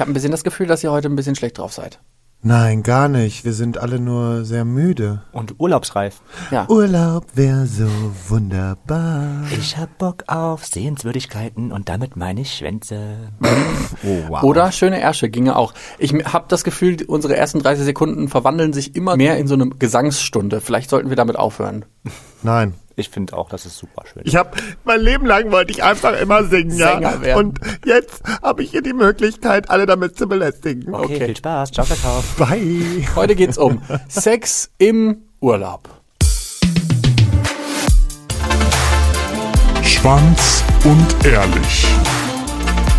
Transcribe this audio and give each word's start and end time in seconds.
Ich 0.00 0.02
habe 0.02 0.12
ein 0.12 0.14
bisschen 0.14 0.30
das 0.30 0.44
Gefühl, 0.44 0.66
dass 0.66 0.82
ihr 0.82 0.90
heute 0.90 1.10
ein 1.10 1.14
bisschen 1.14 1.34
schlecht 1.34 1.58
drauf 1.58 1.74
seid. 1.74 2.00
Nein, 2.40 2.82
gar 2.82 3.10
nicht. 3.10 3.44
Wir 3.44 3.52
sind 3.52 3.76
alle 3.76 4.00
nur 4.00 4.46
sehr 4.46 4.64
müde. 4.64 5.20
Und 5.30 5.60
urlaubsreif. 5.60 6.22
Ja. 6.50 6.66
Urlaub 6.70 7.26
wäre 7.34 7.66
so 7.66 7.86
wunderbar. 8.28 9.44
Ich 9.58 9.76
hab 9.76 9.98
Bock 9.98 10.24
auf 10.26 10.64
Sehenswürdigkeiten 10.64 11.70
und 11.70 11.90
damit 11.90 12.16
meine 12.16 12.40
ich 12.40 12.54
Schwänze. 12.54 13.28
Oh, 14.02 14.28
wow. 14.28 14.42
Oder 14.42 14.72
schöne 14.72 15.00
Ärsche 15.00 15.28
ginge 15.28 15.56
auch. 15.56 15.74
Ich 15.98 16.14
habe 16.14 16.46
das 16.48 16.64
Gefühl, 16.64 16.96
unsere 17.06 17.36
ersten 17.36 17.58
30 17.58 17.84
Sekunden 17.84 18.28
verwandeln 18.28 18.72
sich 18.72 18.96
immer 18.96 19.16
mehr 19.16 19.36
in 19.36 19.46
so 19.46 19.54
eine 19.54 19.68
Gesangsstunde. 19.68 20.62
Vielleicht 20.62 20.88
sollten 20.88 21.10
wir 21.10 21.16
damit 21.16 21.36
aufhören. 21.36 21.84
Nein. 22.42 22.72
Ich 23.00 23.08
finde 23.08 23.34
auch, 23.34 23.48
das 23.48 23.64
ist 23.64 23.78
super 23.78 24.04
schön. 24.06 24.22
Ich 24.26 24.36
habe 24.36 24.50
mein 24.84 25.00
Leben 25.00 25.24
lang 25.24 25.50
wollte 25.50 25.72
ich 25.72 25.82
einfach 25.82 26.18
immer 26.20 26.44
singen, 26.44 26.70
Sänger 26.70 27.00
ja. 27.00 27.22
werden. 27.22 27.38
Und 27.38 27.60
jetzt 27.86 28.22
habe 28.42 28.62
ich 28.62 28.70
hier 28.70 28.82
die 28.82 28.92
Möglichkeit, 28.92 29.70
alle 29.70 29.86
damit 29.86 30.18
zu 30.18 30.28
belästigen. 30.28 30.94
okay, 30.94 31.14
okay. 31.14 31.26
viel 31.26 31.36
Spaß. 31.36 31.72
Ciao, 31.72 31.86
Kakao. 31.86 32.22
Bye. 32.38 33.08
Heute 33.16 33.34
geht's 33.34 33.56
um 33.56 33.80
Sex 34.08 34.70
im 34.76 35.22
Urlaub. 35.40 35.88
Schwanz 39.82 40.62
und 40.84 41.26
ehrlich. 41.26 41.86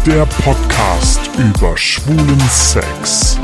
Der 0.08 0.26
Podcast 0.44 1.20
über 1.38 1.78
schwulen 1.78 2.40
Sex. 2.50 3.38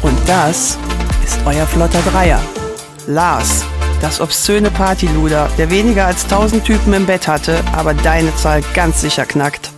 Und 0.00 0.16
das 0.26 0.78
ist 1.24 1.38
euer 1.44 1.66
flotter 1.66 2.00
Dreier. 2.10 2.40
Lars, 3.06 3.64
das 4.00 4.20
obszöne 4.20 4.70
Partyluder, 4.70 5.48
der 5.58 5.70
weniger 5.70 6.06
als 6.06 6.24
1000 6.24 6.64
Typen 6.64 6.92
im 6.92 7.06
Bett 7.06 7.28
hatte, 7.28 7.58
aber 7.72 7.94
deine 7.94 8.34
Zahl 8.36 8.62
ganz 8.74 9.00
sicher 9.00 9.24
knackt. 9.24 9.70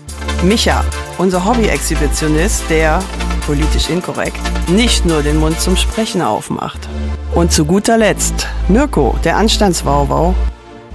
Micha, 0.43 0.85
unser 1.19 1.45
Hobby-Exhibitionist, 1.45 2.65
der, 2.71 3.01
politisch 3.47 3.91
inkorrekt, 3.91 4.39
nicht 4.69 5.05
nur 5.05 5.23
den 5.23 5.39
Mund 5.39 5.61
zum 5.61 5.77
Sprechen 5.77 6.23
aufmacht. 6.23 6.89
Und 7.34 7.53
zu 7.53 7.65
guter 7.65 7.98
Letzt 7.98 8.47
Mirko, 8.69 9.17
der 9.25 9.37
Anstandswauwau 9.37 10.35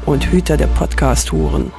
und 0.05 0.25
Hüter 0.31 0.57
der 0.57 0.67
Podcast-Huren. 0.67 1.71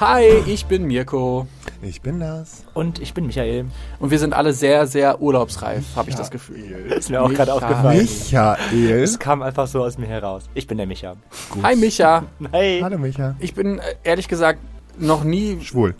Hi, 0.00 0.24
ich 0.46 0.64
bin 0.64 0.86
Mirko. 0.86 1.46
Ich 1.82 2.00
bin 2.00 2.20
das. 2.20 2.64
Und 2.72 2.98
ich 3.00 3.12
bin 3.12 3.26
Michael. 3.26 3.66
Und 3.98 4.10
wir 4.10 4.18
sind 4.18 4.32
alle 4.32 4.54
sehr, 4.54 4.86
sehr 4.86 5.20
urlaubsreif, 5.20 5.84
habe 5.94 6.08
ich 6.08 6.16
das 6.16 6.30
Gefühl. 6.30 6.86
Ist 6.88 7.10
mir 7.10 7.20
auch 7.20 7.28
gerade 7.28 7.52
Micha. 7.52 7.66
aufgefallen. 7.66 7.98
Michael. 7.98 9.02
Es 9.02 9.18
kam 9.18 9.42
einfach 9.42 9.66
so 9.66 9.84
aus 9.84 9.98
mir 9.98 10.06
heraus. 10.06 10.44
Ich 10.54 10.66
bin 10.66 10.78
der 10.78 10.86
Micha. 10.86 11.16
Hi 11.62 11.76
Micha. 11.76 12.24
Hey. 12.50 12.80
Hallo 12.82 12.96
Micha. 12.96 13.36
Ich 13.40 13.52
bin 13.52 13.78
äh, 13.78 13.96
ehrlich 14.02 14.26
gesagt 14.26 14.60
noch 14.98 15.22
nie, 15.22 15.58
Schwul. 15.60 15.94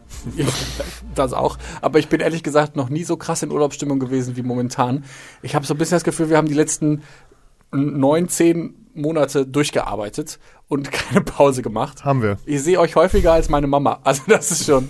das 1.15 1.35
auch, 1.35 1.59
aber 1.83 1.99
ich 1.99 2.09
bin 2.09 2.21
ehrlich 2.21 2.43
gesagt 2.43 2.77
noch 2.77 2.89
nie 2.89 3.05
so 3.05 3.19
krass 3.19 3.43
in 3.43 3.51
Urlaubsstimmung 3.51 3.99
gewesen 3.99 4.35
wie 4.35 4.43
momentan. 4.43 5.05
Ich 5.43 5.55
habe 5.55 5.67
so 5.67 5.75
ein 5.75 5.79
bisschen 5.79 5.97
das 5.97 6.05
Gefühl, 6.05 6.31
wir 6.31 6.39
haben 6.39 6.49
die 6.49 6.55
letzten 6.55 7.03
neun, 7.71 8.31
zehn 8.31 8.80
Monate 8.95 9.47
durchgearbeitet 9.47 10.39
und 10.69 10.91
keine 10.93 11.23
Pause 11.23 11.63
gemacht. 11.63 12.05
Haben 12.05 12.23
wir. 12.23 12.39
Ich 12.47 12.63
sehe 12.63 12.79
euch 12.81 12.97
häufiger 12.97 13.33
als 13.33 13.49
meine 13.49 13.67
Mama. 13.67 14.01
Also 14.05 14.23
das 14.27 14.51
ist 14.51 14.67
schon, 14.67 14.89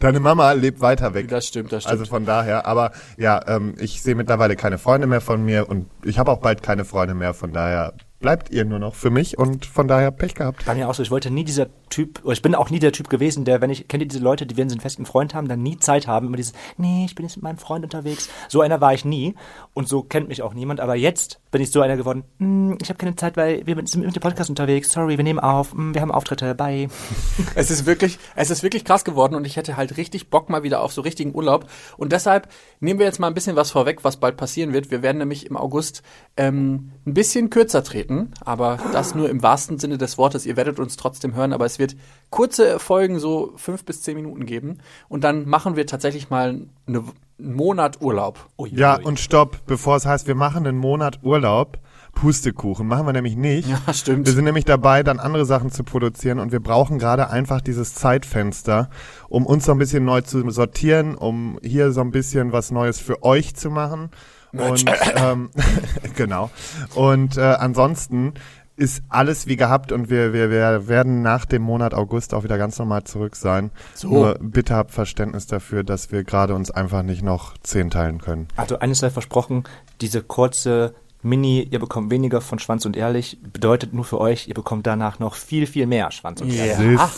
Deine 0.00 0.20
Mama 0.20 0.52
lebt 0.52 0.80
weiter 0.80 1.12
weg. 1.12 1.26
das 1.28 1.46
stimmt, 1.48 1.72
das 1.72 1.84
Also 1.86 2.04
stimmt. 2.04 2.08
von 2.08 2.24
daher, 2.24 2.66
aber 2.66 2.92
ja, 3.16 3.40
ähm, 3.48 3.74
ich 3.78 4.00
sehe 4.00 4.14
mittlerweile 4.14 4.54
keine 4.54 4.78
Freunde 4.78 5.08
mehr 5.08 5.20
von 5.20 5.44
mir 5.44 5.68
und 5.68 5.90
ich 6.04 6.20
habe 6.20 6.30
auch 6.30 6.38
bald 6.38 6.62
keine 6.62 6.84
Freunde 6.84 7.14
mehr, 7.14 7.34
von 7.34 7.52
daher 7.52 7.94
bleibt 8.20 8.50
ihr 8.50 8.64
nur 8.64 8.78
noch 8.78 8.94
für 8.94 9.10
mich 9.10 9.38
und 9.38 9.64
von 9.64 9.86
daher 9.86 10.10
Pech 10.10 10.34
gehabt. 10.34 10.64
Bei 10.66 10.74
mir 10.74 10.88
auch 10.88 10.94
so, 10.94 11.02
ich 11.02 11.10
wollte 11.10 11.30
nie 11.30 11.44
dieser 11.44 11.68
Typ, 11.88 12.24
oder 12.24 12.32
ich 12.32 12.42
bin 12.42 12.54
auch 12.54 12.70
nie 12.70 12.80
der 12.80 12.92
Typ 12.92 13.08
gewesen, 13.08 13.44
der, 13.44 13.60
wenn 13.60 13.70
ich, 13.70 13.88
kennt 13.88 14.02
ihr 14.02 14.08
diese 14.08 14.22
Leute, 14.22 14.46
die, 14.46 14.56
wenn 14.56 14.68
sie 14.68 14.74
einen 14.74 14.80
festen 14.80 15.06
Freund 15.06 15.34
haben, 15.34 15.48
dann 15.48 15.62
nie 15.62 15.78
Zeit 15.78 16.06
haben, 16.06 16.26
immer 16.26 16.36
dieses, 16.36 16.52
nee, 16.76 17.04
ich 17.04 17.14
bin 17.14 17.24
jetzt 17.24 17.36
mit 17.36 17.44
meinem 17.44 17.58
Freund 17.58 17.84
unterwegs. 17.84 18.28
So 18.48 18.60
einer 18.60 18.80
war 18.80 18.92
ich 18.92 19.04
nie 19.04 19.34
und 19.72 19.88
so 19.88 20.02
kennt 20.02 20.28
mich 20.28 20.42
auch 20.42 20.54
niemand, 20.54 20.80
aber 20.80 20.96
jetzt 20.96 21.40
bin 21.50 21.62
ich 21.62 21.70
so 21.70 21.80
einer 21.80 21.96
geworden, 21.96 22.24
hm, 22.38 22.78
ich 22.82 22.88
habe 22.88 22.98
keine 22.98 23.16
Zeit, 23.16 23.36
weil 23.36 23.66
wir 23.66 23.74
sind 23.86 24.04
mit 24.04 24.14
dem 24.14 24.20
Podcast 24.20 24.50
unterwegs, 24.50 24.92
sorry, 24.92 25.16
wir 25.16 25.24
nehmen 25.24 25.38
auf, 25.38 25.72
hm, 25.72 25.94
wir 25.94 26.00
haben 26.00 26.12
Auftritte, 26.12 26.54
bye. 26.54 26.88
Es 27.54 27.70
ist 27.70 27.86
wirklich, 27.86 28.18
es 28.36 28.50
ist 28.50 28.62
wirklich 28.62 28.84
krass 28.84 29.04
geworden 29.04 29.34
und 29.34 29.46
ich 29.46 29.56
hätte 29.56 29.76
halt 29.76 29.96
richtig 29.96 30.30
Bock 30.30 30.50
mal 30.50 30.62
wieder 30.62 30.82
auf 30.82 30.92
so 30.92 31.00
richtigen 31.00 31.34
Urlaub. 31.34 31.68
Und 31.96 32.12
deshalb 32.12 32.48
nehmen 32.80 32.98
wir 32.98 33.06
jetzt 33.06 33.18
mal 33.18 33.28
ein 33.28 33.34
bisschen 33.34 33.56
was 33.56 33.70
vorweg, 33.70 34.04
was 34.04 34.18
bald 34.18 34.36
passieren 34.36 34.72
wird. 34.72 34.90
Wir 34.90 35.02
werden 35.02 35.18
nämlich 35.18 35.46
im 35.46 35.56
August 35.56 36.02
ähm, 36.36 36.92
ein 37.06 37.14
bisschen 37.14 37.50
kürzer 37.50 37.82
treten, 37.82 38.07
aber 38.44 38.78
das 38.92 39.14
nur 39.14 39.28
im 39.28 39.42
wahrsten 39.42 39.78
Sinne 39.78 39.98
des 39.98 40.18
Wortes. 40.18 40.46
Ihr 40.46 40.56
werdet 40.56 40.78
uns 40.78 40.96
trotzdem 40.96 41.34
hören, 41.34 41.52
aber 41.52 41.66
es 41.66 41.78
wird 41.78 41.96
kurze 42.30 42.78
Folgen, 42.78 43.18
so 43.18 43.52
fünf 43.56 43.84
bis 43.84 44.02
zehn 44.02 44.16
Minuten 44.16 44.46
geben. 44.46 44.78
Und 45.08 45.24
dann 45.24 45.48
machen 45.48 45.76
wir 45.76 45.86
tatsächlich 45.86 46.30
mal 46.30 46.66
eine, 46.86 47.04
einen 47.38 47.54
Monat 47.54 48.00
Urlaub. 48.00 48.48
Ui, 48.58 48.70
Ja, 48.74 48.98
ui. 48.98 49.04
und 49.04 49.20
stopp, 49.20 49.58
bevor 49.66 49.96
es 49.96 50.06
heißt, 50.06 50.26
wir 50.26 50.34
machen 50.34 50.66
einen 50.66 50.78
Monat 50.78 51.20
Urlaub, 51.22 51.78
Pustekuchen, 52.14 52.86
machen 52.88 53.06
wir 53.06 53.12
nämlich 53.12 53.36
nicht. 53.36 53.68
Ja, 53.86 53.92
stimmt. 53.92 54.26
Wir 54.26 54.32
sind 54.32 54.44
nämlich 54.44 54.64
dabei, 54.64 55.02
dann 55.02 55.20
andere 55.20 55.44
Sachen 55.44 55.70
zu 55.70 55.84
produzieren 55.84 56.40
und 56.40 56.50
wir 56.50 56.60
brauchen 56.60 56.98
gerade 56.98 57.30
einfach 57.30 57.60
dieses 57.60 57.94
Zeitfenster, 57.94 58.90
um 59.28 59.46
uns 59.46 59.66
so 59.66 59.72
ein 59.72 59.78
bisschen 59.78 60.04
neu 60.04 60.22
zu 60.22 60.48
sortieren, 60.50 61.14
um 61.14 61.58
hier 61.62 61.92
so 61.92 62.00
ein 62.00 62.10
bisschen 62.10 62.52
was 62.52 62.70
Neues 62.70 62.98
für 62.98 63.22
euch 63.22 63.54
zu 63.54 63.70
machen. 63.70 64.10
Und 64.52 64.84
ähm, 65.16 65.50
genau. 66.16 66.50
Und 66.94 67.36
äh, 67.36 67.42
ansonsten 67.42 68.34
ist 68.76 69.02
alles 69.08 69.48
wie 69.48 69.56
gehabt 69.56 69.90
und 69.90 70.08
wir, 70.08 70.32
wir, 70.32 70.50
wir 70.50 70.86
werden 70.86 71.20
nach 71.20 71.44
dem 71.44 71.62
Monat 71.62 71.94
August 71.94 72.32
auch 72.32 72.44
wieder 72.44 72.58
ganz 72.58 72.78
normal 72.78 73.04
zurück 73.04 73.34
sein. 73.34 73.72
So. 73.94 74.08
Nur 74.08 74.38
bitte 74.40 74.76
habt 74.76 74.92
Verständnis 74.92 75.48
dafür, 75.48 75.82
dass 75.82 76.12
wir 76.12 76.22
gerade 76.22 76.54
uns 76.54 76.70
einfach 76.70 77.02
nicht 77.02 77.22
noch 77.22 77.58
zehn 77.58 77.90
teilen 77.90 78.20
können. 78.20 78.46
Also 78.56 78.78
eines 78.78 79.00
sei 79.00 79.10
versprochen, 79.10 79.64
diese 80.00 80.22
kurze 80.22 80.94
Mini, 81.22 81.66
ihr 81.68 81.80
bekommt 81.80 82.12
weniger 82.12 82.40
von 82.40 82.60
Schwanz 82.60 82.86
und 82.86 82.96
Ehrlich, 82.96 83.38
bedeutet 83.42 83.92
nur 83.92 84.04
für 84.04 84.20
euch, 84.20 84.46
ihr 84.46 84.54
bekommt 84.54 84.86
danach 84.86 85.18
noch 85.18 85.34
viel, 85.34 85.66
viel 85.66 85.86
mehr 85.86 86.12
Schwanz 86.12 86.40
und 86.40 86.52
Ehrlich. 86.52 86.98
Ja. 86.98 87.10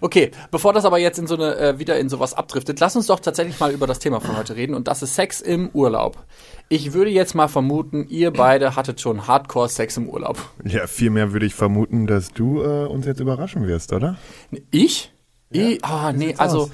Okay, 0.00 0.30
bevor 0.50 0.72
das 0.72 0.84
aber 0.84 0.98
jetzt 0.98 1.18
in 1.18 1.26
so 1.26 1.34
eine 1.34 1.56
äh, 1.56 1.78
wieder 1.78 1.98
in 1.98 2.08
sowas 2.08 2.34
abdriftet, 2.34 2.80
lass 2.80 2.96
uns 2.96 3.06
doch 3.06 3.20
tatsächlich 3.20 3.58
mal 3.60 3.72
über 3.72 3.86
das 3.86 3.98
Thema 3.98 4.20
von 4.20 4.36
heute 4.36 4.56
reden 4.56 4.74
und 4.74 4.88
das 4.88 5.02
ist 5.02 5.14
Sex 5.14 5.40
im 5.40 5.70
Urlaub. 5.72 6.16
Ich 6.68 6.92
würde 6.92 7.10
jetzt 7.10 7.34
mal 7.34 7.48
vermuten, 7.48 8.06
ihr 8.08 8.32
beide 8.32 8.76
hattet 8.76 9.00
schon 9.00 9.26
Hardcore 9.26 9.68
Sex 9.68 9.96
im 9.96 10.08
Urlaub. 10.08 10.38
Ja, 10.64 10.86
vielmehr 10.86 11.32
würde 11.32 11.46
ich 11.46 11.54
vermuten, 11.54 12.06
dass 12.06 12.32
du 12.32 12.62
äh, 12.62 12.86
uns 12.86 13.06
jetzt 13.06 13.20
überraschen 13.20 13.66
wirst, 13.66 13.92
oder? 13.92 14.16
Ich? 14.70 15.12
Ich? 15.50 15.84
Ah, 15.84 16.12
nee, 16.12 16.34
also 16.36 16.62
aus? 16.62 16.70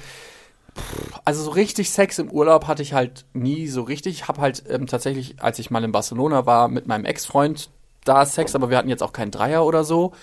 also 1.25 1.43
so 1.43 1.51
richtig 1.51 1.91
Sex 1.91 2.19
im 2.19 2.31
Urlaub 2.31 2.67
hatte 2.67 2.81
ich 2.81 2.93
halt 2.93 3.25
nie 3.33 3.67
so 3.67 3.83
richtig. 3.83 4.13
Ich 4.13 4.27
habe 4.27 4.41
halt 4.41 4.63
ähm, 4.69 4.87
tatsächlich, 4.87 5.35
als 5.41 5.59
ich 5.59 5.71
mal 5.71 5.83
in 5.83 5.91
Barcelona 5.91 6.45
war, 6.45 6.67
mit 6.67 6.87
meinem 6.87 7.05
Ex-Freund 7.05 7.69
da 8.03 8.25
Sex, 8.25 8.55
aber 8.55 8.69
wir 8.69 8.77
hatten 8.77 8.89
jetzt 8.89 9.03
auch 9.03 9.13
keinen 9.13 9.31
Dreier 9.31 9.65
oder 9.65 9.83
so. 9.83 10.13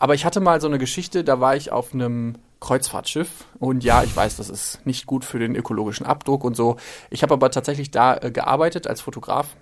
Aber 0.00 0.14
ich 0.14 0.24
hatte 0.24 0.40
mal 0.40 0.60
so 0.60 0.66
eine 0.66 0.78
Geschichte, 0.78 1.22
da 1.22 1.38
war 1.40 1.54
ich 1.54 1.70
auf 1.70 1.94
einem 1.94 2.36
Kreuzfahrtschiff 2.58 3.28
und 3.58 3.84
ja, 3.84 4.02
ich 4.02 4.14
weiß, 4.16 4.36
das 4.36 4.50
ist 4.50 4.84
nicht 4.84 5.06
gut 5.06 5.24
für 5.24 5.38
den 5.38 5.54
ökologischen 5.54 6.04
Abdruck 6.06 6.42
und 6.42 6.56
so. 6.56 6.76
Ich 7.10 7.22
habe 7.22 7.34
aber 7.34 7.50
tatsächlich 7.50 7.90
da 7.90 8.16
äh, 8.16 8.30
gearbeitet 8.30 8.86
als 8.86 9.00
Fotograf. 9.00 9.54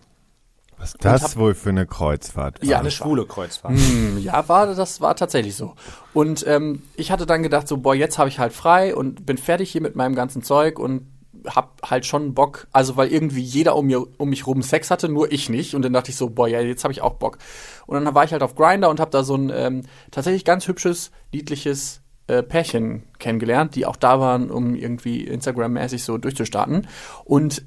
Was 0.78 0.90
ist 0.94 1.04
das 1.04 1.22
hab- 1.22 1.36
wohl 1.36 1.54
für 1.54 1.70
eine 1.70 1.86
Kreuzfahrt? 1.86 2.64
Ja, 2.64 2.78
Eine 2.78 2.90
schwule 2.92 3.26
Kreuzfahrt. 3.26 3.74
Hm, 3.76 4.18
Ja, 4.18 4.48
war, 4.48 4.72
das 4.72 5.00
war 5.00 5.16
tatsächlich 5.16 5.56
so. 5.56 5.74
Und 6.14 6.46
ähm, 6.46 6.82
ich 6.94 7.10
hatte 7.10 7.26
dann 7.26 7.42
gedacht, 7.42 7.66
so, 7.66 7.76
boah, 7.78 7.94
jetzt 7.96 8.16
habe 8.18 8.28
ich 8.28 8.38
halt 8.38 8.52
frei 8.52 8.94
und 8.94 9.26
bin 9.26 9.38
fertig 9.38 9.70
hier 9.72 9.80
mit 9.82 9.96
meinem 9.96 10.14
ganzen 10.14 10.42
Zeug 10.42 10.78
und 10.78 11.06
hab 11.46 11.80
halt 11.88 12.06
schon 12.06 12.34
Bock, 12.34 12.66
also 12.72 12.96
weil 12.96 13.08
irgendwie 13.08 13.40
jeder 13.40 13.76
um, 13.76 13.86
mir, 13.86 14.04
um 14.18 14.30
mich 14.30 14.46
rum 14.46 14.62
Sex 14.62 14.90
hatte, 14.90 15.08
nur 15.08 15.32
ich 15.32 15.48
nicht. 15.48 15.74
Und 15.74 15.82
dann 15.82 15.92
dachte 15.92 16.10
ich 16.10 16.16
so, 16.16 16.30
boah, 16.30 16.48
ja, 16.48 16.60
jetzt 16.60 16.84
habe 16.84 16.92
ich 16.92 17.02
auch 17.02 17.14
Bock. 17.14 17.38
Und 17.86 18.02
dann 18.02 18.14
war 18.14 18.24
ich 18.24 18.32
halt 18.32 18.42
auf 18.42 18.54
Grinder 18.54 18.90
und 18.90 19.00
habe 19.00 19.10
da 19.10 19.22
so 19.22 19.34
ein 19.34 19.50
ähm, 19.54 19.82
tatsächlich 20.10 20.44
ganz 20.44 20.66
hübsches, 20.68 21.10
niedliches 21.32 22.00
äh, 22.26 22.42
Pärchen 22.42 23.04
kennengelernt, 23.18 23.74
die 23.74 23.86
auch 23.86 23.96
da 23.96 24.20
waren, 24.20 24.50
um 24.50 24.74
irgendwie 24.74 25.26
Instagram-mäßig 25.26 26.04
so 26.04 26.18
durchzustarten. 26.18 26.86
Und 27.24 27.64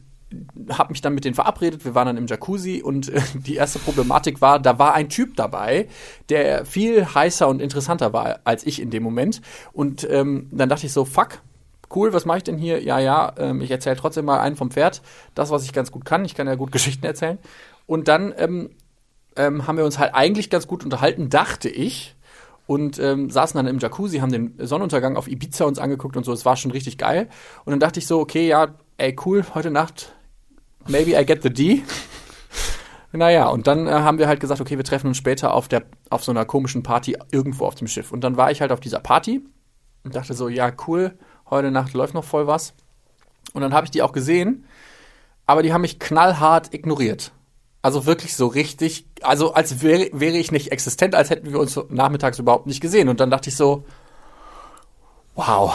habe 0.70 0.92
mich 0.92 1.02
dann 1.02 1.14
mit 1.14 1.26
denen 1.26 1.36
verabredet, 1.36 1.84
wir 1.84 1.96
waren 1.96 2.08
dann 2.08 2.18
im 2.18 2.28
Jacuzzi 2.28 2.82
und 2.84 3.10
äh, 3.10 3.22
die 3.34 3.56
erste 3.56 3.80
Problematik 3.80 4.42
war, 4.42 4.60
da 4.60 4.80
war 4.80 4.94
ein 4.94 5.10
Typ 5.10 5.36
dabei, 5.36 5.88
der 6.30 6.66
viel 6.66 7.06
heißer 7.06 7.48
und 7.48 7.62
interessanter 7.62 8.14
war 8.14 8.40
als 8.44 8.66
ich 8.66 8.82
in 8.82 8.90
dem 8.90 9.04
Moment. 9.04 9.42
Und 9.74 10.08
ähm, 10.10 10.48
dann 10.52 10.70
dachte 10.70 10.86
ich 10.86 10.94
so, 10.94 11.06
fuck, 11.06 11.42
cool, 11.96 12.14
was 12.14 12.26
mache 12.26 12.38
ich 12.38 12.44
denn 12.44 12.58
hier? 12.58 12.84
Ja, 12.84 13.00
ja, 13.00 13.34
ähm, 13.38 13.62
ich 13.62 13.72
erzähle 13.72 13.96
trotzdem 13.96 14.26
mal 14.26 14.40
einen 14.40 14.56
vom 14.56 14.72
Pferd, 14.72 15.02
das, 15.36 15.52
was 15.52 15.64
ich 15.64 15.74
ganz 15.74 15.92
gut 15.92 16.06
kann. 16.06 16.26
Ich 16.26 16.36
kann 16.36 16.48
ja 16.48 16.56
gut 16.56 16.72
Geschichten 16.74 17.06
erzählen. 17.06 17.38
Und 17.86 18.08
dann 18.08 18.34
ähm, 18.38 18.70
ähm, 19.36 19.68
haben 19.68 19.78
wir 19.78 19.86
uns 19.86 20.00
halt 20.00 20.14
eigentlich 20.14 20.50
ganz 20.50 20.68
gut 20.68 20.84
unterhalten, 20.84 21.30
dachte 21.30 21.70
ich. 21.70 22.16
Und 22.68 23.00
ähm, 23.00 23.30
saßen 23.30 23.58
dann 23.58 23.68
im 23.68 23.80
Jacuzzi, 23.80 24.20
haben 24.20 24.32
den 24.32 24.54
Sonnenuntergang 24.58 25.18
auf 25.18 25.28
Ibiza 25.28 25.66
uns 25.66 25.78
angeguckt 25.78 26.16
und 26.16 26.24
so. 26.24 26.32
Es 26.32 26.46
war 26.46 26.56
schon 26.56 26.72
richtig 26.72 26.98
geil. 26.98 27.28
Und 27.66 27.72
dann 27.72 27.80
dachte 27.82 28.00
ich 28.00 28.08
so, 28.08 28.20
okay, 28.20 28.48
ja, 28.48 28.76
ey, 28.98 29.16
cool, 29.26 29.44
heute 29.54 29.72
Nacht, 29.72 30.14
maybe 30.88 31.20
I 31.20 31.26
get 31.26 31.44
the 31.44 31.50
D. 31.50 31.84
Naja, 33.14 33.50
und 33.50 33.68
dann 33.68 33.88
äh, 33.88 33.92
haben 33.92 34.20
wir 34.20 34.30
halt 34.30 34.40
gesagt, 34.40 34.62
okay, 34.62 34.78
wir 34.78 34.86
treffen 34.86 35.08
uns 35.08 35.18
später 35.18 35.54
auf, 35.54 35.68
der, 35.68 35.84
auf 36.10 36.24
so 36.24 36.32
einer 36.32 36.46
komischen 36.46 36.82
Party 36.82 37.18
irgendwo 37.32 37.66
auf 37.66 37.76
dem 37.76 37.88
Schiff. 37.88 38.14
Und 38.14 38.24
dann 38.24 38.38
war 38.38 38.52
ich 38.52 38.62
halt 38.62 38.72
auf 38.72 38.80
dieser 38.80 39.00
Party 39.00 39.42
und 40.06 40.16
dachte 40.16 40.34
so, 40.34 40.48
ja, 40.48 40.72
cool, 40.88 41.18
heute 41.52 41.70
Nacht 41.70 41.94
läuft 41.94 42.14
noch 42.14 42.24
voll 42.24 42.48
was. 42.48 42.74
Und 43.54 43.62
dann 43.62 43.74
habe 43.74 43.86
ich 43.86 43.92
die 43.92 44.02
auch 44.02 44.14
gesehen, 44.14 44.66
aber 45.46 45.62
die 45.62 45.74
haben 45.74 45.82
mich 45.82 46.00
knallhart 46.00 46.74
ignoriert. 46.74 47.32
Also 47.82 48.06
wirklich 48.06 48.36
so 48.36 48.48
richtig, 48.48 49.06
also 49.22 49.54
als 49.54 49.82
wäre, 49.82 50.38
ich 50.38 50.52
nicht 50.52 50.72
existent, 50.72 51.16
als 51.16 51.30
hätten 51.30 51.52
wir 51.52 51.60
uns 51.60 51.80
nachmittags 51.90 52.40
überhaupt 52.40 52.68
nicht 52.68 52.80
gesehen. 52.80 53.10
Und 53.10 53.20
dann 53.20 53.32
dachte 53.32 53.50
ich 53.50 53.56
so, 53.56 53.84
wow. 55.36 55.74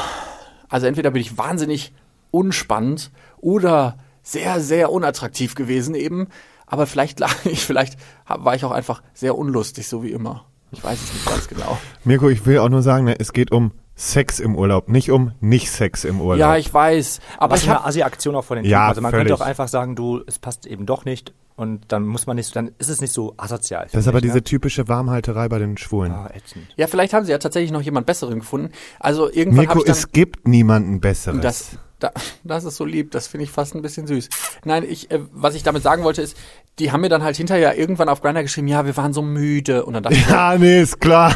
Also 0.69 0.87
entweder 0.87 1.11
bin 1.11 1.20
ich 1.20 1.37
wahnsinnig 1.37 1.93
unspannend 2.31 3.11
oder 3.38 3.99
sehr, 4.23 4.61
sehr 4.61 4.90
unattraktiv 4.90 5.55
gewesen 5.55 5.94
eben. 5.94 6.28
Aber 6.67 6.87
vielleicht 6.87 7.20
lag 7.20 7.34
ich, 7.44 7.61
vielleicht 7.64 7.99
war 8.26 8.55
ich 8.55 8.64
auch 8.64 8.73
einfach 8.73 9.02
sehr 9.12 9.37
unlustig, 9.37 9.88
so 9.88 10.02
wie 10.02 10.12
immer. 10.12 10.46
Ich 10.73 10.82
weiß 10.82 11.00
es 11.00 11.12
nicht 11.12 11.26
ganz 11.26 11.49
genau. 11.49 11.78
Mirko, 12.05 12.28
ich 12.28 12.44
will 12.46 12.58
auch 12.58 12.69
nur 12.69 12.82
sagen, 12.82 13.05
ne, 13.05 13.17
es 13.19 13.32
geht 13.32 13.52
um 13.52 13.73
Sex 13.98 14.40
im 14.40 14.54
Urlaub, 14.56 14.88
nicht 14.88 15.10
um 15.10 15.32
Nicht-Sex 15.40 16.04
im 16.04 16.20
Urlaub. 16.20 16.38
Ja, 16.38 16.56
ich 16.58 16.72
weiß. 16.72 17.20
Aber 17.38 17.54
Was 17.54 17.62
ich 17.62 17.69
eine 17.70 17.78
habe 17.78 17.88
Assi-Aktion 17.88 18.37
auch 18.37 18.44
von 18.44 18.56
den 18.56 18.66
Ja, 18.66 18.81
Typen. 18.81 18.88
Also 18.90 19.00
man 19.00 19.10
völlig. 19.10 19.28
könnte 19.28 19.43
auch 19.43 19.46
einfach 19.46 19.69
sagen, 19.69 19.96
du, 19.96 20.22
es 20.26 20.38
passt 20.38 20.66
eben 20.66 20.84
doch 20.84 21.06
nicht 21.06 21.32
und 21.56 21.81
dann 21.88 22.04
muss 22.06 22.26
man 22.26 22.37
nicht, 22.37 22.54
dann 22.54 22.72
ist 22.78 22.90
es 22.90 23.00
nicht 23.00 23.14
so 23.14 23.32
asozial. 23.38 23.87
das 23.90 24.02
ist 24.02 24.08
aber 24.08 24.19
ich, 24.19 24.22
diese 24.25 24.34
ne? 24.37 24.44
typische 24.44 24.87
Warmhalterei 24.88 25.48
bei 25.48 25.58
den 25.58 25.78
Schwulen. 25.78 26.12
Ah, 26.12 26.28
ätzend. 26.34 26.66
Ja, 26.76 26.87
vielleicht 26.88 27.14
haben 27.14 27.25
sie 27.25 27.32
ja 27.32 27.38
tatsächlich 27.38 27.72
noch 27.72 27.81
jemand 27.81 28.04
Besseren 28.04 28.40
gefunden. 28.40 28.70
Also 29.00 29.31
irgendwann 29.32 29.69
habe 29.69 29.78
Mirko, 29.78 29.78
ich 29.78 29.84
dann, 29.87 29.93
es 29.96 30.12
gibt 30.12 30.46
niemanden 30.46 31.00
Besseres. 31.00 31.40
das, 31.40 31.78
da, 31.99 32.10
das 32.44 32.64
ist 32.64 32.76
so 32.76 32.84
lieb, 32.84 33.12
das 33.12 33.26
finde 33.28 33.44
ich 33.44 33.50
fast 33.50 33.75
ein 33.75 33.81
bisschen 33.81 34.06
süß. 34.06 34.28
Nein, 34.66 34.84
ich, 34.87 35.10
äh, 35.10 35.20
was 35.32 35.54
ich 35.54 35.62
damit 35.62 35.82
sagen 35.82 36.04
wollte 36.04 36.20
ist, 36.20 36.37
die 36.78 36.92
haben 36.92 37.00
mir 37.00 37.08
dann 37.08 37.22
halt 37.22 37.37
hinterher 37.38 37.78
irgendwann 37.78 38.10
auf 38.10 38.20
Grindr 38.20 38.42
geschrieben, 38.42 38.69
ja, 38.69 38.84
wir 38.84 38.94
waren 38.99 39.14
so 39.14 39.22
müde. 39.22 39.87
Und 39.87 39.94
dann 39.94 40.02
dachte 40.02 40.16
ich, 40.16 40.26
ja, 40.28 40.58
nee, 40.58 40.82
ist 40.82 41.00
klar. 41.00 41.32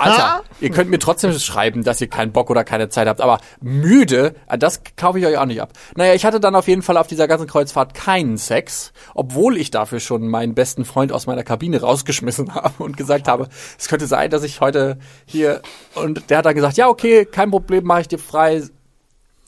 Alter, 0.00 0.42
ihr 0.62 0.70
könnt 0.70 0.90
mir 0.90 0.98
trotzdem 0.98 1.32
schreiben, 1.32 1.82
dass 1.82 2.00
ihr 2.00 2.08
keinen 2.08 2.32
Bock 2.32 2.50
oder 2.50 2.64
keine 2.64 2.88
Zeit 2.88 3.08
habt, 3.08 3.20
aber 3.20 3.40
müde, 3.60 4.34
äh, 4.48 4.56
das 4.56 4.80
kaufe 4.96 5.18
ich 5.18 5.26
euch 5.26 5.36
auch 5.36 5.46
nicht 5.46 5.60
ab. 5.60 5.72
Naja, 5.96 6.14
ich 6.14 6.24
hatte 6.24 6.40
dann 6.40 6.54
auf 6.54 6.68
jeden 6.68 6.82
Fall 6.82 6.96
auf 6.96 7.06
dieser 7.06 7.28
ganzen 7.28 7.46
Kreuzfahrt 7.46 7.94
keinen 7.94 8.36
Sex, 8.36 8.92
obwohl 9.14 9.56
ich 9.56 9.70
dafür 9.70 10.00
schon 10.00 10.28
meinen 10.28 10.54
besten 10.54 10.84
Freund 10.84 11.12
aus 11.12 11.26
meiner 11.26 11.42
Kabine 11.42 11.80
rausgeschmissen 11.80 12.54
habe 12.54 12.82
und 12.82 12.96
gesagt 12.96 13.28
habe, 13.28 13.48
es 13.78 13.88
könnte 13.88 14.06
sein, 14.06 14.30
dass 14.30 14.42
ich 14.44 14.60
heute 14.60 14.98
hier 15.26 15.62
und 15.94 16.30
der 16.30 16.38
hat 16.38 16.46
dann 16.46 16.54
gesagt, 16.54 16.76
ja, 16.76 16.88
okay, 16.88 17.24
kein 17.24 17.50
Problem, 17.50 17.84
mache 17.84 18.02
ich 18.02 18.08
dir 18.08 18.18
frei. 18.18 18.62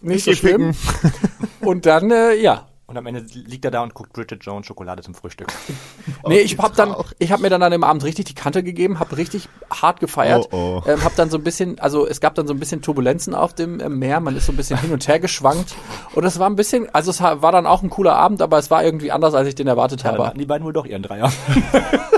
Nicht 0.00 0.24
so 0.24 0.32
schlimm. 0.34 0.74
Und 1.60 1.86
dann, 1.86 2.10
äh, 2.10 2.34
ja, 2.34 2.66
Und 2.94 2.98
am 2.98 3.06
Ende 3.06 3.24
liegt 3.34 3.64
er 3.64 3.72
da 3.72 3.82
und 3.82 3.92
guckt 3.92 4.12
Bridget 4.12 4.44
Jones 4.44 4.66
Schokolade 4.68 5.02
zum 5.02 5.14
Frühstück. 5.14 5.48
Nee, 6.28 6.38
ich 6.38 6.56
hab 6.58 6.74
dann, 6.76 6.94
ich 7.18 7.32
habe 7.32 7.42
mir 7.42 7.50
dann 7.50 7.62
an 7.62 7.72
dem 7.72 7.82
Abend 7.84 8.04
richtig 8.04 8.26
die 8.26 8.34
Kante 8.34 8.62
gegeben, 8.62 8.98
habe 9.00 9.16
richtig 9.16 9.48
hart 9.70 9.98
gefeiert, 10.00 10.48
Oh, 10.52 10.80
oh. 10.86 10.88
Ähm, 10.88 11.02
habe 11.04 11.14
dann 11.16 11.28
so 11.28 11.36
ein 11.36 11.42
bisschen, 11.44 11.78
also 11.80 12.06
es 12.06 12.20
gab 12.20 12.34
dann 12.36 12.46
so 12.46 12.54
ein 12.54 12.60
bisschen 12.60 12.80
Turbulenzen 12.82 13.34
auf 13.34 13.52
dem 13.52 13.80
äh, 13.80 13.88
Meer, 13.88 14.20
man 14.20 14.34
ist 14.36 14.46
so 14.46 14.52
ein 14.52 14.56
bisschen 14.56 14.78
hin 14.78 14.92
und 14.92 15.06
her 15.08 15.18
geschwankt 15.18 15.74
und 16.14 16.24
es 16.24 16.38
war 16.38 16.48
ein 16.48 16.56
bisschen, 16.56 16.88
also 16.94 17.10
es 17.10 17.20
war 17.20 17.50
dann 17.52 17.66
auch 17.66 17.82
ein 17.82 17.90
cooler 17.90 18.14
Abend, 18.14 18.40
aber 18.42 18.58
es 18.58 18.70
war 18.70 18.84
irgendwie 18.84 19.10
anders, 19.12 19.34
als 19.34 19.48
ich 19.48 19.54
den 19.56 19.66
erwartet 19.66 20.02
Ja, 20.02 20.10
dann 20.12 20.18
habe. 20.18 20.28
hatten 20.28 20.38
die 20.38 20.46
beiden 20.46 20.64
wohl 20.64 20.72
doch 20.72 20.86
ihren 20.86 21.02
Dreier. 21.02 21.30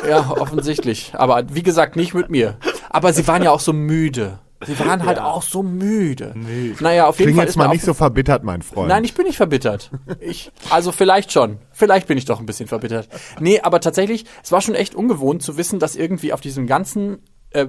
Ja, 0.08 0.30
offensichtlich, 0.30 1.12
aber 1.16 1.42
wie 1.52 1.62
gesagt 1.62 1.96
nicht 1.96 2.12
mit 2.14 2.28
mir. 2.30 2.58
Aber 2.90 3.12
sie 3.12 3.26
waren 3.26 3.42
ja 3.42 3.50
auch 3.50 3.60
so 3.60 3.72
müde. 3.72 4.38
Sie 4.64 4.78
waren 4.78 5.04
halt 5.04 5.18
auch 5.20 5.42
so 5.42 5.62
müde. 5.62 6.34
Naja, 6.80 7.06
auf 7.06 7.18
jeden 7.18 7.28
Kling 7.28 7.36
Fall 7.36 7.46
jetzt 7.46 7.56
mal 7.56 7.68
nicht 7.68 7.84
so 7.84 7.94
verbittert, 7.94 8.42
mein 8.44 8.62
Freund. 8.62 8.88
Nein, 8.88 9.04
ich 9.04 9.14
bin 9.14 9.26
nicht 9.26 9.36
verbittert. 9.36 9.90
Ich, 10.20 10.50
also 10.70 10.92
vielleicht 10.92 11.32
schon. 11.32 11.58
Vielleicht 11.72 12.06
bin 12.06 12.16
ich 12.16 12.24
doch 12.24 12.40
ein 12.40 12.46
bisschen 12.46 12.66
verbittert. 12.68 13.08
Nee, 13.38 13.60
aber 13.60 13.80
tatsächlich, 13.80 14.24
es 14.42 14.52
war 14.52 14.60
schon 14.60 14.74
echt 14.74 14.94
ungewohnt 14.94 15.42
zu 15.42 15.56
wissen, 15.58 15.78
dass 15.78 15.94
irgendwie 15.96 16.32
auf 16.32 16.40
diesem 16.40 16.66
ganzen 16.66 17.18
äh, 17.50 17.66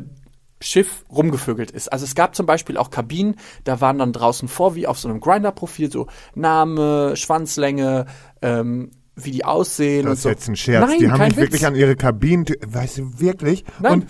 Schiff 0.62 1.04
rumgevögelt 1.12 1.72
ist. 1.72 1.92
Also 1.92 2.06
es 2.06 2.16
gab 2.16 2.36
zum 2.36 2.46
Beispiel 2.46 2.78
auch 2.78 2.90
Kabinen, 2.90 3.36
da 3.64 3.80
waren 3.82 4.00
dann 4.00 4.14
draußen 4.14 4.48
vor, 4.48 4.74
wie 4.76 4.88
auf 4.88 4.98
so 4.98 5.08
einem 5.08 5.20
Grinder-Profil, 5.20 5.92
so 5.92 6.08
Name, 6.36 7.16
Schwanzlänge, 7.16 8.06
ähm, 8.42 8.92
wie 9.16 9.32
die 9.32 9.46
aussehen 9.46 10.06
und 10.06 10.12
Das 10.12 10.20
ist 10.20 10.24
so. 10.24 10.30
jetzt 10.30 10.48
ein 10.48 10.56
Scherz. 10.56 10.90
Nein, 10.90 11.00
die 11.00 11.12
haben 11.12 11.20
mich 11.20 11.30
Witz. 11.32 11.38
wirklich 11.38 11.66
an 11.66 11.76
ihre 11.76 11.96
Kabinen, 11.96 12.46
weißt 12.66 13.00
du, 13.00 13.20
wirklich? 13.20 13.66
Nein. 13.80 13.94
Und 14.04 14.08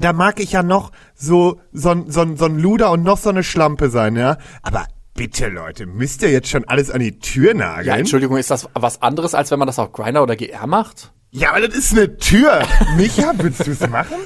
da 0.00 0.12
mag 0.12 0.40
ich 0.40 0.52
ja 0.52 0.62
noch 0.62 0.90
so, 1.14 1.60
so, 1.72 1.90
ein- 1.90 2.10
so, 2.10 2.36
so 2.36 2.44
ein 2.46 2.58
Luder 2.58 2.90
und 2.90 3.02
noch 3.02 3.18
so 3.18 3.28
eine 3.30 3.42
Schlampe 3.44 3.90
sein, 3.90 4.16
ja? 4.16 4.38
Aber 4.62 4.86
bitte, 5.14 5.48
Leute, 5.48 5.86
müsst 5.86 6.22
ihr 6.22 6.30
jetzt 6.30 6.48
schon 6.48 6.64
alles 6.64 6.90
an 6.90 7.00
die 7.00 7.18
Tür 7.18 7.54
nageln? 7.54 7.86
Ja, 7.86 7.96
Entschuldigung, 7.96 8.36
ist 8.36 8.50
das 8.50 8.68
was 8.74 9.02
anderes, 9.02 9.34
als 9.34 9.50
wenn 9.50 9.58
man 9.58 9.66
das 9.66 9.78
auf 9.78 9.92
Grinder 9.92 10.22
oder 10.22 10.36
GR 10.36 10.66
macht? 10.66 11.12
Ja, 11.30 11.50
aber 11.50 11.60
das 11.66 11.76
ist 11.76 11.92
eine 11.92 12.16
Tür. 12.16 12.62
Micha, 12.96 13.32
willst 13.36 13.66
du 13.66 13.70
es 13.72 13.88
machen? 13.88 14.16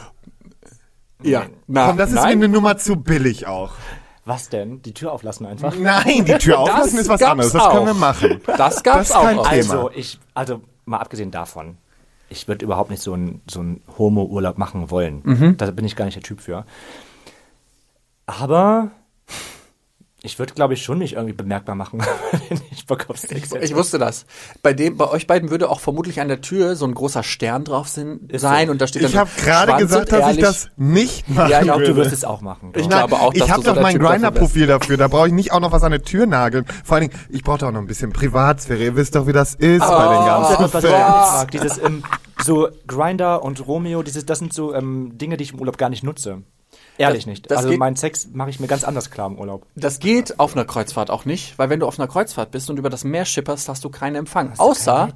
Ja. 1.22 1.44
Na, 1.66 1.88
Komm, 1.88 1.96
das 1.98 2.10
ist 2.10 2.16
mir 2.16 2.22
eine 2.22 2.48
Nummer 2.48 2.76
zu 2.76 2.96
billig 2.96 3.46
auch. 3.46 3.72
Was 4.26 4.48
denn? 4.48 4.80
Die 4.82 4.94
Tür 4.94 5.12
auflassen 5.12 5.44
einfach? 5.46 5.74
Nein, 5.76 6.24
die 6.24 6.32
Tür 6.38 6.58
auflassen 6.60 6.98
ist 6.98 7.08
was 7.08 7.22
anderes. 7.22 7.52
Das 7.52 7.68
können 7.70 7.86
wir 7.86 7.92
auch. 7.92 7.96
machen. 7.98 8.40
Das 8.46 8.82
gab's 8.82 9.08
Das 9.08 9.10
ist 9.10 9.14
kein 9.22 9.38
auch. 9.38 9.48
Thema. 9.48 9.72
Also, 9.74 9.90
ich, 9.94 10.18
also 10.32 10.62
mal 10.86 10.98
abgesehen 10.98 11.30
davon, 11.30 11.76
ich 12.34 12.48
würde 12.48 12.64
überhaupt 12.64 12.90
nicht 12.90 13.02
so 13.02 13.12
einen 13.12 13.40
so 13.48 13.64
Homo-Urlaub 13.96 14.58
machen 14.58 14.90
wollen. 14.90 15.22
Mhm. 15.24 15.56
Da 15.56 15.70
bin 15.70 15.84
ich 15.84 15.96
gar 15.96 16.04
nicht 16.04 16.16
der 16.16 16.22
Typ 16.22 16.40
für. 16.40 16.66
Aber 18.26 18.90
ich 20.24 20.38
würde, 20.38 20.54
glaube 20.54 20.72
ich, 20.74 20.82
schon 20.82 20.98
nicht 20.98 21.14
irgendwie 21.14 21.34
bemerkbar 21.34 21.74
machen, 21.74 22.00
wenn 22.48 22.60
ich 22.70 22.86
Bock 22.86 23.10
auf 23.10 23.18
Sex 23.18 23.52
hätte. 23.52 23.64
Ich 23.64 23.74
wusste 23.74 23.98
das. 23.98 24.24
Bei 24.62 24.72
dem, 24.72 24.96
bei 24.96 25.08
euch 25.08 25.26
beiden 25.26 25.50
würde 25.50 25.68
auch 25.68 25.80
vermutlich 25.80 26.20
an 26.20 26.28
der 26.28 26.40
Tür 26.40 26.76
so 26.76 26.86
ein 26.86 26.94
großer 26.94 27.22
Stern 27.22 27.64
drauf 27.64 27.88
sind, 27.88 28.32
Ist 28.32 28.40
so. 28.40 28.48
sein 28.48 28.70
und 28.70 28.80
da 28.80 28.86
steht 28.86 29.02
dann 29.02 29.10
Ich 29.10 29.16
habe 29.16 29.30
gerade 29.36 29.76
gesagt, 29.76 30.12
dass 30.12 30.20
ich 30.20 30.26
ehrlich. 30.26 30.44
das 30.44 30.68
nicht 30.76 31.28
machen 31.28 31.50
ja, 31.50 31.58
ich 31.58 31.64
glaube, 31.64 31.84
du 31.84 31.96
wirst 31.96 32.12
es 32.12 32.24
auch 32.24 32.40
machen. 32.40 32.72
Ich 32.74 32.88
glaub. 32.88 33.08
glaube 33.08 33.22
auch, 33.22 33.34
dass 33.34 33.44
ich 33.46 33.50
habe 33.50 33.62
so 33.62 33.68
doch 33.68 33.74
der 33.74 33.82
mein 33.82 33.98
Grinder-Profil 33.98 34.66
dafür. 34.66 34.96
Da 34.96 35.08
brauche 35.08 35.28
ich 35.28 35.34
nicht 35.34 35.52
auch 35.52 35.60
noch 35.60 35.72
was 35.72 35.82
an 35.82 35.90
der 35.90 36.02
Tür 36.02 36.26
nageln. 36.26 36.64
Vor 36.84 36.96
allen 36.96 37.10
Dingen, 37.10 37.20
ich 37.28 37.42
brauche 37.42 37.58
doch 37.58 37.70
noch 37.70 37.80
ein 37.80 37.86
bisschen 37.86 38.12
Privatsphäre. 38.12 38.82
Ihr 38.82 38.96
wisst 38.96 39.14
doch, 39.16 39.26
wie 39.26 39.32
das 39.32 39.54
ist 39.54 39.80
bei 39.80 40.08
den 40.08 40.26
Das 40.26 40.50
ist 40.50 40.58
ganzen 40.58 40.78
ich 40.78 40.84
nicht 40.84 40.92
mag. 40.92 41.50
Dieses 41.50 41.78
ähm, 41.78 42.02
so 42.42 42.68
Grinder 42.86 43.42
und 43.42 43.66
Romeo, 43.66 44.02
dieses, 44.02 44.24
das 44.24 44.38
sind 44.38 44.54
so 44.54 44.74
ähm, 44.74 45.18
Dinge, 45.18 45.36
die 45.36 45.44
ich 45.44 45.52
im 45.52 45.60
Urlaub 45.60 45.76
gar 45.76 45.90
nicht 45.90 46.02
nutze. 46.02 46.42
Ehrlich 46.96 47.24
Das- 47.24 47.26
nicht. 47.26 47.50
das 47.50 47.58
also 47.58 47.70
geht- 47.70 47.78
mein 47.78 47.96
Sex 47.96 48.28
mache 48.32 48.50
ich 48.50 48.60
mir 48.60 48.66
ganz 48.68 48.84
anders 48.84 49.10
klar 49.10 49.26
im 49.26 49.38
Urlaub. 49.38 49.66
Das 49.74 49.98
geht 49.98 50.38
auf 50.38 50.54
einer 50.54 50.64
Kreuzfahrt 50.64 51.10
auch 51.10 51.24
nicht, 51.24 51.58
weil 51.58 51.68
wenn 51.70 51.80
du 51.80 51.86
auf 51.86 51.98
einer 51.98 52.06
Kreuzfahrt 52.08 52.50
bist 52.52 52.70
und 52.70 52.78
über 52.78 52.90
das 52.90 53.02
Meer 53.04 53.24
schipperst, 53.24 53.68
hast 53.68 53.84
du 53.84 53.90
keinen 53.90 54.14
Empfang. 54.16 54.52
Außer 54.58 55.08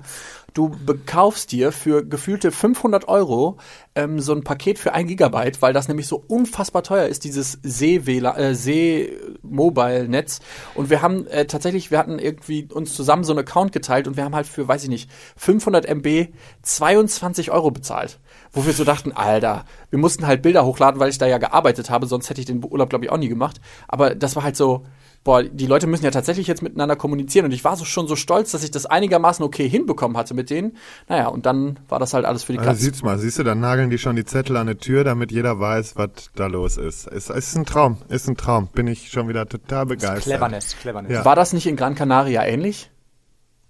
du 0.55 0.71
bekaufst 0.71 1.53
dir 1.53 1.71
für 1.73 2.05
gefühlte 2.05 2.51
500 2.51 3.07
Euro 3.07 3.59
ähm, 3.95 4.19
so 4.19 4.33
ein 4.33 4.43
Paket 4.43 4.79
für 4.79 4.93
ein 4.93 5.07
Gigabyte, 5.07 5.63
weil 5.63 5.73
das 5.73 5.87
nämlich 5.89 6.09
so 6.09 6.23
unfassbar 6.27 6.83
teuer 6.83 7.07
ist, 7.07 7.23
dieses 7.25 7.59
äh, 7.63 8.55
See-Mobile-Netz. 8.55 10.41
Und 10.75 10.91
wir 10.91 11.03
haben 11.03 11.27
äh, 11.29 11.47
tatsächlich, 11.47 11.91
wir 11.91 11.99
hatten 11.99 12.19
irgendwie 12.19 12.67
uns 12.73 12.95
zusammen 12.95 13.25
so 13.25 13.33
einen 13.33 13.41
Account 13.41 13.73
geteilt 13.73 14.09
und 14.09 14.17
wir 14.17 14.25
haben 14.25 14.35
halt 14.35 14.47
für, 14.47 14.67
weiß 14.67 14.83
ich 14.85 14.89
nicht, 14.89 15.11
500 15.37 15.87
MB 15.87 16.29
22 16.63 17.51
Euro 17.51 17.71
bezahlt. 17.71 18.19
Wo 18.53 18.65
wir 18.67 18.73
so 18.73 18.85
dachten, 18.85 19.13
Alter, 19.13 19.65
wir 19.91 19.99
mussten 19.99 20.27
halt 20.27 20.43
Bilder 20.43 20.65
hochladen, 20.65 21.01
weil 21.01 21.11
ich 21.11 21.19
da 21.19 21.27
ja 21.27 21.39
gearbeitet 21.39 21.91
habe, 21.91 22.07
sonst 22.07 22.31
hätte 22.31 22.41
ich 22.41 22.47
den 22.47 22.65
Urlaub, 22.65 22.91
glaube 22.91 23.05
ich, 23.05 23.11
auch 23.11 23.19
nie 23.19 23.29
gemacht. 23.29 23.61
Aber 23.89 24.15
das 24.15 24.37
war 24.37 24.43
halt 24.43 24.57
so, 24.57 24.85
boah, 25.25 25.43
die 25.43 25.67
Leute 25.67 25.87
müssen 25.87 26.05
ja 26.05 26.11
tatsächlich 26.11 26.47
jetzt 26.47 26.63
miteinander 26.63 26.97
kommunizieren 26.97 27.45
und 27.45 27.53
ich 27.53 27.65
war 27.65 27.77
so 27.77 27.85
schon 27.85 28.09
so 28.09 28.17
stolz, 28.17 28.53
dass 28.53 28.65
ich 28.65 28.71
das 28.71 28.87
einigermaßen 28.87 29.45
okay 29.45 29.69
hinbekommen 29.69 30.17
hatte 30.17 30.33
mit 30.33 30.49
denen. 30.49 30.77
Naja, 31.09 31.29
und 31.29 31.45
dann 31.45 31.79
war 31.89 31.99
das 31.99 32.15
halt 32.15 32.25
alles 32.25 32.45
für 32.45 32.53
die 32.53 32.59
Also 32.59 32.71
Katze. 32.71 32.83
siehst 32.85 33.05
mal, 33.05 33.19
siehst 33.19 33.39
du, 33.39 33.43
dann 33.45 33.61
nageln 33.61 33.91
die 33.91 33.99
schon 33.99 34.17
die 34.17 34.25
Zettel 34.25 34.57
an 34.57 34.69
die 34.69 34.77
Tür, 34.77 35.05
damit 35.05 35.31
jeder 35.33 35.61
weiß, 35.61 35.97
was 35.97 36.11
da 36.35 36.47
los 36.47 36.77
ist. 36.79 37.07
Es 37.09 37.29
ist 37.29 37.57
ein 37.57 37.67
Traum, 37.67 37.99
ist 38.09 38.29
ein 38.29 38.37
Traum. 38.37 38.69
Bin 38.69 38.87
ich 38.87 39.11
schon 39.11 39.29
wieder 39.29 39.47
total 39.47 39.87
begeistert. 39.87 40.23
Cleverness, 40.23 40.77
Cleverness. 40.81 41.13
Ja. 41.13 41.25
War 41.25 41.37
das 41.37 41.53
nicht 41.53 41.67
in 41.67 41.77
Gran 41.77 41.95
Canaria 41.95 42.45
ähnlich? 42.45 42.91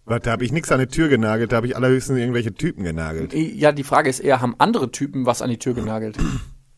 Was, 0.08 0.20
da 0.22 0.30
habe 0.32 0.44
ich 0.44 0.52
nichts 0.52 0.72
an 0.72 0.80
die 0.80 0.86
Tür 0.86 1.08
genagelt, 1.08 1.52
da 1.52 1.56
habe 1.56 1.66
ich 1.66 1.76
allerhöchstens 1.76 2.18
irgendwelche 2.18 2.54
Typen 2.54 2.82
genagelt. 2.84 3.32
Ja, 3.34 3.72
die 3.72 3.84
Frage 3.84 4.08
ist 4.10 4.20
eher, 4.20 4.40
haben 4.40 4.54
andere 4.58 4.90
Typen 4.90 5.26
was 5.26 5.42
an 5.42 5.50
die 5.50 5.58
Tür 5.58 5.74
genagelt? 5.74 6.16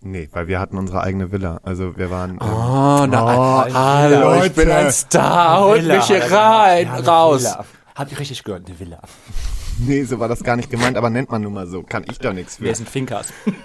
Nee, 0.03 0.31
weil 0.33 0.49
wir 0.49 0.59
hatten 0.59 0.79
unsere 0.79 1.03
eigene 1.03 1.31
Villa. 1.31 1.61
Also 1.63 1.95
wir 1.99 2.11
waren. 2.11 2.31
ähm, 2.31 2.39
Oh, 2.41 3.07
na, 3.07 3.67
Oh, 3.67 3.75
hallo, 3.75 4.33
ich 4.37 4.41
Leute. 4.45 4.55
bin 4.55 4.71
ein 4.71 4.91
Star, 4.93 5.61
holt 5.63 5.83
Villa, 5.83 5.97
mich 5.97 6.05
hier 6.07 6.23
er 6.23 6.33
rein. 6.33 6.87
Ja, 6.87 7.01
raus. 7.01 7.41
Villa. 7.43 7.65
Hab 7.97 8.11
ich 8.11 8.19
richtig 8.19 8.43
gehört, 8.43 8.67
eine 8.67 8.81
Villa. 8.81 9.03
Nee, 9.87 10.05
so 10.05 10.19
war 10.19 10.29
das 10.29 10.43
gar 10.43 10.57
nicht 10.57 10.71
gemeint, 10.71 10.97
aber 10.97 11.11
nennt 11.11 11.31
man 11.31 11.43
nun 11.43 11.55
mal 11.55 11.67
so. 11.67 11.83
Kann 11.83 12.05
ich 12.11 12.19
doch 12.19 12.33
nichts 12.33 12.57
für. 12.57 12.65
Wir 12.65 12.75
sind 12.75 12.89
Finkers. 12.89 13.33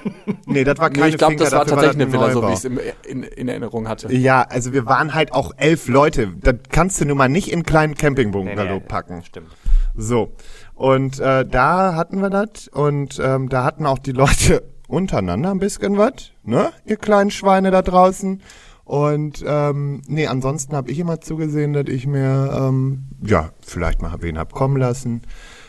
Nee, 0.48 0.64
das 0.64 0.78
war 0.78 0.90
Nee, 0.90 1.00
keine 1.00 1.10
ich 1.10 1.18
glaube, 1.18 1.36
das 1.38 1.52
war 1.52 1.66
tatsächlich 1.66 2.04
eine 2.04 2.14
Villa, 2.14 2.32
so 2.32 2.44
wie 2.44 2.54
ich 2.54 2.64
es 2.64 2.66
in, 2.66 3.24
in 3.24 3.48
Erinnerung 3.48 3.90
hatte. 3.90 4.14
Ja, 4.14 4.44
also 4.44 4.74
wir 4.74 4.86
waren 4.86 5.14
halt 5.16 5.34
auch 5.34 5.52
elf 5.58 5.88
Leute. 5.88 6.34
Das 6.40 6.56
kannst 6.70 7.02
du 7.02 7.06
nun 7.06 7.18
mal 7.18 7.28
nicht 7.30 7.48
in 7.48 7.56
einen 7.56 7.64
kleinen 7.64 7.96
Campingbungalow 7.96 8.80
packen. 8.80 9.24
Stimmt. 9.24 9.48
So. 9.96 10.34
Und 10.76 11.20
äh, 11.20 11.46
da 11.46 11.96
hatten 11.96 12.22
wir 12.22 12.30
das 12.30 12.68
und 12.68 13.20
ähm, 13.24 13.50
da 13.50 13.64
hatten 13.64 13.86
auch 13.86 13.98
die 13.98 14.12
Leute 14.12 14.64
untereinander 14.88 15.52
ein 15.52 15.60
bisschen 15.60 15.98
was, 15.98 16.32
ne? 16.44 16.72
Ihr 16.86 16.98
kleinen 16.98 17.32
Schweine 17.32 17.72
da 17.72 17.82
draußen. 17.82 18.42
Und 18.84 19.44
ähm, 19.48 20.04
nee, 20.08 20.28
ansonsten 20.28 20.76
habe 20.76 20.92
ich 20.92 21.00
immer 21.00 21.20
zugesehen, 21.20 21.74
dass 21.74 21.88
ich 21.88 22.06
mir 22.06 22.54
ähm, 22.56 23.06
ja 23.26 23.50
vielleicht 23.66 24.02
mal 24.02 24.16
wen 24.22 24.38
hab 24.38 24.54
kommen 24.54 24.78
lassen. 24.78 25.24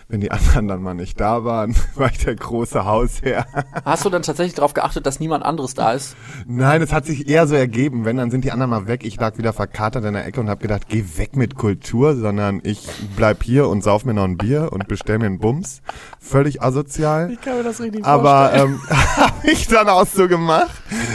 Wenn 0.09 0.21
die 0.21 0.31
anderen 0.31 0.69
dann 0.69 0.83
mal 0.83 0.95
nicht 0.95 1.21
da 1.21 1.45
waren, 1.45 1.75
war 1.97 2.11
ich 2.11 2.19
der 2.19 2.37
große 2.37 2.85
Hausherr. 2.85 3.47
Hast 3.85 4.05
du 4.05 4.11
dann 4.11 4.23
tatsächlich 4.23 4.55
darauf 4.55 4.73
geachtet, 4.73 5.05
dass 5.05 5.19
niemand 5.19 5.45
anderes 5.45 5.75
da 5.75 5.93
ist? 5.93 6.17
Nein, 6.47 6.81
es 6.83 6.93
hat 6.93 7.07
sich 7.07 7.29
eher 7.29 7.47
so 7.47 7.57
ergeben, 7.57 8.05
wenn, 8.05 8.17
dann 8.17 8.31
sind 8.31 8.45
die 8.45 8.53
anderen 8.53 8.71
mal 8.71 8.87
weg. 8.87 9.05
Ich 9.05 9.19
lag 9.19 9.37
wieder 9.37 9.53
verkatert 9.53 10.05
in 10.05 10.15
der 10.15 10.25
Ecke 10.25 10.41
und 10.41 10.49
habe 10.49 10.61
gedacht, 10.61 10.89
geh 10.89 11.05
weg 11.17 11.35
mit 11.35 11.57
Kultur, 11.57 12.15
sondern 12.15 12.61
ich 12.63 12.87
bleib 13.17 13.43
hier 13.43 13.69
und 13.69 13.83
sauf 13.83 14.05
mir 14.05 14.15
noch 14.15 14.25
ein 14.25 14.37
Bier 14.37 14.73
und 14.73 14.87
bestell 14.87 15.19
mir 15.19 15.27
einen 15.27 15.39
Bums. 15.39 15.83
Völlig 16.21 16.63
asozial. 16.63 17.33
Ich 17.33 17.41
kann 17.41 17.57
mir 17.57 17.65
das 17.65 17.81
richtig 17.81 18.05
Aber 18.05 18.53
ähm, 18.55 18.81
habe 19.17 19.51
ich 19.51 19.67
dann 19.67 19.89
auch 19.89 20.07
so 20.07 20.29
gemacht. 20.29 20.71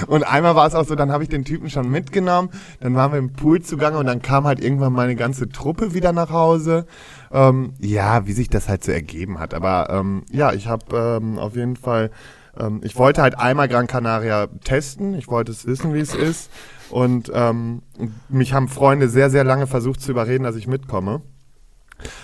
Und 0.08 0.24
einmal 0.24 0.56
war 0.56 0.68
es 0.68 0.76
auch 0.76 0.86
so, 0.86 0.96
dann 0.96 1.12
habe 1.12 1.24
ich 1.24 1.30
den 1.30 1.46
Typen 1.46 1.70
schon 1.70 1.90
mitgenommen, 1.90 2.50
dann 2.82 2.96
waren 2.96 3.14
wir 3.14 3.20
im 3.20 3.32
Pool 3.32 3.62
zugange 3.62 3.98
und 3.98 4.06
dann 4.06 4.22
kam 4.22 4.44
halt 4.44 4.60
irgendwann 4.60 4.92
meine 4.92 5.16
ganze 5.16 5.48
Truppe 5.48 5.94
wieder 5.94 6.12
nach 6.12 6.30
Hause. 6.30 6.86
Ähm, 7.34 7.74
ja, 7.80 8.26
wie 8.28 8.34
sich 8.34 8.50
das 8.50 8.68
halt 8.68 8.84
so 8.84 8.92
ergeben 8.92 9.40
hat. 9.40 9.54
Aber 9.54 9.90
ähm, 9.90 10.24
ja, 10.32 10.54
ich 10.54 10.68
habe 10.68 11.20
ähm, 11.22 11.40
auf 11.40 11.56
jeden 11.56 11.78
Fall, 11.78 12.12
ähm, 12.60 12.82
ich 12.84 12.98
wollte 12.98 13.22
halt 13.22 13.40
einmal 13.40 13.68
Gran 13.68 13.88
Canaria 13.88 14.48
testen. 14.64 15.14
Ich 15.16 15.28
wollte 15.28 15.52
es 15.52 15.66
wissen, 15.66 15.94
wie 15.94 16.00
es 16.00 16.14
ist. 16.14 16.50
Und 16.90 17.32
ähm, 17.34 17.84
mich 18.28 18.54
haben 18.54 18.68
Freunde 18.68 19.08
sehr, 19.08 19.30
sehr 19.30 19.46
lange 19.46 19.66
versucht 19.66 20.02
zu 20.02 20.12
überreden, 20.12 20.44
dass 20.44 20.58
ich 20.58 20.68
mitkomme. 20.68 21.22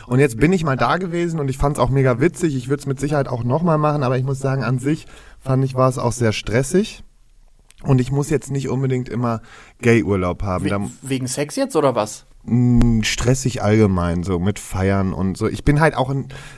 Und 0.07 0.19
jetzt 0.19 0.39
bin 0.39 0.51
ich 0.53 0.63
mal 0.63 0.75
da 0.75 0.97
gewesen 0.97 1.39
und 1.39 1.49
ich 1.49 1.57
fand 1.57 1.77
es 1.77 1.79
auch 1.81 1.89
mega 1.89 2.19
witzig. 2.19 2.55
Ich 2.55 2.67
würde 2.67 2.81
es 2.81 2.87
mit 2.87 2.99
Sicherheit 2.99 3.27
auch 3.27 3.43
nochmal 3.43 3.77
machen, 3.77 4.03
aber 4.03 4.17
ich 4.17 4.23
muss 4.23 4.39
sagen, 4.39 4.63
an 4.63 4.79
sich 4.79 5.05
fand 5.39 5.63
ich, 5.63 5.75
war 5.75 5.89
es 5.89 5.97
auch 5.97 6.11
sehr 6.11 6.33
stressig. 6.33 7.03
Und 7.83 8.01
ich 8.01 8.11
muss 8.11 8.29
jetzt 8.29 8.49
nicht 8.49 8.69
unbedingt 8.69 9.07
immer 9.07 9.41
Gay-Urlaub 9.81 10.41
haben. 10.43 10.65
We 10.65 10.89
wegen 11.03 11.27
Sex 11.27 11.55
jetzt 11.55 11.75
oder 11.75 11.95
was? 11.95 12.25
Stressig 13.03 13.61
allgemein, 13.61 14.23
so 14.23 14.39
mit 14.39 14.57
Feiern 14.57 15.11
und 15.11 15.37
so. 15.37 15.47
Ich 15.47 15.65
bin 15.65 15.81
halt 15.81 15.95
auch 15.95 16.13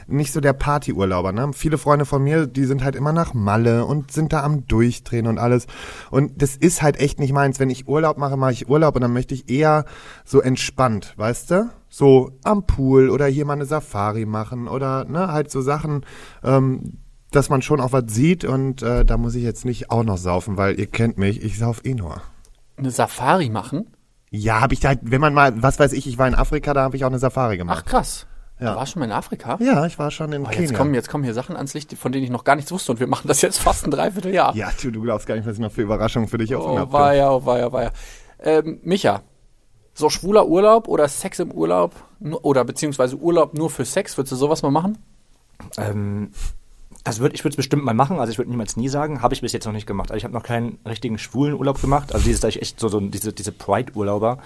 nicht 0.07 0.31
so 0.31 0.39
der 0.39 0.53
Partyurlauber, 0.53 1.31
ne? 1.31 1.51
Viele 1.53 1.79
Freunde 1.79 2.05
von 2.05 2.23
mir, 2.23 2.45
die 2.45 2.65
sind 2.65 2.83
halt 2.83 2.95
immer 2.95 3.11
nach 3.11 3.33
Malle 3.33 3.85
und 3.85 4.11
sind 4.11 4.31
da 4.31 4.43
am 4.43 4.67
Durchdrehen 4.67 5.25
und 5.25 5.39
alles. 5.39 5.65
Und 6.11 6.41
das 6.43 6.55
ist 6.55 6.83
halt 6.83 6.99
echt 6.99 7.19
nicht 7.19 7.33
meins. 7.33 7.59
Wenn 7.59 7.71
ich 7.71 7.87
Urlaub 7.87 8.19
mache, 8.19 8.37
mache 8.37 8.51
ich 8.51 8.69
Urlaub 8.69 8.95
und 8.95 9.01
dann 9.01 9.13
möchte 9.13 9.33
ich 9.33 9.49
eher 9.49 9.85
so 10.25 10.41
entspannt, 10.41 11.15
weißt 11.17 11.51
du? 11.51 11.69
So 11.89 12.31
am 12.43 12.67
Pool 12.67 13.09
oder 13.09 13.25
hier 13.25 13.45
mal 13.45 13.53
eine 13.53 13.65
Safari 13.65 14.27
machen 14.27 14.67
oder 14.67 15.05
ne, 15.05 15.31
halt 15.31 15.49
so 15.49 15.61
Sachen, 15.61 16.05
ähm, 16.43 16.99
dass 17.31 17.49
man 17.49 17.63
schon 17.63 17.81
auch 17.81 17.93
was 17.93 18.05
sieht 18.07 18.45
und 18.45 18.83
äh, 18.83 19.05
da 19.05 19.17
muss 19.17 19.33
ich 19.33 19.43
jetzt 19.43 19.65
nicht 19.65 19.89
auch 19.89 20.03
noch 20.03 20.17
saufen, 20.17 20.55
weil 20.55 20.79
ihr 20.79 20.85
kennt 20.85 21.17
mich, 21.17 21.43
ich 21.43 21.57
sauf 21.57 21.83
eh 21.83 21.95
nur. 21.95 22.21
Eine 22.77 22.91
Safari 22.91 23.49
machen? 23.49 23.87
Ja, 24.31 24.61
habe 24.61 24.73
ich 24.73 24.79
da, 24.79 24.93
wenn 25.01 25.21
man 25.21 25.33
mal, 25.33 25.61
was 25.61 25.79
weiß 25.79 25.91
ich, 25.93 26.05
ich 26.07 26.17
war 26.17 26.27
in 26.27 26.35
Afrika, 26.35 26.73
da 26.73 26.81
habe 26.83 26.95
ich 26.95 27.03
auch 27.03 27.09
eine 27.09 27.19
Safari 27.19 27.55
Ach 27.55 27.57
gemacht. 27.57 27.85
krass. 27.85 28.27
Ja. 28.59 28.73
Du 28.73 28.77
warst 28.79 28.91
schon 28.91 28.99
mal 28.99 29.05
in 29.05 29.11
Afrika? 29.13 29.57
Ja, 29.61 29.85
ich 29.85 29.97
war 29.97 30.11
schon 30.11 30.33
in 30.33 30.41
Oh, 30.41 30.45
Kenia. 30.49 30.61
jetzt, 30.61 30.73
kommen, 30.75 30.93
jetzt 30.93 31.09
kommen 31.09 31.23
hier 31.23 31.33
Sachen 31.33 31.55
ans 31.55 31.73
Licht, 31.73 31.93
von 31.97 32.11
denen 32.11 32.25
ich 32.25 32.29
noch 32.29 32.43
gar 32.43 32.55
nichts 32.57 32.71
wusste 32.73 32.91
und 32.91 32.99
wir 32.99 33.07
machen 33.07 33.27
das 33.29 33.41
jetzt 33.41 33.57
fast 33.59 33.85
ein 33.85 33.91
Dreivierteljahr. 33.91 34.53
ja, 34.55 34.69
du, 34.81 34.91
du 34.91 35.01
glaubst 35.01 35.27
gar 35.27 35.35
nicht, 35.35 35.47
was 35.47 35.53
ich 35.53 35.59
noch 35.61 35.71
für 35.71 35.81
Überraschungen 35.81 36.27
für 36.27 36.37
dich 36.37 36.53
offen 36.55 36.71
Oh, 36.71 36.77
habe. 36.79 36.91
war 36.91 37.15
ja, 37.15 37.31
oh, 37.31 37.45
war 37.45 37.57
ja, 37.57 37.71
war 37.71 37.83
ja. 37.83 37.91
Ähm, 38.41 38.79
Micha, 38.83 39.21
so 39.93 40.09
schwuler 40.09 40.45
Urlaub 40.47 40.87
oder 40.89 41.07
Sex 41.07 41.39
im 41.39 41.51
Urlaub 41.51 41.95
oder 42.41 42.65
beziehungsweise 42.65 43.15
Urlaub 43.15 43.53
nur 43.57 43.69
für 43.69 43.85
Sex, 43.85 44.17
würdest 44.17 44.33
du 44.33 44.35
sowas 44.35 44.61
mal 44.61 44.71
machen? 44.71 44.97
Ähm, 45.77 46.31
das 47.03 47.19
würd, 47.19 47.33
ich 47.33 47.43
würde 47.43 47.53
es 47.53 47.57
bestimmt 47.57 47.83
mal 47.83 47.93
machen, 47.93 48.19
also 48.19 48.31
ich 48.31 48.37
würde 48.37 48.51
niemals 48.51 48.75
nie 48.75 48.89
sagen, 48.89 49.21
habe 49.21 49.33
ich 49.33 49.41
bis 49.41 49.53
jetzt 49.53 49.65
noch 49.65 49.73
nicht 49.73 49.87
gemacht. 49.87 50.11
Also 50.11 50.17
ich 50.17 50.23
habe 50.23 50.33
noch 50.33 50.43
keinen 50.43 50.79
richtigen 50.85 51.17
schwulen 51.17 51.53
Urlaub 51.53 51.81
gemacht, 51.81 52.13
also 52.13 52.25
dieses, 52.25 52.41
da 52.41 52.47
ich 52.47 52.61
echt 52.61 52.79
so, 52.79 52.89
so 52.89 52.99
diese, 52.99 53.33
diese 53.33 53.51
Pride-Urlauber, 53.51 54.39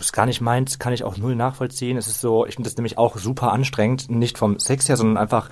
ist 0.00 0.12
gar 0.12 0.26
nicht 0.26 0.40
meins, 0.40 0.78
kann 0.78 0.92
ich 0.92 1.04
auch 1.04 1.16
null 1.16 1.36
nachvollziehen. 1.36 1.96
Es 1.96 2.08
ist 2.08 2.20
so, 2.20 2.46
ich 2.46 2.54
finde 2.54 2.68
das 2.68 2.76
nämlich 2.76 2.98
auch 2.98 3.16
super 3.16 3.52
anstrengend, 3.52 4.10
nicht 4.10 4.38
vom 4.38 4.58
Sex 4.58 4.88
her, 4.88 4.96
sondern 4.96 5.16
einfach, 5.16 5.50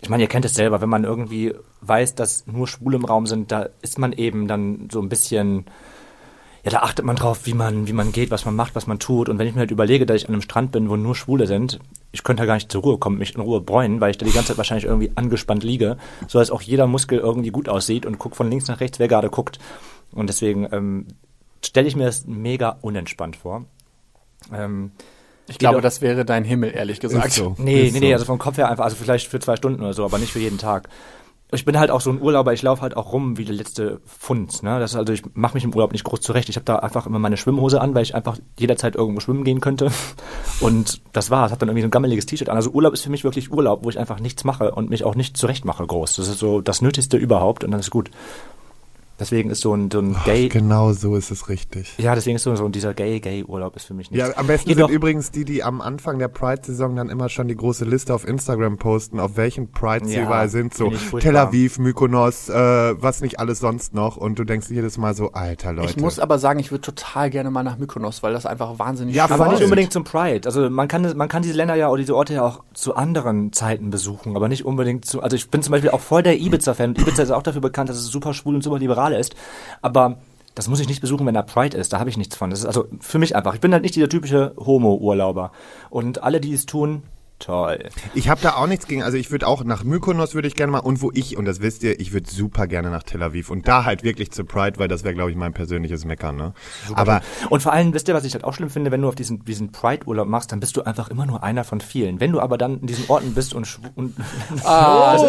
ich 0.00 0.08
meine, 0.08 0.22
ihr 0.22 0.28
kennt 0.28 0.44
es 0.44 0.54
selber, 0.54 0.80
wenn 0.80 0.88
man 0.88 1.04
irgendwie 1.04 1.54
weiß, 1.80 2.14
dass 2.14 2.46
nur 2.46 2.68
Schwule 2.68 2.96
im 2.96 3.04
Raum 3.04 3.26
sind, 3.26 3.50
da 3.50 3.68
ist 3.80 3.98
man 3.98 4.12
eben 4.12 4.48
dann 4.48 4.88
so 4.92 5.00
ein 5.00 5.08
bisschen, 5.08 5.64
ja, 6.62 6.70
da 6.70 6.78
achtet 6.80 7.04
man 7.04 7.16
drauf, 7.16 7.46
wie 7.46 7.54
man, 7.54 7.88
wie 7.88 7.92
man 7.92 8.12
geht, 8.12 8.30
was 8.30 8.44
man 8.44 8.54
macht, 8.54 8.74
was 8.74 8.86
man 8.86 8.98
tut. 8.98 9.28
Und 9.28 9.38
wenn 9.38 9.46
ich 9.46 9.54
mir 9.54 9.60
halt 9.60 9.70
überlege, 9.70 10.06
dass 10.06 10.16
ich 10.16 10.28
an 10.28 10.34
einem 10.34 10.42
Strand 10.42 10.72
bin, 10.72 10.88
wo 10.88 10.96
nur 10.96 11.14
Schwule 11.14 11.46
sind, 11.46 11.80
ich 12.14 12.22
könnte 12.22 12.42
da 12.42 12.46
gar 12.46 12.54
nicht 12.54 12.70
zur 12.70 12.82
Ruhe 12.82 12.96
kommen, 12.96 13.18
mich 13.18 13.34
in 13.34 13.40
Ruhe 13.40 13.60
bräunen, 13.60 14.00
weil 14.00 14.12
ich 14.12 14.18
da 14.18 14.24
die 14.24 14.32
ganze 14.32 14.48
Zeit 14.48 14.56
wahrscheinlich 14.58 14.84
irgendwie 14.84 15.10
angespannt 15.16 15.64
liege, 15.64 15.96
so 16.28 16.38
dass 16.38 16.52
auch 16.52 16.62
jeder 16.62 16.86
Muskel 16.86 17.18
irgendwie 17.18 17.50
gut 17.50 17.68
aussieht 17.68 18.06
und 18.06 18.18
guck 18.18 18.36
von 18.36 18.48
links 18.48 18.68
nach 18.68 18.78
rechts, 18.80 19.00
wer 19.00 19.08
gerade 19.08 19.30
guckt. 19.30 19.58
Und 20.12 20.28
deswegen 20.28 20.68
ähm, 20.70 21.06
stelle 21.64 21.88
ich 21.88 21.96
mir 21.96 22.04
das 22.04 22.24
mega 22.26 22.78
unentspannt 22.82 23.34
vor. 23.34 23.64
Ähm, 24.52 24.92
Ich 25.48 25.58
glaube, 25.58 25.80
das 25.80 26.00
wäre 26.02 26.24
dein 26.24 26.44
Himmel, 26.44 26.70
ehrlich 26.72 27.00
gesagt. 27.00 27.26
Ist 27.26 27.34
so. 27.34 27.56
Nee, 27.58 27.86
Ist 27.86 27.94
nee, 27.94 28.00
nee, 28.00 28.08
so. 28.10 28.12
also 28.14 28.24
vom 28.26 28.38
Kopf 28.38 28.58
her 28.58 28.70
einfach, 28.70 28.84
also 28.84 28.94
vielleicht 28.96 29.26
für 29.26 29.40
zwei 29.40 29.56
Stunden 29.56 29.82
oder 29.82 29.92
so, 29.92 30.04
aber 30.04 30.18
nicht 30.18 30.32
für 30.32 30.38
jeden 30.38 30.58
Tag. 30.58 30.88
Ich 31.54 31.64
bin 31.64 31.78
halt 31.78 31.90
auch 31.90 32.00
so 32.00 32.10
ein 32.10 32.20
Urlauber, 32.20 32.52
ich 32.52 32.62
laufe 32.62 32.82
halt 32.82 32.96
auch 32.96 33.12
rum 33.12 33.38
wie 33.38 33.44
der 33.44 33.54
letzte 33.54 34.00
Pfund. 34.00 34.62
Ne? 34.62 34.78
Das 34.78 34.92
ist 34.92 34.96
also, 34.96 35.12
ich 35.12 35.22
mache 35.34 35.54
mich 35.54 35.64
im 35.64 35.74
Urlaub 35.74 35.92
nicht 35.92 36.04
groß 36.04 36.20
zurecht. 36.20 36.48
Ich 36.48 36.56
habe 36.56 36.64
da 36.64 36.76
einfach 36.76 37.06
immer 37.06 37.18
meine 37.18 37.36
Schwimmhose 37.36 37.80
an, 37.80 37.94
weil 37.94 38.02
ich 38.02 38.14
einfach 38.14 38.38
jederzeit 38.58 38.96
irgendwo 38.96 39.20
schwimmen 39.20 39.44
gehen 39.44 39.60
könnte. 39.60 39.90
Und 40.60 41.00
das 41.12 41.30
war's. 41.30 41.52
Hab 41.52 41.58
dann 41.58 41.68
irgendwie 41.68 41.82
so 41.82 41.88
ein 41.88 41.92
gammeliges 41.92 42.26
T-Shirt 42.26 42.48
an. 42.48 42.56
Also 42.56 42.70
Urlaub 42.70 42.92
ist 42.92 43.02
für 43.02 43.10
mich 43.10 43.24
wirklich 43.24 43.52
Urlaub, 43.52 43.84
wo 43.84 43.90
ich 43.90 43.98
einfach 43.98 44.20
nichts 44.20 44.44
mache 44.44 44.72
und 44.72 44.90
mich 44.90 45.04
auch 45.04 45.14
nicht 45.14 45.36
zurecht 45.36 45.64
mache 45.64 45.86
groß. 45.86 46.16
Das 46.16 46.28
ist 46.28 46.38
so 46.38 46.60
das 46.60 46.82
Nötigste 46.82 47.16
überhaupt 47.16 47.64
und 47.64 47.70
dann 47.70 47.80
ist 47.80 47.90
gut. 47.90 48.10
Deswegen 49.18 49.50
ist 49.50 49.60
so 49.60 49.74
ein, 49.74 49.90
so 49.92 50.00
ein 50.00 50.16
Gay. 50.24 50.48
Genau 50.48 50.92
so 50.92 51.14
ist 51.14 51.30
es 51.30 51.48
richtig. 51.48 51.94
Ja, 51.98 52.14
deswegen 52.16 52.34
ist 52.36 52.42
so, 52.42 52.54
so 52.56 52.68
dieser 52.68 52.94
Gay-Gay-Urlaub 52.94 53.76
ist 53.76 53.84
für 53.84 53.94
mich 53.94 54.10
nicht. 54.10 54.18
Ja, 54.18 54.36
am 54.36 54.46
besten 54.48 54.68
Jedoch- 54.70 54.88
sind 54.88 54.96
übrigens 54.96 55.30
die, 55.30 55.44
die 55.44 55.62
am 55.62 55.80
Anfang 55.80 56.18
der 56.18 56.26
Pride-Saison 56.28 56.96
dann 56.96 57.10
immer 57.10 57.28
schon 57.28 57.46
die 57.46 57.54
große 57.54 57.84
Liste 57.84 58.12
auf 58.12 58.26
Instagram 58.26 58.76
posten, 58.76 59.20
auf 59.20 59.36
welchen 59.36 59.70
Prides 59.70 60.08
sie 60.08 60.16
Ja, 60.16 60.24
überall 60.24 60.48
sind. 60.48 60.74
So. 60.74 60.90
Tel 61.20 61.36
Aviv, 61.36 61.78
Mykonos, 61.78 62.48
äh, 62.48 62.54
was 63.00 63.20
nicht 63.20 63.38
alles 63.38 63.60
sonst 63.60 63.94
noch. 63.94 64.16
Und 64.16 64.38
du 64.38 64.44
denkst 64.44 64.66
jedes 64.70 64.98
Mal 64.98 65.14
so, 65.14 65.30
alter 65.32 65.72
Leute. 65.72 65.90
Ich 65.90 65.96
muss 65.96 66.18
aber 66.18 66.38
sagen, 66.40 66.58
ich 66.58 66.72
würde 66.72 66.82
total 66.82 67.30
gerne 67.30 67.50
mal 67.52 67.62
nach 67.62 67.78
Mykonos, 67.78 68.22
weil 68.24 68.32
das 68.32 68.46
einfach 68.46 68.80
wahnsinnig 68.80 69.14
Ja, 69.14 69.28
schön 69.28 69.34
Aber 69.40 69.52
nicht 69.52 69.62
unbedingt 69.62 69.92
zum 69.92 70.02
Pride. 70.02 70.40
Also 70.46 70.68
man 70.70 70.88
kann, 70.88 71.16
man 71.16 71.28
kann 71.28 71.42
diese 71.42 71.54
Länder 71.54 71.76
ja 71.76 71.88
oder 71.88 72.00
diese 72.00 72.16
Orte 72.16 72.34
ja 72.34 72.42
auch 72.42 72.64
zu 72.74 72.96
anderen 72.96 73.52
Zeiten 73.52 73.90
besuchen, 73.90 74.34
aber 74.36 74.48
nicht 74.48 74.64
unbedingt 74.64 75.04
zu. 75.04 75.22
Also 75.22 75.36
ich 75.36 75.48
bin 75.50 75.62
zum 75.62 75.70
Beispiel 75.70 75.90
auch 75.90 76.00
voll 76.00 76.22
der 76.24 76.38
Ibiza-Fan. 76.40 76.90
Und 76.90 76.98
Ibiza 77.00 77.22
ist 77.22 77.30
auch 77.30 77.42
dafür 77.44 77.60
bekannt, 77.60 77.88
dass 77.90 77.96
es 77.96 78.06
super 78.06 78.34
schwul 78.34 78.56
und 78.56 78.62
super 78.64 78.78
liberal 78.80 79.03
ist. 79.12 79.34
Aber 79.82 80.18
das 80.54 80.68
muss 80.68 80.80
ich 80.80 80.88
nicht 80.88 81.00
besuchen, 81.00 81.26
wenn 81.26 81.34
da 81.34 81.42
Pride 81.42 81.76
ist. 81.76 81.92
Da 81.92 81.98
habe 81.98 82.10
ich 82.10 82.16
nichts 82.16 82.36
von. 82.36 82.50
Das 82.50 82.60
ist 82.60 82.66
also 82.66 82.86
für 83.00 83.18
mich 83.18 83.34
einfach. 83.34 83.54
Ich 83.54 83.60
bin 83.60 83.72
halt 83.72 83.82
nicht 83.82 83.96
dieser 83.96 84.08
typische 84.08 84.54
Homo-Urlauber. 84.58 85.50
Und 85.90 86.22
alle, 86.22 86.40
die 86.40 86.54
es 86.54 86.66
tun, 86.66 87.02
toll. 87.38 87.88
Ich 88.14 88.28
habe 88.28 88.40
da 88.40 88.54
auch 88.56 88.66
nichts 88.66 88.86
gegen. 88.86 89.02
Also 89.02 89.16
ich 89.16 89.30
würde 89.30 89.46
auch 89.46 89.64
nach 89.64 89.84
Mykonos 89.84 90.34
würde 90.34 90.48
ich 90.48 90.54
gerne 90.54 90.72
mal 90.72 90.78
und 90.78 91.02
wo 91.02 91.10
ich 91.12 91.36
und 91.36 91.44
das 91.44 91.60
wisst 91.60 91.82
ihr, 91.82 91.98
ich 92.00 92.12
würde 92.12 92.30
super 92.30 92.66
gerne 92.66 92.90
nach 92.90 93.02
Tel 93.02 93.22
Aviv 93.22 93.50
und 93.50 93.68
da 93.68 93.84
halt 93.84 94.02
wirklich 94.02 94.30
zu 94.30 94.44
Pride, 94.44 94.78
weil 94.78 94.88
das 94.88 95.04
wäre 95.04 95.14
glaube 95.14 95.30
ich 95.30 95.36
mein 95.36 95.52
persönliches 95.52 96.04
Meckern. 96.04 96.36
Ne? 96.36 96.54
Aber 96.94 97.20
Und 97.50 97.62
vor 97.62 97.72
allem, 97.72 97.92
wisst 97.94 98.08
ihr, 98.08 98.14
was 98.14 98.24
ich 98.24 98.34
halt 98.34 98.44
auch 98.44 98.54
schlimm 98.54 98.70
finde, 98.70 98.90
wenn 98.90 99.02
du 99.02 99.08
auf 99.08 99.14
diesen, 99.14 99.44
diesen 99.44 99.72
Pride-Urlaub 99.72 100.26
machst, 100.28 100.52
dann 100.52 100.60
bist 100.60 100.76
du 100.76 100.82
einfach 100.82 101.08
immer 101.08 101.26
nur 101.26 101.42
einer 101.42 101.64
von 101.64 101.80
vielen. 101.80 102.20
Wenn 102.20 102.32
du 102.32 102.40
aber 102.40 102.58
dann 102.58 102.80
in 102.80 102.86
diesen 102.86 103.08
Orten 103.08 103.34
bist 103.34 103.54
und, 103.54 103.68
und 103.94 104.14
Ah, 104.64 105.16
oh, 105.18 105.26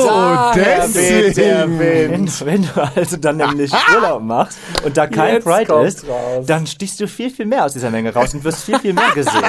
daher 0.55 0.87
weht 0.93 1.37
der 1.37 1.67
deswegen. 1.67 1.79
Wind. 1.79 2.45
Wenn, 2.45 2.53
wenn 2.53 2.61
du 2.63 2.91
also 2.95 3.17
dann 3.17 3.37
nämlich 3.37 3.71
Urlaub 3.95 4.21
machst 4.21 4.57
und 4.83 4.95
da 4.97 5.07
kein 5.07 5.35
Jetzt 5.35 5.45
Pride 5.45 5.73
ist, 5.85 6.07
raus. 6.07 6.45
dann 6.45 6.67
stichst 6.67 6.99
du 6.99 7.07
viel, 7.07 7.29
viel 7.29 7.45
mehr 7.45 7.65
aus 7.65 7.73
dieser 7.73 7.89
Menge 7.91 8.13
raus 8.13 8.33
und 8.33 8.43
wirst 8.43 8.63
viel, 8.63 8.79
viel 8.79 8.93
mehr 8.93 9.11
gesehen. 9.13 9.43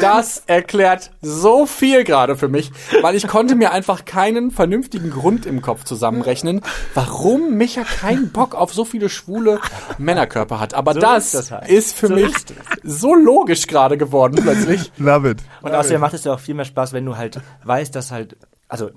Das 0.00 0.42
erklärt 0.46 1.01
so 1.20 1.66
viel 1.66 2.04
gerade 2.04 2.36
für 2.36 2.48
mich, 2.48 2.70
weil 3.00 3.14
ich 3.14 3.26
konnte 3.26 3.54
mir 3.54 3.72
einfach 3.72 4.04
keinen 4.04 4.50
vernünftigen 4.50 5.10
Grund 5.10 5.46
im 5.46 5.62
Kopf 5.62 5.84
zusammenrechnen, 5.84 6.60
warum 6.94 7.54
Micha 7.56 7.82
keinen 7.82 8.30
Bock 8.30 8.54
auf 8.54 8.72
so 8.72 8.84
viele 8.84 9.08
schwule 9.08 9.60
Männerkörper 9.98 10.60
hat. 10.60 10.74
Aber 10.74 10.94
So 10.94 11.00
das, 11.00 11.26
ist 11.26 11.34
das 11.34 11.50
halt. 11.50 11.68
ist 11.68 11.96
für 11.96 12.08
So 12.08 12.14
mich 12.14 12.32
ist 12.34 12.54
so 12.82 13.14
logisch 13.14 13.66
gerade 13.66 13.96
geworden 13.96 14.38
plötzlich. 14.42 14.90
Love 14.98 15.30
it. 15.30 15.38
Und 15.62 15.74
außerdem 15.74 16.00
macht 16.00 16.14
es 16.14 16.24
ja 16.24 16.34
auch 16.34 16.40
viel 16.40 16.54
mehr 16.54 16.64
Spaß, 16.64 16.92
wenn 16.92 17.04
du 17.06 17.16
halt 17.16 17.40
weißt, 17.64 17.94
dass 17.94 18.10
halt, 18.10 18.36
also 18.72 18.90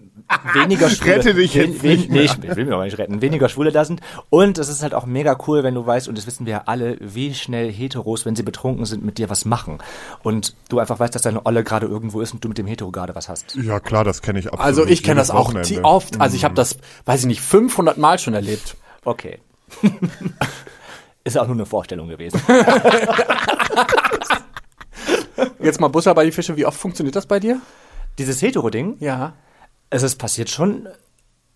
weniger 0.53 0.89
Schwule. 0.89 1.15
Rette 1.15 1.34
dich 1.34 1.53
jetzt 1.53 1.84
wen, 1.84 2.00
nicht 2.00 2.10
wen, 2.10 2.13
nee, 2.13 2.22
ich 2.24 2.55
will 2.55 2.63
mich 2.63 2.74
aber 2.74 2.86
nicht 2.86 2.98
retten. 2.98 3.22
Weniger 3.22 3.50
Schwule 3.50 3.74
da 3.74 3.84
sind. 3.84 4.00
Und 4.29 4.58
es 4.58 4.70
ist 4.70 4.82
halt 4.82 4.94
auch 4.94 5.05
mega 5.05 5.38
cool, 5.48 5.63
wenn 5.63 5.75
du 5.75 5.86
weißt, 5.86 6.08
und 6.08 6.17
das 6.17 6.25
wissen 6.25 6.46
wir 6.46 6.53
ja 6.53 6.63
alle, 6.65 6.96
wie 7.01 7.34
schnell 7.34 7.70
Heteros, 7.70 8.25
wenn 8.25 8.38
sie 8.38 8.44
betrunken 8.44 8.86
sind, 8.86 9.03
mit 9.03 9.17
dir 9.17 9.29
was 9.29 9.44
machen. 9.44 9.79
Und 10.24 10.55
du 10.70 10.79
einfach 10.79 10.98
weißt, 10.98 11.13
dass 11.13 11.24
deine 11.24 11.46
Olle 11.46 11.65
gerade 11.65 11.88
irgendwo 11.88 12.22
ist 12.22 12.34
und 12.34 12.41
du 12.41 12.48
mit 12.48 12.58
dem 12.58 12.67
Hetero 12.67 12.89
gerade 12.89 13.15
was 13.15 13.27
hast. 13.27 13.58
Ja 13.58 13.82
klar, 13.82 14.05
das 14.05 14.22
kenne 14.22 14.39
ich 14.39 14.46
absolut. 14.46 14.65
Also 14.65 14.86
ich 14.86 15.03
kenne 15.03 15.20
das 15.20 15.29
auch 15.29 15.53
oft. 15.84 16.22
Also 16.22 16.38
ich 16.38 16.46
habe 16.46 16.55
das, 16.55 16.77
weiß 17.03 17.20
ich 17.20 17.25
nicht, 17.25 17.41
500 17.41 17.98
Mal 17.98 18.17
schon 18.17 18.34
erlebt. 18.34 18.77
Okay. 19.03 19.39
ist 21.25 21.38
auch 21.38 21.48
nur 21.48 21.55
eine 21.58 21.65
Vorstellung 21.65 22.08
gewesen. 22.08 22.39
Jetzt 25.60 25.82
mal 25.82 25.89
Butter 25.89 26.15
bei 26.15 26.24
die 26.24 26.32
Fische. 26.32 26.55
Wie 26.55 26.65
oft 26.65 26.79
funktioniert 26.79 27.17
das 27.17 27.25
bei 27.25 27.41
dir? 27.41 27.60
Dieses 28.20 28.41
Hetero-Ding, 28.41 28.96
Ja. 29.01 29.34
Es 29.95 30.03
ist 30.03 30.17
passiert 30.17 30.49
schon 30.49 30.87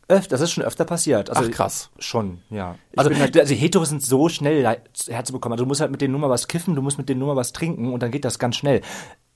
öfter, 0.07 0.29
das 0.29 0.41
ist 0.41 0.51
schon 0.51 0.63
öfter 0.63 0.85
passiert. 0.85 1.29
Also 1.29 1.43
Ach, 1.49 1.51
krass. 1.51 1.89
Schon, 1.99 2.41
ja. 2.49 2.75
Also, 2.95 3.13
halt- 3.13 3.37
also 3.37 3.53
Heteros 3.53 3.89
sind 3.89 4.01
so 4.03 4.27
schnell 4.29 4.63
herzubekommen. 5.07 5.53
Also 5.53 5.65
du 5.65 5.67
musst 5.67 5.81
halt 5.81 5.91
mit 5.91 6.01
denen 6.01 6.11
nur 6.13 6.21
mal 6.21 6.29
was 6.29 6.47
kiffen, 6.47 6.75
du 6.75 6.81
musst 6.81 6.97
mit 6.97 7.09
denen 7.09 7.19
nur 7.19 7.27
mal 7.29 7.35
was 7.35 7.53
trinken 7.53 7.93
und 7.93 8.01
dann 8.01 8.09
geht 8.11 8.25
das 8.25 8.39
ganz 8.39 8.55
schnell. 8.55 8.81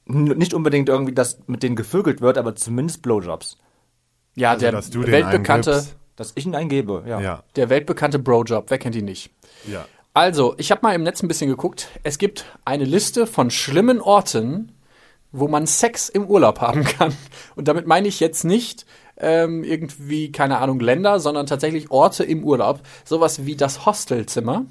N 0.08 0.24
nicht 0.26 0.54
unbedingt 0.54 0.90
irgendwie, 0.90 1.14
dass 1.14 1.40
mit 1.48 1.64
denen 1.64 1.76
gevögelt 1.76 2.22
wird, 2.22 2.38
aber 2.38 2.56
zumindest 2.56 3.02
Blowjobs. 3.04 3.58
Ja, 4.36 4.52
Also, 4.52 4.62
der 4.62 4.72
dass 4.72 4.90
du 4.90 5.04
den 5.04 5.12
weltbekannte. 5.12 5.86
Dass 6.16 6.32
ich 6.36 6.46
ihn 6.46 6.56
eingebe, 6.56 7.04
ja. 7.08 7.20
Ja, 7.22 7.44
der 7.56 7.70
weltbekannte 7.70 8.20
Brojob. 8.20 8.66
Wer 8.70 8.78
kennt 8.78 8.96
ihn 8.96 9.06
nicht? 9.06 9.32
ja. 9.68 9.86
Also, 10.16 10.54
ich 10.60 10.70
habe 10.70 10.82
mal 10.84 10.94
im 10.94 11.02
Netz 11.02 11.24
ein 11.24 11.28
bisschen 11.28 11.50
geguckt. 11.50 11.88
Es 12.04 12.20
gibt 12.20 12.46
eine 12.66 12.84
Liste 12.86 13.26
von 13.26 13.50
schlimmen 13.50 14.00
Orten, 14.00 14.72
wo 15.34 15.50
man 15.50 15.68
Sex 15.68 16.08
im 16.08 16.28
Urlaub 16.28 16.62
haben 16.62 16.84
kann. 16.86 17.14
Und 17.56 17.68
damit 17.68 17.86
meine 17.88 18.08
ich 18.08 18.22
jetzt 18.22 18.46
nicht 18.46 18.86
ähm, 19.18 19.64
irgendwie, 19.64 20.32
keine 20.32 20.60
Ahnung, 20.60 20.80
Länder, 20.80 21.20
sondern 21.20 21.48
tatsächlich 21.48 21.92
Orte 21.92 22.24
im 22.24 22.44
Urlaub. 22.44 22.82
Sowas 23.04 23.46
wie 23.46 23.56
das 23.56 23.86
Hostelzimmer. 23.86 24.66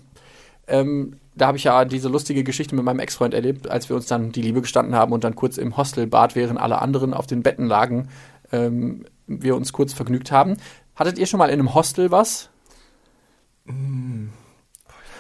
Ähm, 0.66 1.18
da 1.34 1.48
habe 1.48 1.56
ich 1.56 1.64
ja 1.64 1.84
diese 1.84 2.08
lustige 2.08 2.44
Geschichte 2.44 2.74
mit 2.74 2.84
meinem 2.84 3.00
Ex-Freund 3.00 3.34
erlebt, 3.34 3.68
als 3.68 3.88
wir 3.88 3.96
uns 3.96 4.06
dann 4.06 4.32
die 4.32 4.42
Liebe 4.42 4.60
gestanden 4.60 4.94
haben 4.94 5.12
und 5.12 5.24
dann 5.24 5.34
kurz 5.34 5.58
im 5.58 5.76
Hostelbad, 5.76 6.36
während 6.36 6.60
alle 6.60 6.80
anderen 6.80 7.14
auf 7.14 7.26
den 7.26 7.42
Betten 7.42 7.66
lagen, 7.66 8.08
ähm, 8.52 9.04
wir 9.26 9.56
uns 9.56 9.72
kurz 9.72 9.92
vergnügt 9.92 10.30
haben. 10.30 10.56
Hattet 10.94 11.18
ihr 11.18 11.26
schon 11.26 11.38
mal 11.38 11.48
in 11.48 11.58
einem 11.58 11.74
Hostel 11.74 12.10
was? 12.10 12.50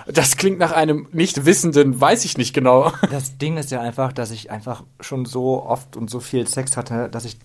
Das 0.06 0.36
klingt 0.36 0.58
nach 0.58 0.72
einem 0.72 1.08
nicht 1.12 1.44
wissenden, 1.44 2.00
weiß 2.00 2.24
ich 2.24 2.36
nicht 2.38 2.52
genau. 2.54 2.92
Das 3.10 3.38
Ding 3.38 3.56
ist 3.56 3.70
ja 3.70 3.80
einfach, 3.80 4.12
dass 4.12 4.30
ich 4.30 4.50
einfach 4.50 4.82
schon 5.00 5.24
so 5.26 5.62
oft 5.64 5.96
und 5.96 6.10
so 6.10 6.20
viel 6.20 6.46
Sex 6.46 6.76
hatte, 6.76 7.08
dass 7.08 7.24
ich, 7.24 7.38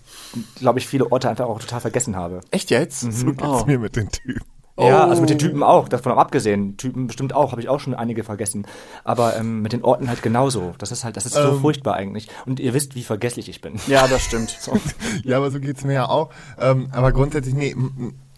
glaube 0.56 0.80
ich, 0.80 0.88
viele 0.88 1.12
Orte 1.12 1.30
einfach 1.30 1.46
auch 1.46 1.60
total 1.60 1.82
vergessen 1.82 2.16
habe. 2.16 2.42
Echt 2.52 2.70
jetzt? 2.72 3.02
So 3.02 3.28
geht's 3.28 3.44
Oh. 3.44 3.64
mir 3.66 3.80
mit 3.80 3.96
den 3.96 4.10
Typen. 4.10 4.42
Ja, 4.80 5.06
Oh. 5.06 5.10
also 5.10 5.22
mit 5.22 5.32
den 5.32 5.40
Typen 5.40 5.64
auch, 5.64 5.90
davon 5.90 6.12
abgesehen. 6.12 6.78
Typen 6.78 7.08
bestimmt 7.08 7.34
auch, 7.34 7.52
habe 7.52 7.62
ich 7.62 7.68
auch 7.68 7.80
schon 7.80 7.96
einige 7.96 8.24
vergessen. 8.24 8.68
Aber 9.04 9.36
ähm, 9.36 9.64
mit 9.64 9.74
den 9.74 9.84
Orten 9.84 10.08
halt 10.08 10.22
genauso. 10.22 10.74
Das 10.78 10.92
ist 10.92 11.04
halt, 11.04 11.18
das 11.18 11.26
ist 11.26 11.34
so 11.34 11.50
Ähm. 11.54 11.62
furchtbar 11.62 11.96
eigentlich. 11.96 12.28
Und 12.46 12.60
ihr 12.60 12.76
wisst, 12.76 12.94
wie 12.94 13.04
vergesslich 13.04 13.50
ich 13.50 13.60
bin. 13.62 13.76
Ja, 13.88 14.08
das 14.08 14.22
stimmt. 14.24 14.56
Ja, 15.24 15.38
aber 15.38 15.50
so 15.50 15.60
geht's 15.60 15.84
mir 15.84 15.94
ja 15.94 16.10
auch. 16.10 16.30
Ähm, 16.60 16.90
aber 16.92 17.12
grundsätzlich, 17.12 17.56
nee, 17.56 17.76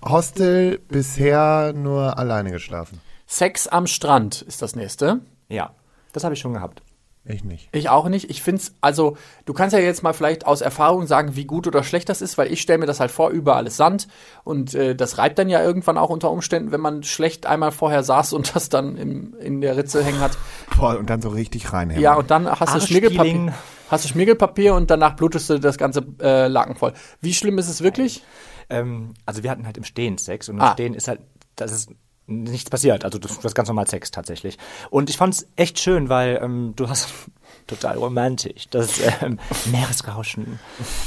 Hostel 0.01 0.79
bisher 0.87 1.73
nur 1.75 2.17
alleine 2.17 2.51
geschlafen. 2.51 3.01
Sex 3.31 3.67
am 3.67 3.85
Strand 3.85 4.41
ist 4.41 4.63
das 4.63 4.75
nächste. 4.75 5.21
Ja, 5.49 5.75
das 6.13 6.23
habe 6.23 6.33
ich 6.33 6.39
schon 6.39 6.53
gehabt. 6.53 6.81
Ich 7.25 7.43
nicht. 7.43 7.69
Ich 7.73 7.89
auch 7.89 8.09
nicht. 8.09 8.31
Ich 8.31 8.41
find's, 8.41 8.73
also, 8.81 9.15
du 9.45 9.53
kannst 9.53 9.73
ja 9.75 9.79
jetzt 9.79 10.01
mal 10.01 10.13
vielleicht 10.13 10.47
aus 10.47 10.61
Erfahrung 10.61 11.05
sagen, 11.05 11.35
wie 11.35 11.45
gut 11.45 11.67
oder 11.67 11.83
schlecht 11.83 12.09
das 12.09 12.23
ist, 12.23 12.39
weil 12.39 12.51
ich 12.51 12.59
stelle 12.59 12.79
mir 12.79 12.87
das 12.87 12.99
halt 12.99 13.11
vor, 13.11 13.29
überall 13.29 13.67
ist 13.67 13.77
Sand 13.77 14.07
und 14.43 14.73
äh, 14.73 14.95
das 14.95 15.19
reibt 15.19 15.37
dann 15.37 15.47
ja 15.47 15.61
irgendwann 15.61 15.99
auch 15.99 16.09
unter 16.09 16.31
Umständen, 16.31 16.71
wenn 16.71 16.81
man 16.81 17.03
schlecht 17.03 17.45
einmal 17.45 17.71
vorher 17.71 18.01
saß 18.01 18.33
und 18.33 18.55
das 18.55 18.69
dann 18.69 18.97
im, 18.97 19.35
in 19.39 19.61
der 19.61 19.77
Ritze 19.77 20.03
hängen 20.03 20.21
hat. 20.21 20.31
Boah, 20.79 20.97
und 20.97 21.07
dann 21.07 21.21
so 21.21 21.29
richtig 21.29 21.71
reinhängen. 21.71 22.01
Ja, 22.01 22.15
und 22.15 22.31
dann 22.31 22.49
hast 22.49 22.61
du 22.61 22.79
Arschpeeling. 22.79 23.09
Schmirgelpapier, 23.09 23.53
hast 23.91 24.05
du 24.05 24.09
Schmirgelpapier 24.09 24.73
und 24.73 24.89
danach 24.89 25.15
blutest 25.15 25.51
du 25.51 25.59
das 25.59 25.77
ganze 25.77 26.03
äh, 26.19 26.47
Laken 26.47 26.75
voll. 26.75 26.93
Wie 27.21 27.35
schlimm 27.35 27.59
ist 27.59 27.69
es 27.69 27.83
wirklich? 27.83 28.23
Ähm, 28.71 29.13
also 29.27 29.43
wir 29.43 29.51
hatten 29.51 29.67
halt 29.67 29.77
im 29.77 29.83
Stehen 29.83 30.17
Sex 30.17 30.49
und 30.49 30.55
im 30.55 30.61
Ah. 30.61 30.71
Stehen 30.71 30.95
ist 30.95 31.07
halt, 31.07 31.19
das 31.55 31.71
ist 31.71 31.91
nichts 32.29 32.69
passiert. 32.69 33.05
Also 33.05 33.19
das, 33.19 33.39
das 33.39 33.53
ganz 33.53 33.67
normal 33.67 33.87
Sex 33.87 34.11
tatsächlich. 34.11 34.57
Und 34.89 35.09
ich 35.09 35.17
fand's 35.17 35.47
echt 35.55 35.79
schön, 35.79 36.09
weil 36.09 36.39
ähm, 36.41 36.73
du 36.75 36.89
hast 36.89 37.09
total 37.67 37.97
romantisch. 37.97 38.69
Das 38.69 38.99
ähm, 39.21 39.39
Meeresrauschen. 39.71 40.59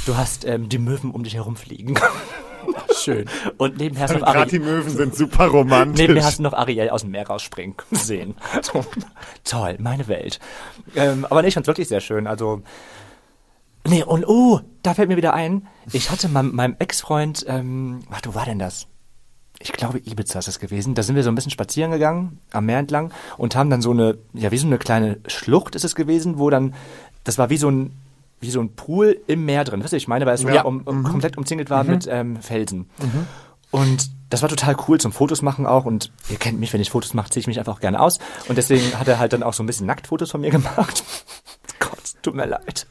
Du 0.05 0.17
hast 0.17 0.45
ähm, 0.45 0.69
die 0.69 0.79
Möwen 0.79 1.11
um 1.11 1.23
dich 1.23 1.35
herumfliegen. 1.35 1.99
Schön. 2.95 3.25
Und 3.57 3.77
nebenher 3.77 4.03
hast 4.03 4.15
du 4.15 4.19
noch 4.19 4.31
Gerade 4.31 4.49
die 4.49 4.59
Ariel, 4.59 4.77
Möwen 4.77 4.89
sind 4.89 5.15
super 5.15 5.47
romantisch. 5.47 5.99
nebenher 5.99 6.23
hast 6.23 6.39
du 6.39 6.43
noch 6.43 6.53
Ariel 6.53 6.89
aus 6.91 7.01
dem 7.01 7.11
Meer 7.11 7.27
rausspringen 7.27 7.75
sehen. 7.91 8.35
So, 8.61 8.85
toll, 9.43 9.75
meine 9.79 10.07
Welt. 10.07 10.39
Ähm, 10.95 11.25
aber 11.25 11.41
nee, 11.41 11.49
ich 11.49 11.55
fand's 11.55 11.67
wirklich 11.67 11.89
sehr 11.89 11.99
schön. 11.99 12.25
Also 12.25 12.61
Nee, 13.85 14.03
und 14.03 14.25
oh, 14.27 14.61
da 14.81 14.93
fällt 14.93 15.09
mir 15.09 15.17
wieder 15.17 15.33
ein, 15.33 15.67
ich 15.91 16.09
hatte 16.09 16.29
meinem, 16.29 16.55
meinem 16.55 16.75
Ex-Freund, 16.79 17.45
ähm, 17.49 17.99
ach, 18.11 18.21
wo 18.23 18.33
war 18.33 18.45
denn 18.45 18.59
das? 18.59 18.87
Ich 19.63 19.71
glaube, 19.71 19.99
Ibiza 19.99 20.39
ist 20.39 20.47
das 20.49 20.59
gewesen. 20.59 20.93
Da 20.93 21.03
sind 21.03 21.15
wir 21.15 21.23
so 21.23 21.29
ein 21.31 21.35
bisschen 21.35 21.51
spazieren 21.51 21.91
gegangen, 21.91 22.39
am 22.51 22.65
Meer 22.65 22.79
entlang, 22.79 23.11
und 23.37 23.55
haben 23.55 23.69
dann 23.69 23.81
so 23.81 23.91
eine, 23.91 24.17
ja, 24.33 24.51
wie 24.51 24.57
so 24.57 24.67
eine 24.67 24.77
kleine 24.77 25.19
Schlucht 25.27 25.75
ist 25.75 25.85
es 25.85 25.95
gewesen, 25.95 26.37
wo 26.37 26.49
dann, 26.49 26.73
das 27.23 27.37
war 27.37 27.49
wie 27.49 27.57
so 27.57 27.69
ein, 27.69 27.91
wie 28.41 28.51
so 28.51 28.59
ein 28.59 28.75
Pool 28.75 29.17
im 29.27 29.45
Meer 29.45 29.63
drin. 29.63 29.81
Wisst 29.81 29.93
ihr, 29.93 29.97
ich 29.97 30.09
meine, 30.09 30.25
weil 30.25 30.35
es 30.35 30.43
Ja. 30.43 30.63
um, 30.63 30.81
um, 30.81 31.03
komplett 31.03 31.37
umzingelt 31.37 31.69
war 31.69 31.85
mit 31.85 32.07
ähm, 32.11 32.41
Felsen. 32.41 32.89
Und 33.71 34.09
das 34.29 34.41
war 34.41 34.49
total 34.49 34.75
cool 34.87 34.99
zum 34.99 35.13
Fotos 35.13 35.41
machen 35.41 35.65
auch. 35.65 35.85
Und 35.85 36.11
ihr 36.29 36.37
kennt 36.37 36.59
mich, 36.59 36.73
wenn 36.73 36.81
ich 36.81 36.89
Fotos 36.89 37.13
mache, 37.13 37.29
ziehe 37.29 37.39
ich 37.39 37.47
mich 37.47 37.57
einfach 37.59 37.75
auch 37.75 37.79
gerne 37.79 38.01
aus. 38.01 38.19
Und 38.49 38.57
deswegen 38.57 38.99
hat 38.99 39.07
er 39.07 39.17
halt 39.17 39.31
dann 39.31 39.43
auch 39.43 39.53
so 39.53 39.63
ein 39.63 39.65
bisschen 39.65 39.87
Nacktfotos 39.87 40.29
von 40.31 40.41
mir 40.41 40.51
gemacht. 40.51 41.03
Gott, 41.79 41.99
tut 42.21 42.35
mir 42.35 42.45
leid 42.45 42.85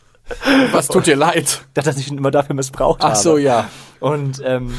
Was 0.72 0.88
tut 0.88 1.06
dir 1.06 1.16
leid? 1.16 1.66
dass 1.74 1.86
er 1.86 1.92
sich 1.92 2.10
immer 2.10 2.30
dafür 2.30 2.54
missbraucht 2.54 3.00
Ach 3.02 3.10
habe. 3.10 3.18
so, 3.18 3.36
ja. 3.36 3.68
Und 4.00 4.40
ähm, 4.44 4.74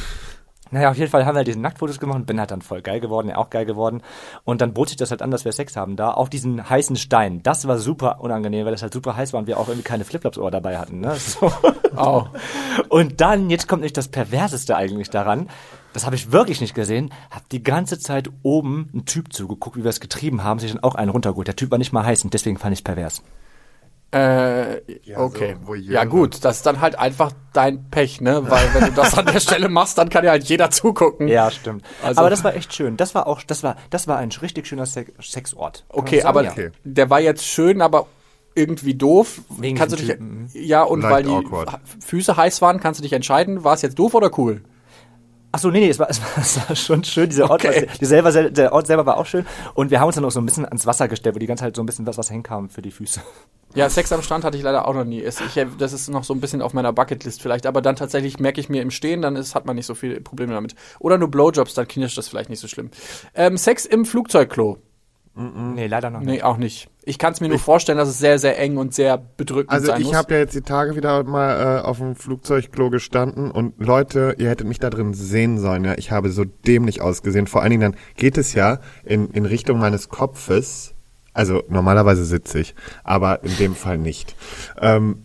naja, 0.74 0.90
auf 0.90 0.98
jeden 0.98 1.12
Fall 1.12 1.26
haben 1.28 1.36
wir 1.36 1.44
diese 1.44 1.60
Nacktfotos 1.60 2.00
gemacht 2.00 2.18
und 2.18 2.26
bin 2.26 2.40
halt 2.40 2.50
dann 2.50 2.64
voll 2.64 2.82
geil 2.82 3.00
geworden, 3.00 3.30
er 3.30 3.38
auch 3.38 3.52
geil 3.52 3.66
geworden. 3.66 4.02
Und 4.44 4.60
dann 4.60 4.74
bot 4.74 4.90
sich 4.90 4.98
das 4.98 5.12
halt 5.12 5.22
an, 5.22 5.30
dass 5.30 5.46
wir 5.46 5.52
Sex 5.52 5.76
haben 5.76 5.96
da, 5.96 6.10
auf 6.10 6.32
diesen 6.32 6.68
heißen 6.68 6.96
Stein. 6.96 7.44
Das 7.44 7.68
war 7.68 7.78
super 7.78 8.22
unangenehm, 8.22 8.66
weil 8.66 8.72
das 8.72 8.82
halt 8.82 8.92
super 8.92 9.16
heiß 9.16 9.34
war 9.34 9.40
und 9.40 9.46
wir 9.46 9.60
auch 9.60 9.68
irgendwie 9.68 9.84
keine 9.84 10.04
Flipflops 10.04 10.40
Ohr 10.40 10.50
dabei 10.50 10.78
hatten. 10.80 11.00
Ne? 11.00 11.16
So. 11.24 11.52
Au. 11.96 12.28
Und 12.90 13.22
dann, 13.22 13.50
jetzt 13.50 13.68
kommt 13.68 13.82
nicht 13.82 13.98
das 13.98 14.08
Perverseste 14.08 14.76
eigentlich 14.76 15.10
daran, 15.10 15.48
das 15.94 16.06
habe 16.06 16.16
ich 16.16 16.32
wirklich 16.32 16.60
nicht 16.60 16.74
gesehen, 16.74 17.12
hab 17.32 17.48
die 17.50 17.64
ganze 17.64 17.98
Zeit 18.00 18.30
oben 18.42 18.90
einen 18.94 19.06
Typ 19.06 19.32
zugeguckt, 19.32 19.78
wie 19.78 19.84
wir 19.84 19.90
es 19.90 20.00
getrieben 20.00 20.44
haben, 20.44 20.60
sich 20.60 20.72
dann 20.72 20.84
auch 20.84 20.96
einen 20.96 21.12
runtergeholt. 21.12 21.48
Der 21.48 21.56
Typ 21.56 21.72
war 21.72 21.78
nicht 21.78 21.94
mal 21.94 22.06
heiß 22.06 22.24
und 22.24 22.34
deswegen 22.34 22.58
fand 22.58 22.74
ich 22.74 22.84
pervers. 22.84 23.22
Äh, 24.14 24.82
Ja, 25.04 25.18
okay. 25.20 25.56
so 25.66 25.74
ja 25.74 26.04
gut, 26.06 26.44
das 26.46 26.58
ist 26.58 26.66
dann 26.66 26.82
halt 26.82 26.98
einfach 27.00 27.32
dein 27.54 27.90
Pech, 27.90 28.22
ne? 28.22 28.50
Weil 28.50 28.74
wenn 28.74 28.86
du 28.86 28.92
das 28.92 29.18
an 29.18 29.26
der 29.26 29.40
Stelle 29.40 29.70
machst, 29.70 29.98
dann 29.98 30.10
kann 30.10 30.24
ja 30.24 30.32
halt 30.32 30.44
jeder 30.44 30.70
zugucken. 30.72 31.28
Ja, 31.28 31.50
stimmt. 31.52 31.84
Also- 32.04 32.20
aber 32.22 32.30
das 32.30 32.44
war 32.44 32.56
echt 32.56 32.74
schön. 32.74 32.98
Das 32.98 33.16
war 33.16 33.28
auch, 33.28 33.42
das 33.44 33.64
war, 33.64 33.76
das 33.90 34.08
war 34.08 34.18
ein 34.18 34.30
richtig 34.42 34.68
schöner 34.68 34.86
Sex 34.86 35.12
Sexort. 35.32 35.86
Kann 35.90 36.00
Okay, 36.00 36.18
sagen, 36.18 36.28
aber 36.28 36.44
ja. 36.44 36.52
Okay. 36.52 36.72
der 36.84 37.10
war 37.10 37.20
jetzt 37.20 37.44
schön, 37.46 37.82
aber 37.82 38.08
irgendwie 38.56 38.94
doof. 38.94 39.42
Wegen 39.58 39.76
kannst 39.78 39.94
du 39.94 39.98
dich, 39.98 40.08
diesem 40.10 40.48
ja, 40.54 40.84
und 40.84 41.02
Leicht 41.02 41.14
weil 41.14 41.24
die 41.24 41.30
awkward. 41.32 41.80
Füße 42.06 42.38
heiß 42.38 42.62
waren, 42.62 42.80
kannst 42.80 43.00
du 43.00 43.02
dich 43.04 43.14
entscheiden, 43.14 43.64
war 43.64 43.74
es 43.74 43.82
jetzt 43.82 43.98
doof 43.98 44.14
oder 44.14 44.30
cool? 44.38 44.62
Ach 45.56 45.60
so, 45.60 45.70
nee, 45.70 45.82
nee, 45.82 45.90
es 45.90 46.00
war, 46.00 46.10
es 46.10 46.20
war, 46.22 46.28
es 46.40 46.58
war 46.70 46.76
schon 46.76 47.04
schön. 47.04 47.30
Dieser 47.30 47.50
Ort, 47.50 47.64
Okay. 47.64 47.88
war, 47.88 48.32
selber, 48.32 48.50
der 48.50 48.74
Ort 48.74 48.88
selber 48.88 49.06
war 49.06 49.18
auch 49.18 49.26
schön. 49.26 49.46
Und 49.76 49.92
wir 49.92 50.00
haben 50.00 50.08
uns 50.08 50.16
dann 50.16 50.26
auch 50.26 50.32
so 50.32 50.42
ein 50.42 50.46
bisschen 50.46 50.66
ans 50.66 50.86
Wasser 50.86 51.08
gestellt, 51.08 51.36
wo 51.36 51.40
die 51.40 51.46
ganze 51.46 51.64
Zeit 51.64 51.76
so 51.76 51.84
ein 51.84 51.86
bisschen 51.86 52.06
was, 52.08 52.18
was 52.18 52.30
hinkam 52.30 52.70
für 52.70 52.82
die 52.82 52.92
Füße. 52.92 53.22
Ja, 53.76 53.90
Sex 53.90 54.12
am 54.12 54.22
Strand 54.22 54.44
hatte 54.44 54.56
ich 54.56 54.62
leider 54.62 54.88
auch 54.88 54.94
noch 54.94 55.04
nie. 55.04 55.20
Es- 55.20 55.42
Ich, 55.42 55.66
das 55.80 55.94
ist 55.94 56.08
noch 56.08 56.24
so 56.24 56.36
ein 56.36 56.40
bisschen 56.40 56.62
auf 56.62 56.76
meiner 56.76 56.94
Bucketlist 56.94 57.42
vielleicht, 57.42 57.66
aber 57.66 57.82
dann 57.82 57.96
tatsächlich 57.96 58.40
merke 58.40 58.60
ich 58.62 58.70
mir 58.70 58.84
im 58.84 58.92
Stehen, 58.92 59.24
dann 59.24 59.36
ist, 59.36 59.56
hat 59.56 59.66
man 59.66 59.76
nicht 59.76 59.88
so 59.88 59.96
viele 59.96 60.22
Probleme 60.22 60.54
damit. 60.54 60.76
Oder 61.00 61.18
nur 61.18 61.32
Blowjobs, 61.32 61.74
dann 61.74 61.88
knirscht 61.88 62.16
das 62.16 62.28
vielleicht 62.28 62.52
nicht 62.52 62.60
so 62.60 62.68
schlimm. 62.68 62.92
Ähm, 63.34 63.58
Sex 63.58 63.86
im 63.88 64.06
Flugzeugklo. 64.06 64.78
Nee, 65.36 65.88
leider 65.88 66.12
noch 66.12 66.20
nicht. 66.20 66.30
Nee, 66.30 66.42
auch 66.44 66.58
nicht. 66.58 66.90
Ich 67.04 67.18
kann 67.18 67.34
es 67.34 67.42
mir 67.42 67.50
nur 67.50 67.58
vorstellen, 67.58 67.98
dass 67.98 68.08
es 68.08 68.20
sehr, 68.20 68.38
sehr 68.38 68.60
eng 68.60 68.78
und 68.78 68.94
sehr 68.94 69.18
bedrückend 69.18 69.72
Also 69.72 69.88
sein 69.88 70.02
ich 70.02 70.08
muss. 70.08 70.16
habe 70.16 70.36
ja 70.36 70.40
jetzt 70.42 70.54
die 70.54 70.62
Tage 70.62 70.96
wieder 70.96 71.24
mal 71.24 71.80
äh, 71.80 71.82
auf 71.82 71.98
dem 71.98 72.16
Flugzeugklo 72.16 72.92
gestanden 72.92 73.50
und 73.50 73.74
Leute, 73.80 74.36
ihr 74.38 74.50
hättet 74.50 74.68
mich 74.68 74.78
da 74.80 74.92
drin 74.92 75.16
sehen 75.16 75.58
sollen, 75.58 75.86
ja. 75.86 75.96
Ich 75.98 76.12
habe 76.12 76.30
so 76.30 76.46
dämlich 76.46 77.02
ausgesehen. 77.02 77.48
Vor 77.48 77.62
allen 77.62 77.72
Dingen 77.72 77.82
dann 77.94 77.96
geht 78.16 78.38
es 78.38 78.54
ja 78.54 78.80
in, 79.04 79.30
in 79.32 79.46
Richtung 79.46 79.80
meines 79.80 80.10
Kopfes. 80.10 80.94
Also 81.34 81.64
normalerweise 81.68 82.26
sitze 82.26 82.60
ich, 82.60 82.76
aber 83.04 83.44
in 83.44 83.58
dem 83.58 83.74
Fall 83.76 83.98
nicht. 83.98 84.36
Ähm, 84.80 85.24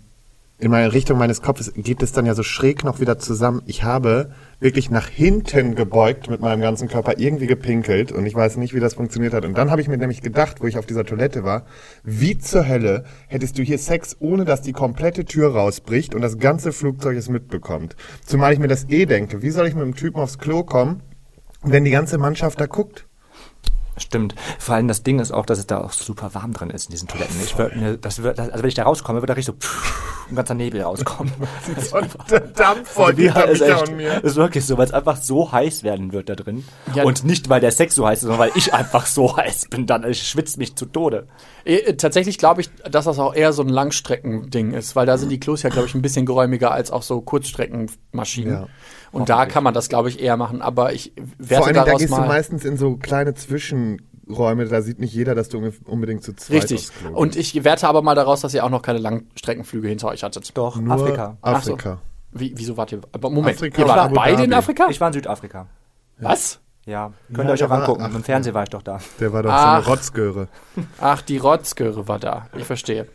in 0.58 0.70
meine 0.70 0.92
Richtung 0.92 1.18
meines 1.18 1.42
Kopfes 1.42 1.72
geht 1.76 2.02
es 2.02 2.12
dann 2.12 2.24
ja 2.24 2.34
so 2.34 2.42
schräg 2.42 2.82
noch 2.82 2.98
wieder 2.98 3.18
zusammen. 3.18 3.62
Ich 3.66 3.84
habe 3.84 4.32
wirklich 4.60 4.90
nach 4.90 5.08
hinten 5.08 5.74
gebeugt 5.74 6.28
mit 6.28 6.40
meinem 6.40 6.60
ganzen 6.60 6.88
Körper 6.88 7.18
irgendwie 7.18 7.46
gepinkelt 7.46 8.10
und 8.10 8.26
ich 8.26 8.34
weiß 8.34 8.56
nicht, 8.56 8.74
wie 8.74 8.80
das 8.80 8.94
funktioniert 8.94 9.32
hat. 9.32 9.44
Und 9.44 9.56
dann 9.56 9.70
habe 9.70 9.80
ich 9.80 9.88
mir 9.88 9.98
nämlich 9.98 10.20
gedacht, 10.20 10.60
wo 10.60 10.66
ich 10.66 10.78
auf 10.78 10.86
dieser 10.86 11.04
Toilette 11.04 11.44
war, 11.44 11.64
wie 12.02 12.38
zur 12.38 12.66
Hölle 12.66 13.04
hättest 13.28 13.58
du 13.58 13.62
hier 13.62 13.78
Sex, 13.78 14.16
ohne 14.18 14.44
dass 14.44 14.62
die 14.62 14.72
komplette 14.72 15.24
Tür 15.24 15.52
rausbricht 15.54 16.14
und 16.14 16.22
das 16.22 16.38
ganze 16.38 16.72
Flugzeug 16.72 17.16
es 17.16 17.28
mitbekommt. 17.28 17.94
Zumal 18.24 18.52
ich 18.52 18.58
mir 18.58 18.68
das 18.68 18.88
eh 18.88 19.06
denke, 19.06 19.42
wie 19.42 19.50
soll 19.50 19.68
ich 19.68 19.74
mit 19.74 19.84
dem 19.84 19.94
Typen 19.94 20.20
aufs 20.20 20.38
Klo 20.38 20.64
kommen, 20.64 21.02
wenn 21.62 21.84
die 21.84 21.90
ganze 21.90 22.18
Mannschaft 22.18 22.60
da 22.60 22.66
guckt? 22.66 23.07
Stimmt. 23.98 24.34
Vor 24.58 24.74
allem 24.74 24.88
das 24.88 25.02
Ding 25.02 25.18
ist 25.20 25.32
auch, 25.32 25.46
dass 25.46 25.58
es 25.58 25.66
da 25.66 25.80
auch 25.80 25.92
super 25.92 26.34
warm 26.34 26.52
drin 26.52 26.70
ist 26.70 26.86
in 26.86 26.92
diesen 26.92 27.08
Toiletten. 27.08 27.36
Ich 27.44 27.56
würd, 27.58 28.04
das 28.04 28.22
wird, 28.22 28.38
also 28.38 28.62
wenn 28.62 28.68
ich 28.68 28.74
da 28.74 28.84
rauskomme, 28.84 29.20
wird 29.20 29.30
da 29.30 29.34
richtig 29.34 29.54
so 29.60 29.68
ein 30.30 30.36
ganzer 30.36 30.54
Nebel 30.54 30.82
rauskommen. 30.82 31.32
Der 32.30 32.40
Dampf 32.40 32.98
Also 32.98 33.22
da 33.22 33.40
ist, 33.42 33.60
echt, 33.60 33.92
mir. 33.92 34.22
ist 34.22 34.36
wirklich 34.36 34.64
so, 34.64 34.76
weil 34.78 34.86
es 34.86 34.92
einfach 34.92 35.16
so 35.16 35.50
heiß 35.50 35.82
werden 35.82 36.12
wird 36.12 36.28
da 36.28 36.34
drin. 36.34 36.64
Ja. 36.94 37.04
Und 37.04 37.24
nicht, 37.24 37.48
weil 37.48 37.60
der 37.60 37.72
Sex 37.72 37.94
so 37.94 38.06
heiß 38.06 38.18
ist, 38.18 38.22
sondern 38.22 38.40
weil 38.40 38.52
ich 38.54 38.74
einfach 38.74 39.06
so 39.06 39.36
heiß 39.36 39.68
bin. 39.70 39.86
Dann 39.86 40.04
ich 40.04 40.22
schwitze 40.28 40.58
mich 40.58 40.76
zu 40.76 40.86
Tode. 40.86 41.26
Äh, 41.64 41.94
Tatsächlich 41.94 42.38
glaube 42.38 42.60
ich, 42.60 42.70
dass 42.90 43.06
das 43.06 43.18
auch 43.18 43.34
eher 43.34 43.52
so 43.52 43.62
ein 43.62 43.68
Langstreckending 43.68 44.72
ist, 44.74 44.96
weil 44.96 45.06
da 45.06 45.18
sind 45.18 45.30
die 45.30 45.40
Klos 45.40 45.62
ja, 45.62 45.70
glaube 45.70 45.86
ich, 45.88 45.94
ein 45.94 46.02
bisschen 46.02 46.26
geräumiger 46.26 46.72
als 46.72 46.90
auch 46.90 47.02
so 47.02 47.20
Kurzstreckenmaschinen. 47.20 48.52
Ja. 48.52 48.66
Und 49.12 49.28
da 49.28 49.46
kann 49.46 49.64
man 49.64 49.74
das, 49.74 49.88
glaube 49.88 50.08
ich, 50.08 50.20
eher 50.20 50.36
machen. 50.36 50.62
Aber 50.62 50.92
ich 50.92 51.12
Vor 51.16 51.24
werte 51.38 51.64
allen 51.64 51.74
Dingen, 51.74 51.74
da 51.74 51.84
daraus 51.86 52.00
gehst 52.00 52.12
du 52.12 52.16
mal. 52.20 52.28
meistens 52.28 52.64
in 52.64 52.76
so 52.76 52.96
kleine 52.96 53.34
Zwischen 53.34 54.02
Räume, 54.28 54.66
da 54.66 54.82
sieht 54.82 54.98
nicht 55.00 55.14
jeder, 55.14 55.34
dass 55.34 55.48
du 55.48 55.72
unbedingt 55.86 56.22
zu 56.22 56.34
zweit 56.34 56.58
Richtig. 56.62 56.78
aufs 56.78 56.92
Klo 56.98 57.16
Und 57.16 57.36
ich 57.36 57.64
werte 57.64 57.88
aber 57.88 58.02
mal 58.02 58.14
daraus, 58.14 58.42
dass 58.42 58.52
ihr 58.52 58.64
auch 58.64 58.70
noch 58.70 58.82
keine 58.82 58.98
Langstreckenflüge 58.98 59.88
hinter 59.88 60.08
euch 60.08 60.22
hattet. 60.22 60.56
Doch, 60.56 60.78
Nur 60.78 60.94
Afrika. 60.94 61.38
Ach 61.40 61.62
so. 61.62 61.72
Afrika. 61.74 61.98
Wie, 62.32 62.52
wieso 62.56 62.76
wart 62.76 62.92
ihr? 62.92 63.00
Aber 63.12 63.30
Moment, 63.30 63.56
Afrika 63.56 63.80
ihr 63.82 63.88
wart 63.88 64.14
beide 64.14 64.44
in. 64.44 64.52
Afrika? 64.52 64.86
Ich 64.90 65.00
war 65.00 65.08
in 65.08 65.14
Südafrika. 65.14 65.66
Was? 66.18 66.60
Ja, 66.88 67.12
könnt 67.34 67.40
ihr 67.40 67.44
Ja, 67.44 67.52
euch 67.52 67.64
auch 67.64 67.68
war- 67.68 67.80
angucken. 67.80 68.02
ach, 68.02 68.14
Im 68.14 68.24
Fernsehen 68.24 68.54
war 68.54 68.62
ich 68.62 68.70
doch 68.70 68.80
da. 68.82 68.98
Der 69.20 69.30
war 69.30 69.42
doch 69.42 69.50
so 69.50 69.54
Ach. 69.56 69.76
eine 69.76 69.86
Rotzgöre. 69.86 70.48
Ach, 71.00 71.20
die 71.20 71.36
Rotzgöre 71.36 72.08
war 72.08 72.18
da. 72.18 72.46
Ich 72.56 72.64
verstehe. 72.64 73.06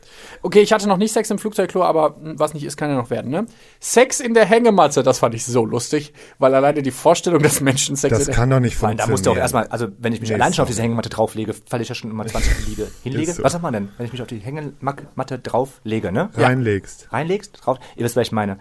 Okay, 0.43 0.59
ich 0.61 0.71
hatte 0.71 0.87
noch 0.87 0.97
nicht 0.97 1.11
Sex 1.11 1.31
im 1.31 1.39
Flugzeugklo, 1.39 1.81
aber 1.83 2.15
hm, 2.21 2.37
was 2.37 2.53
nicht 2.53 2.63
ist, 2.65 2.77
kann 2.77 2.91
ja 2.91 2.95
noch 2.95 3.09
werden, 3.09 3.31
ne? 3.31 3.47
Sex 3.79 4.19
in 4.19 4.35
der 4.35 4.45
Hängematte, 4.45 5.01
das 5.01 5.17
fand 5.17 5.33
ich 5.33 5.43
so 5.45 5.65
lustig, 5.65 6.13
weil 6.37 6.53
alleine 6.53 6.83
die 6.83 6.91
Vorstellung 6.91 7.41
des 7.41 7.61
Menschen 7.61 7.95
Sex 7.95 8.11
Das 8.11 8.19
in 8.19 8.25
der 8.27 8.35
kann 8.35 8.49
doch 8.51 8.59
nicht 8.59 8.73
Nein, 8.79 8.91
funktionieren. 8.91 9.07
da 9.07 9.11
musst 9.11 9.25
du 9.25 9.31
auch 9.31 9.37
erstmal, 9.37 9.65
also 9.67 9.87
wenn 9.97 10.13
ich 10.13 10.21
mich 10.21 10.29
Nee, 10.29 10.35
allein 10.35 10.53
schon 10.53 10.63
auf 10.63 10.69
diese 10.69 10.83
Hängematte 10.83 11.09
drauflege, 11.09 11.55
falle 11.67 11.81
ich 11.81 11.89
ja 11.89 11.95
schon 11.95 12.11
immer 12.11 12.27
20 12.27 12.67
Liege. 12.67 12.87
Hinlege? 13.01 13.31
So. 13.33 13.43
Was 13.43 13.53
sagt 13.53 13.63
man 13.63 13.73
denn? 13.73 13.89
Wenn 13.97 14.05
ich 14.05 14.11
mich 14.11 14.21
auf 14.21 14.27
die 14.27 14.37
Hängematte 14.37 15.39
drauflege, 15.39 16.11
ne? 16.11 16.29
reinlegst. 16.35 17.07
Reinlegst, 17.11 17.65
drauf, 17.65 17.79
ihr 17.95 18.05
wisst, 18.05 18.15
was 18.15 18.27
ich 18.27 18.31
meine. 18.31 18.57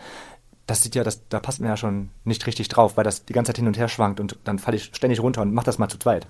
Das 0.72 0.80
sieht 0.80 0.94
ja, 0.94 1.04
das, 1.04 1.28
da 1.28 1.38
passt 1.38 1.60
mir 1.60 1.66
ja 1.68 1.76
schon 1.76 2.08
nicht 2.24 2.46
richtig 2.46 2.66
drauf, 2.68 2.96
weil 2.96 3.04
das 3.04 3.26
die 3.26 3.34
ganze 3.34 3.50
Zeit 3.50 3.58
hin 3.58 3.66
und 3.66 3.76
her 3.76 3.88
schwankt 3.88 4.20
und 4.20 4.38
dann 4.44 4.58
falle 4.58 4.78
ich 4.78 4.84
ständig 4.94 5.20
runter 5.20 5.42
und 5.42 5.52
mach 5.52 5.64
das 5.64 5.76
mal 5.76 5.88
zu 5.88 5.98
zweit. 5.98 6.26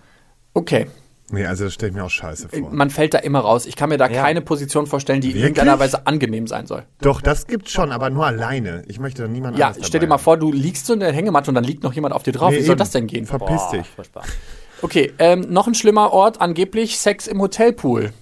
Okay, 0.52 0.88
Nee, 1.30 1.46
also 1.46 1.62
das 1.64 1.74
stelle 1.74 1.90
ich 1.90 1.96
mir 1.96 2.02
auch 2.04 2.10
scheiße 2.10 2.48
vor. 2.48 2.70
man 2.72 2.90
fällt 2.90 3.14
da 3.14 3.18
immer 3.18 3.38
raus. 3.38 3.66
Ich 3.66 3.76
kann 3.76 3.88
mir 3.88 3.98
da 3.98 4.08
Ja. 4.08 4.20
keine 4.20 4.40
Position 4.40 4.88
vorstellen, 4.88 5.20
die 5.20 5.28
in 5.28 5.34
Wirklich? 5.36 5.44
irgendeiner 5.44 5.78
Weise 5.78 6.08
angenehm 6.08 6.48
sein 6.48 6.66
soll. 6.66 6.82
Doch, 7.00 7.20
das 7.22 7.46
gibt's 7.46 7.70
schon, 7.70 7.92
aber 7.92 8.10
nur 8.10 8.26
alleine. 8.26 8.82
Ich 8.88 8.98
möchte 8.98 9.22
da 9.22 9.28
niemand 9.28 9.56
Ja, 9.56 9.72
stell 9.80 10.00
dir 10.00 10.08
mal 10.08 10.18
vor, 10.18 10.36
du 10.36 10.50
liegst 10.50 10.86
so 10.86 10.92
in 10.94 10.98
der 11.00 11.12
Hängematte 11.12 11.52
und 11.52 11.54
dann 11.54 11.62
liegt 11.64 11.84
noch 11.84 11.92
jemand 11.92 12.12
auf 12.12 12.24
dir 12.24 12.32
drauf. 12.32 12.50
Nee, 12.50 12.58
Wie 12.58 12.62
soll 12.62 12.72
eben. 12.72 12.78
das 12.80 12.90
denn 12.90 13.06
gehen? 13.06 13.26
Verpiss 13.26 13.68
dich. 13.70 13.86
Furchtbar. 13.86 14.24
Okay, 14.82 15.12
ähm, 15.20 15.42
noch 15.48 15.68
ein 15.68 15.74
schlimmer 15.76 16.12
Ort, 16.12 16.40
angeblich 16.40 16.98
Sex 16.98 17.28
im 17.28 17.40
Hotelpool. 17.40 18.12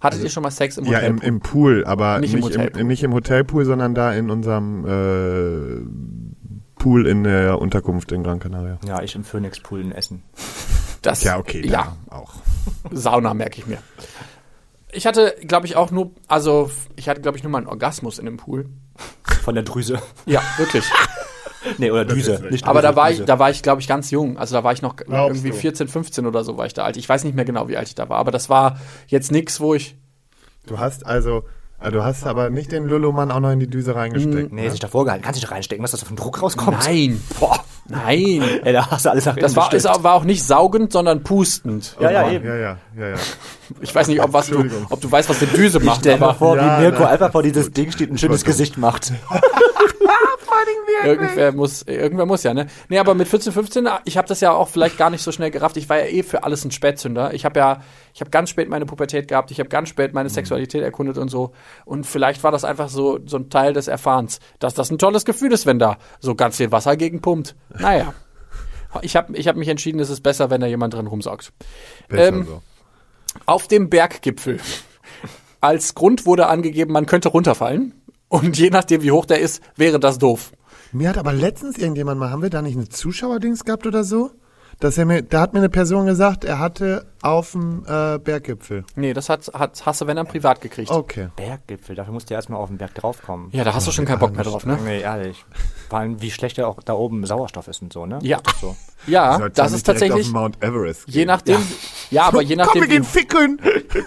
Hattet 0.00 0.22
ihr 0.22 0.30
schon 0.30 0.42
mal 0.44 0.50
Sex 0.50 0.76
im 0.78 0.84
Ja, 0.84 1.00
im, 1.00 1.18
im 1.18 1.40
Pool, 1.40 1.84
aber 1.84 2.20
Nicht 2.20 2.32
nicht, 2.34 2.44
im 2.44 2.52
im, 2.52 2.58
Hotelpool. 2.60 2.84
nicht 2.84 3.02
im 3.02 3.14
Hotelpool, 3.14 3.64
sondern 3.64 3.94
da 3.94 4.12
in 4.12 4.30
unserem 4.30 4.84
äh, 4.84 6.78
Pool 6.78 7.06
in 7.06 7.24
der 7.24 7.60
Unterkunft 7.60 8.12
in 8.12 8.22
Gran 8.22 8.38
Canaria. 8.38 8.78
Ja, 8.86 9.02
ich 9.02 9.14
im 9.16 9.24
Phoenix-Pool 9.24 9.80
in 9.80 9.90
Essen. 9.92 10.22
das, 11.02 11.24
Ja, 11.24 11.38
okay, 11.38 11.62
da 11.62 11.68
Ja, 11.68 11.96
auch. 12.10 12.34
Sauna 12.92 13.34
merke 13.34 13.58
ich 13.58 13.66
mir. 13.66 13.78
Ich 14.92 15.06
hatte, 15.06 15.34
glaube 15.46 15.66
ich, 15.66 15.76
auch 15.76 15.90
nur, 15.90 16.12
also 16.28 16.70
ich 16.96 17.08
hatte, 17.08 17.20
glaube 17.20 17.36
ich, 17.36 17.42
nur 17.42 17.50
mal 17.52 17.58
einen 17.58 17.66
Orgasmus 17.66 18.18
in 18.18 18.24
dem 18.26 18.36
Pool. 18.36 18.66
Von 19.42 19.54
der 19.54 19.64
Drüse. 19.64 20.00
Ja, 20.26 20.40
wirklich. 20.58 20.84
Nee, 21.76 21.90
oder 21.90 22.04
Düse. 22.04 22.32
ist 22.34 22.50
Nicht 22.50 22.64
Aber 22.66 22.80
Drüse, 22.80 22.92
da 22.92 22.96
war 22.96 23.10
ich, 23.10 23.16
Düse. 23.16 23.26
da 23.26 23.38
war 23.38 23.50
ich, 23.50 23.62
glaube 23.62 23.80
ich, 23.80 23.88
ganz 23.88 24.10
jung. 24.10 24.38
Also 24.38 24.54
da 24.54 24.64
war 24.64 24.72
ich 24.72 24.82
noch 24.82 24.96
Glaubst 24.96 25.36
irgendwie 25.36 25.50
du? 25.50 25.56
14, 25.56 25.88
15 25.88 26.26
oder 26.26 26.44
so 26.44 26.56
war 26.56 26.66
ich 26.66 26.74
da 26.74 26.84
alt. 26.84 26.96
Ich 26.96 27.08
weiß 27.08 27.24
nicht 27.24 27.34
mehr 27.34 27.44
genau, 27.44 27.68
wie 27.68 27.76
alt 27.76 27.88
ich 27.88 27.94
da 27.94 28.08
war, 28.08 28.18
aber 28.18 28.30
das 28.30 28.48
war 28.48 28.78
jetzt 29.06 29.30
nix, 29.32 29.60
wo 29.60 29.74
ich. 29.74 29.96
Du 30.66 30.78
hast 30.78 31.06
also, 31.06 31.44
äh, 31.80 31.90
du 31.90 32.02
hast 32.04 32.26
aber 32.26 32.50
nicht 32.50 32.72
den 32.72 32.86
Lulumann 32.86 33.30
auch 33.30 33.40
noch 33.40 33.50
in 33.50 33.60
die 33.60 33.68
Düse 33.68 33.94
reingesteckt. 33.94 34.52
Nee, 34.52 34.64
ne? 34.64 34.70
sich 34.70 34.80
davor 34.80 35.04
gehalten. 35.04 35.24
Kannst 35.24 35.40
du 35.40 35.44
nicht 35.44 35.50
reinstecken, 35.52 35.82
was 35.82 35.92
das 35.92 36.02
auf 36.02 36.08
den 36.08 36.16
Druck 36.16 36.42
rauskommt? 36.42 36.78
Nein. 36.84 37.22
Boah. 37.38 37.58
Nein. 37.90 38.42
Ey, 38.64 38.72
da 38.72 38.90
hast 38.90 39.06
du 39.06 39.10
alles 39.10 39.24
nach 39.24 39.36
Das 39.36 39.56
war, 39.56 39.72
es 39.72 39.84
war 39.84 40.12
auch 40.12 40.24
nicht 40.24 40.42
saugend, 40.44 40.92
sondern 40.92 41.22
pustend. 41.22 41.96
Ja, 41.98 42.10
ja, 42.10 42.30
eben. 42.30 42.46
Ja, 42.46 42.56
ja, 42.56 42.76
ja, 42.96 43.08
ja. 43.10 43.16
Ich 43.80 43.94
weiß 43.94 44.08
nicht, 44.08 44.22
ob, 44.22 44.32
was 44.32 44.48
du, 44.48 44.64
ob 44.90 45.00
du 45.00 45.10
weißt, 45.10 45.28
was 45.28 45.42
eine 45.42 45.50
Düse 45.52 45.80
macht. 45.80 46.00
Stell 46.00 46.14
dir 46.14 46.20
mal 46.20 46.30
aber 46.30 46.38
vor, 46.38 46.56
Ja, 46.56 46.78
wie 46.78 46.82
Mirko 46.82 47.02
na, 47.02 47.08
einfach 47.10 47.32
vor 47.32 47.42
dieses 47.42 47.70
Ding 47.70 47.90
steht 47.92 48.08
und 48.08 48.14
ein 48.14 48.18
schönes. 48.18 48.44
Gesicht 48.44 48.78
macht. 48.78 49.12
irgendwer 51.04 51.52
muss, 51.52 51.82
irgendwer 51.82 52.26
muss 52.26 52.42
ja, 52.42 52.54
ne? 52.54 52.66
Nee, 52.88 52.98
aber 52.98 53.14
mit 53.14 53.28
14, 53.28 53.52
15, 53.52 53.88
ich 54.04 54.16
habe 54.16 54.28
das 54.28 54.40
ja 54.40 54.52
auch 54.52 54.68
vielleicht 54.68 54.98
gar 54.98 55.10
nicht 55.10 55.22
so 55.22 55.32
schnell 55.32 55.50
gerafft. 55.50 55.76
Ich 55.76 55.88
war 55.88 55.98
ja 55.98 56.06
eh 56.06 56.22
für 56.22 56.44
alles 56.44 56.64
ein 56.64 56.70
Spätzünder. 56.70 57.32
Ich 57.34 57.44
habe 57.44 57.58
ja, 57.60 57.82
ich 58.14 58.20
habe 58.20 58.30
ganz 58.30 58.50
spät 58.50 58.68
meine 58.68 58.86
Pubertät 58.86 59.28
gehabt, 59.28 59.50
ich 59.50 59.58
habe 59.60 59.68
ganz 59.68 59.88
spät 59.88 60.10
Mhm. 60.10 60.14
meine 60.16 60.28
Sexualität 60.30 60.82
erkundet 60.82 61.18
und 61.18 61.28
so. 61.28 61.52
Und 61.84 62.04
vielleicht 62.04 62.42
war 62.44 62.52
das 62.52 62.64
einfach 62.64 62.88
so, 62.88 63.18
so 63.24 63.36
ein 63.38 63.50
Teil 63.50 63.72
des 63.72 63.88
Erfahrens, 63.88 64.40
dass 64.58 64.74
das 64.74 64.90
ein 64.90 64.98
tolles 64.98 65.24
Gefühl 65.24 65.52
ist, 65.52 65.66
wenn 65.66 65.78
da 65.78 65.98
so 66.20 66.34
ganz 66.34 66.56
viel 66.56 66.72
Wasser 66.72 66.96
gegen 66.96 67.20
pumpt. 67.20 67.54
Naja. 67.78 68.14
Ich 69.02 69.16
habe 69.16 69.36
ich 69.36 69.46
hab 69.46 69.54
mich 69.56 69.68
entschieden, 69.68 70.00
es 70.00 70.08
ist 70.08 70.22
besser, 70.22 70.48
wenn 70.48 70.62
da 70.62 70.66
jemand 70.66 70.94
drin 70.94 71.06
rumsaugt. 71.06 71.52
Besser 72.08 72.28
Ähm, 72.28 72.46
so. 72.46 72.62
Auf 73.44 73.68
dem 73.68 73.90
Berggipfel. 73.90 74.60
Als 75.60 75.94
Grund 75.94 76.24
wurde 76.24 76.46
angegeben, 76.46 76.92
man 76.94 77.04
könnte 77.04 77.28
runterfallen. 77.28 77.97
Und 78.28 78.58
je 78.58 78.70
nachdem, 78.70 79.02
wie 79.02 79.10
hoch 79.10 79.24
der 79.26 79.40
ist, 79.40 79.62
wäre 79.76 79.98
das 79.98 80.18
doof. 80.18 80.52
Mir 80.92 81.08
hat 81.10 81.18
aber 81.18 81.32
letztens 81.32 81.78
irgendjemand 81.78 82.18
mal, 82.20 82.30
haben 82.30 82.42
wir 82.42 82.50
da 82.50 82.62
nicht 82.62 82.76
eine 82.76 82.88
Zuschauerdings 82.88 83.64
gehabt 83.64 83.86
oder 83.86 84.04
so? 84.04 84.30
Dass 84.80 84.96
er 84.96 85.06
mir, 85.06 85.22
da 85.22 85.40
hat 85.40 85.54
mir 85.54 85.58
eine 85.58 85.70
Person 85.70 86.06
gesagt, 86.06 86.44
er 86.44 86.60
hatte 86.60 87.06
auf 87.20 87.50
dem 87.50 87.84
äh, 87.88 88.18
Berggipfel. 88.18 88.84
Nee, 88.94 89.12
das 89.12 89.28
hat, 89.28 89.48
hat, 89.52 89.84
hast 89.84 90.00
du, 90.00 90.06
wenn 90.06 90.14
dann 90.14 90.28
privat 90.28 90.60
gekriegt. 90.60 90.88
Okay. 90.92 91.30
Berggipfel, 91.34 91.96
dafür 91.96 92.12
musst 92.12 92.30
du 92.30 92.34
ja 92.34 92.38
erstmal 92.38 92.60
auf 92.60 92.68
den 92.68 92.78
Berg 92.78 92.94
draufkommen. 92.94 93.48
Ja, 93.50 93.64
da 93.64 93.74
hast 93.74 93.88
du 93.88 93.90
schon 93.90 94.04
keinen 94.04 94.20
Bock 94.20 94.36
mehr 94.36 94.44
drauf, 94.44 94.64
ne? 94.64 94.78
Nee, 94.84 95.00
ehrlich. 95.00 95.44
Vor 95.88 95.98
allem, 95.98 96.22
wie 96.22 96.30
schlecht 96.30 96.58
ja 96.58 96.68
auch 96.68 96.80
da 96.84 96.92
oben 96.92 97.26
Sauerstoff 97.26 97.66
ist 97.66 97.82
und 97.82 97.92
so, 97.92 98.06
ne? 98.06 98.18
Ja. 98.22 98.38
So. 98.60 98.76
Ja, 99.06 99.48
das 99.50 99.72
ist 99.72 99.84
tatsächlich, 99.86 100.26
Auf 100.26 100.32
Mount 100.32 100.62
Everest 100.62 101.04
je 101.06 101.24
nachdem, 101.24 101.60
ja, 102.10 102.24
aber 102.24 102.42
je 102.42 102.56
Komm, 102.56 102.66
nachdem, 102.66 102.82
wir 102.82 102.88
gehen 102.88 103.04
wie, 103.04 103.06
ficken! 103.06 103.60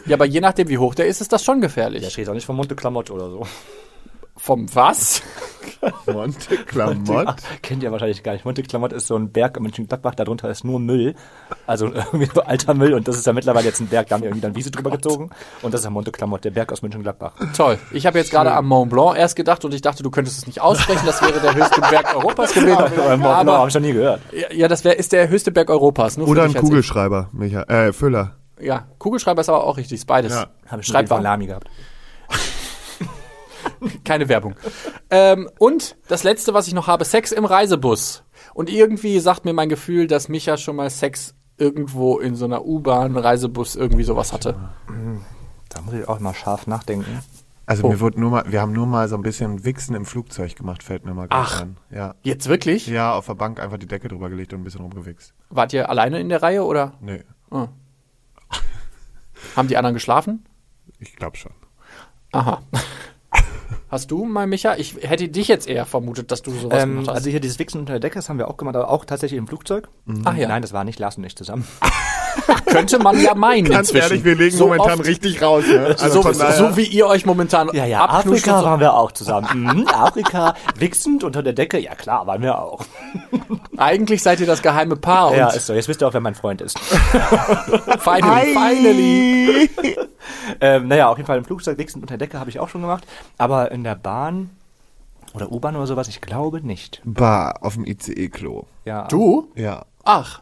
ja, 0.06 0.18
aber 0.18 0.26
je 0.26 0.42
nachdem, 0.42 0.68
wie 0.68 0.78
hoch 0.78 0.94
der 0.96 1.08
ist, 1.08 1.22
ist 1.22 1.32
das 1.32 1.44
schon 1.46 1.62
Der 1.62 1.70
gefährlich. 1.70 2.10
steht 2.12 2.28
auch 2.28 2.34
nicht 2.34 2.46
vom 2.46 2.58
Monte 2.58 2.76
Klamotte 2.76 3.14
oder 3.14 3.30
so. 3.30 3.48
Vom 4.38 4.74
was? 4.74 5.22
Monte 6.06 6.58
Klamott. 6.58 7.36
Kennt 7.62 7.84
ihr 7.84 7.92
wahrscheinlich 7.92 8.24
gar 8.24 8.34
nicht. 8.34 8.46
Monte 8.46 8.64
Klamotte 8.64 8.96
ist 8.96 9.08
so 9.08 9.16
ein 9.16 9.32
Berg 9.32 9.58
in 9.58 9.64
Mönchengladbach, 9.64 10.16
darunter 10.16 10.50
ist 10.50 10.64
nur 10.64 10.80
Müll. 10.80 11.16
Also 11.68 11.88
irgendwie 11.94 12.30
so 12.34 12.42
alter 12.42 12.74
Müll 12.74 12.94
und 12.94 13.08
das 13.08 13.18
ist 13.18 13.28
ja 13.28 13.34
mittlerweile 13.34 13.66
jetzt 13.66 13.82
ein 13.82 13.88
Berg, 13.88 14.08
da 14.08 14.16
haben 14.16 14.22
die 14.22 14.28
irgendwie 14.28 14.42
dann 14.42 14.56
Wiese 14.56 14.72
drüber 14.72 14.92
gezogen 14.92 15.30
und 15.62 15.74
das 15.74 15.80
ist 15.80 15.84
der 15.84 15.92
Monte 15.92 16.12
Klamotte, 16.12 16.44
der 16.44 16.52
Berg 16.52 16.72
aus 16.72 16.82
Mönchengladbach. 16.82 17.34
Toll. 17.56 17.78
Ich 17.92 18.06
habe 18.06 18.18
jetzt 18.18 18.32
gerade 18.32 18.52
am 18.52 18.68
Mont 18.68 18.90
Blanc 18.90 19.18
erst 19.18 19.36
gedacht 19.36 19.64
und 19.66 19.74
ich 19.74 19.82
dachte, 19.82 20.04
du 20.04 20.12
könntest 20.12 20.38
es 20.38 20.48
nicht 20.48 20.62
aussprechen. 20.62 21.06
Das 21.06 21.22
wäre 21.22 21.40
der 21.40 21.56
höchste 21.56 21.82
Berg 21.82 22.16
Europas 22.16 22.54
gewesen. 22.54 22.78
Aber 22.78 23.18
Mont 23.18 23.44
Blanc 23.44 23.50
habe 23.50 23.70
ich 23.70 23.74
noch 23.74 23.82
nie 23.82 23.94
gehört. 23.94 24.22
ja, 24.32 24.52
ja, 24.52 24.68
das 24.68 24.84
wäre 24.84 24.96
ist 24.96 25.12
der 25.12 25.30
höchste 25.30 25.52
Berg 25.52 25.70
Europas. 25.70 26.18
Oder 26.18 26.44
ein 26.44 26.54
Kugelschreiber, 26.54 27.30
Micha. 27.32 27.64
Äh, 27.64 27.94
Füller. 27.94 28.36
Ja, 28.60 28.86
Kugelschreiber 29.00 29.42
ist 29.42 29.50
aber 29.50 29.64
auch 29.64 29.78
richtig. 29.78 30.00
Ist 30.00 30.06
beides. 30.06 30.34
Ja. 30.34 30.48
Habe 30.68 30.82
ich 30.82 30.88
schon 30.88 31.06
mal. 31.06 31.22
Lami 31.22 31.48
gehabt. 31.48 31.68
Keine 34.04 34.30
Werbung. 34.30 34.56
ähm, 35.10 35.50
und 35.60 35.96
das 36.08 36.24
letzte, 36.24 36.54
was 36.54 36.68
ich 36.68 36.74
noch 36.74 36.88
habe, 36.88 37.06
Sex 37.06 37.32
im 37.32 37.46
Reisebus. 37.46 38.24
Und 38.54 38.70
irgendwie 38.70 39.20
sagt 39.20 39.46
mir 39.46 39.54
mein 39.54 39.70
Gefühl, 39.70 40.08
dass 40.08 40.30
Micha 40.30 40.58
schon 40.58 40.76
mal 40.76 40.90
Sex 40.90 41.34
irgendwo 41.58 42.20
in 42.20 42.36
so 42.36 42.46
einer 42.46 42.66
U-Bahn, 42.66 43.16
Reisebus, 43.18 43.76
irgendwie 43.76 44.04
sowas 44.04 44.34
hatte. 44.34 44.56
Da 45.70 45.82
muss 45.82 45.94
ich 45.94 46.08
auch 46.08 46.20
mal 46.20 46.34
scharf 46.34 46.68
nachdenken. 46.68 47.20
Also 47.68 47.84
Oh. 47.86 47.90
mir 47.90 48.00
wurde 48.00 48.20
nur 48.20 48.32
mal, 48.32 48.44
wir 48.48 48.60
haben 48.60 48.74
nur 48.74 48.88
mal 48.88 49.08
so 49.08 49.16
ein 49.16 49.22
bisschen 49.22 49.64
Wichsen 49.64 49.96
im 49.96 50.06
Flugzeug 50.06 50.56
gemacht, 50.56 50.84
fällt 50.84 51.06
mir 51.06 51.14
mal 51.14 51.28
gerade 51.28 51.44
Ach. 51.48 51.62
an. 51.62 51.78
Ja. 51.92 52.16
Jetzt 52.24 52.50
wirklich? 52.50 52.88
Ja, 52.88 53.14
auf 53.14 53.28
der 53.28 53.36
Bank 53.36 53.60
einfach 53.60 53.78
die 53.78 53.86
Decke 53.86 54.08
drüber 54.10 54.30
gelegt 54.30 54.52
und 54.54 54.62
ein 54.62 54.64
bisschen 54.64 54.82
rumgewichst. 54.82 55.34
Wart 55.50 55.72
ihr 55.72 55.88
alleine 55.90 56.20
in 56.20 56.28
der 56.30 56.42
Reihe 56.42 56.66
oder 56.66 56.94
Nee, 57.00 57.24
haben 59.56 59.68
die 59.68 59.78
anderen 59.78 59.94
geschlafen? 59.94 60.46
ich 61.00 61.16
glaube 61.16 61.38
schon. 61.38 61.52
Aha. 62.32 62.62
Hast 63.92 64.10
du 64.10 64.24
mal, 64.24 64.48
Micha? 64.48 64.76
Ich 64.78 64.96
hätte 65.02 65.28
dich 65.28 65.50
jetzt 65.50 65.68
eher 65.68 65.86
vermutet, 65.86 66.32
dass 66.32 66.42
du 66.42 66.52
sowas 66.52 66.82
Ähm, 66.82 66.90
gemacht 66.92 67.08
hast. 67.10 67.16
also 67.16 67.30
hier 67.30 67.42
dieses 67.42 67.60
Wichsen 67.60 67.80
unter 67.82 67.92
der 67.92 68.00
Decke, 68.00 68.16
das 68.16 68.30
haben 68.30 68.38
wir 68.40 68.48
auch 68.48 68.56
gemacht, 68.56 68.78
aber 68.78 68.90
auch 68.90 69.04
tatsächlich 69.04 69.38
im 69.38 69.48
Flugzeug. 69.48 69.90
Ach 70.24 70.34
ja. 70.38 70.48
Nein, 70.48 70.62
das 70.62 70.72
war 70.72 70.86
nicht 70.86 70.98
Lars 70.98 71.18
und 71.18 71.26
ich 71.26 71.36
zusammen. 71.36 71.68
könnte 72.68 73.00
man 73.00 73.20
ja 73.22 73.36
meinen 73.36 73.66
Ganz 73.68 73.90
inzwischen. 73.90 74.12
ehrlich, 74.12 74.24
wir 74.24 74.36
legen 74.36 74.56
so 74.56 74.68
momentan 74.68 75.00
oft, 75.00 75.08
richtig 75.10 75.42
raus. 75.42 75.66
Ne? 75.68 75.94
Also 76.00 76.22
so, 76.22 76.32
so 76.32 76.78
wie 76.78 76.84
ihr 76.86 77.06
euch 77.06 77.26
momentan 77.26 77.70
Ja, 77.74 77.86
ja, 77.86 78.06
Afrika 78.08 78.60
so. 78.62 78.66
waren 78.66 78.80
wir 78.80 78.94
auch 78.94 79.12
zusammen. 79.12 79.48
Mhm, 79.54 79.88
Afrika, 79.90 80.56
wichsend 80.78 81.26
unter 81.26 81.44
der 81.44 81.52
Decke, 81.52 81.78
ja 81.78 81.94
klar, 81.94 82.26
waren 82.28 82.42
wir 82.42 82.58
auch. 82.60 82.86
Eigentlich 83.82 84.22
seid 84.22 84.40
ihr 84.40 84.46
das 84.46 84.62
geheime 84.62 84.96
Paar 84.96 85.36
Ja, 85.36 85.50
ist 85.50 85.66
so. 85.66 85.74
Jetzt 85.74 85.88
wisst 85.88 86.02
ihr 86.02 86.08
auch, 86.08 86.14
wer 86.14 86.22
mein 86.22 86.36
Freund 86.36 86.62
ist. 86.62 86.78
finally, 88.00 88.54
finally. 88.54 89.70
ähm, 90.62 90.88
naja, 90.88 91.10
auf 91.10 91.18
jeden 91.18 91.26
Fall 91.26 91.40
im 91.40 91.46
Flugzeug 91.46 91.80
wichsend 91.80 92.04
unter 92.04 92.16
der 92.16 92.28
Decke 92.28 92.40
habe 92.40 92.52
ich 92.52 92.60
auch 92.60 92.70
schon 92.70 92.82
gemacht. 92.82 93.08
Aber 93.40 93.72
in 93.72 93.84
der 93.84 93.96
Bahn 93.96 94.52
oder 95.34 95.52
U-Bahn 95.52 95.76
oder 95.76 95.88
sowas, 95.88 96.08
ich 96.10 96.22
glaube 96.22 96.62
nicht. 96.62 97.02
Bar 97.06 97.64
auf 97.64 97.74
dem 97.74 97.86
ICE-Klo. 97.86 98.66
Ja. 98.86 99.08
Du? 99.08 99.52
Ja. 99.56 99.86
Ach. 100.04 100.42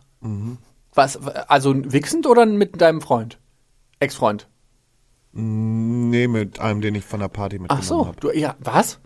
Was, 0.94 1.18
also 1.26 1.74
wichsend 1.94 2.28
oder 2.28 2.46
mit 2.46 2.82
deinem 2.82 3.00
Freund? 3.00 3.40
Ex-Freund? 4.02 4.50
Nee, 5.32 6.28
mit 6.28 6.60
einem, 6.60 6.82
den 6.82 6.96
ich 6.96 7.06
von 7.06 7.22
der 7.22 7.30
Party 7.30 7.60
mitgenommen 7.60 7.84
Ach 7.84 7.88
so, 7.88 8.06
habe. 8.06 8.20
du, 8.20 8.32
ja, 8.32 8.56
was? 8.60 9.00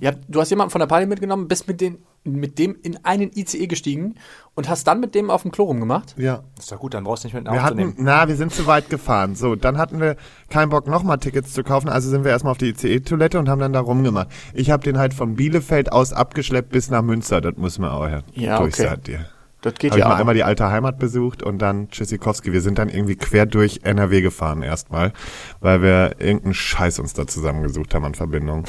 Ja, 0.00 0.12
du 0.28 0.40
hast 0.40 0.50
jemanden 0.50 0.70
von 0.70 0.78
der 0.78 0.86
Party 0.86 1.06
mitgenommen, 1.06 1.48
bist 1.48 1.68
mit, 1.68 1.80
den, 1.80 1.98
mit 2.24 2.58
dem 2.58 2.76
in 2.82 2.98
einen 3.04 3.30
ICE 3.34 3.66
gestiegen 3.66 4.14
und 4.54 4.68
hast 4.68 4.86
dann 4.86 5.00
mit 5.00 5.14
dem 5.14 5.30
auf 5.30 5.42
dem 5.42 5.50
Klo 5.52 5.64
rumgemacht? 5.64 6.14
Ja. 6.18 6.42
Ist 6.58 6.72
doch 6.72 6.78
gut, 6.78 6.94
dann 6.94 7.04
brauchst 7.04 7.24
du 7.24 7.28
nicht 7.28 7.34
mit 7.34 7.44
Wir 7.44 7.62
hatten, 7.62 7.76
nehmen. 7.76 7.94
na, 7.98 8.26
wir 8.28 8.36
sind 8.36 8.52
zu 8.52 8.66
weit 8.66 8.88
gefahren. 8.90 9.34
So, 9.34 9.54
dann 9.56 9.78
hatten 9.78 10.00
wir 10.00 10.16
keinen 10.48 10.70
Bock, 10.70 10.86
nochmal 10.86 11.18
Tickets 11.18 11.52
zu 11.52 11.62
kaufen, 11.62 11.88
also 11.88 12.08
sind 12.10 12.24
wir 12.24 12.30
erstmal 12.30 12.52
auf 12.52 12.58
die 12.58 12.70
ICE-Toilette 12.70 13.38
und 13.38 13.48
haben 13.48 13.60
dann 13.60 13.72
da 13.72 13.80
rumgemacht. 13.80 14.28
Ich 14.54 14.70
habe 14.70 14.82
den 14.82 14.98
halt 14.98 15.14
von 15.14 15.36
Bielefeld 15.36 15.92
aus 15.92 16.12
abgeschleppt 16.12 16.70
bis 16.70 16.90
nach 16.90 17.02
Münster, 17.02 17.40
das 17.40 17.56
muss 17.56 17.78
man 17.78 17.90
auch 17.90 18.06
ja, 18.08 18.22
Ja, 18.34 18.58
durch, 18.58 18.74
okay. 18.74 18.82
sagt 18.84 19.08
ihr. 19.08 19.26
Das 19.62 19.74
geht 19.74 19.90
Habe 19.90 19.98
ich 19.98 20.02
ja 20.02 20.08
mal 20.08 20.12
aber. 20.12 20.20
einmal 20.20 20.34
die 20.36 20.44
alte 20.44 20.70
Heimat 20.70 20.98
besucht 20.98 21.42
und 21.42 21.58
dann 21.58 21.88
Tschüssikowski. 21.90 22.52
Wir 22.52 22.60
sind 22.60 22.78
dann 22.78 22.88
irgendwie 22.88 23.16
quer 23.16 23.46
durch 23.46 23.80
NRW 23.82 24.20
gefahren 24.20 24.62
erstmal, 24.62 25.12
weil 25.60 25.82
wir 25.82 26.16
irgendeinen 26.20 26.54
Scheiß 26.54 27.00
uns 27.00 27.14
da 27.14 27.26
zusammengesucht 27.26 27.92
haben 27.94 28.04
an 28.04 28.14
Verbindung. 28.14 28.64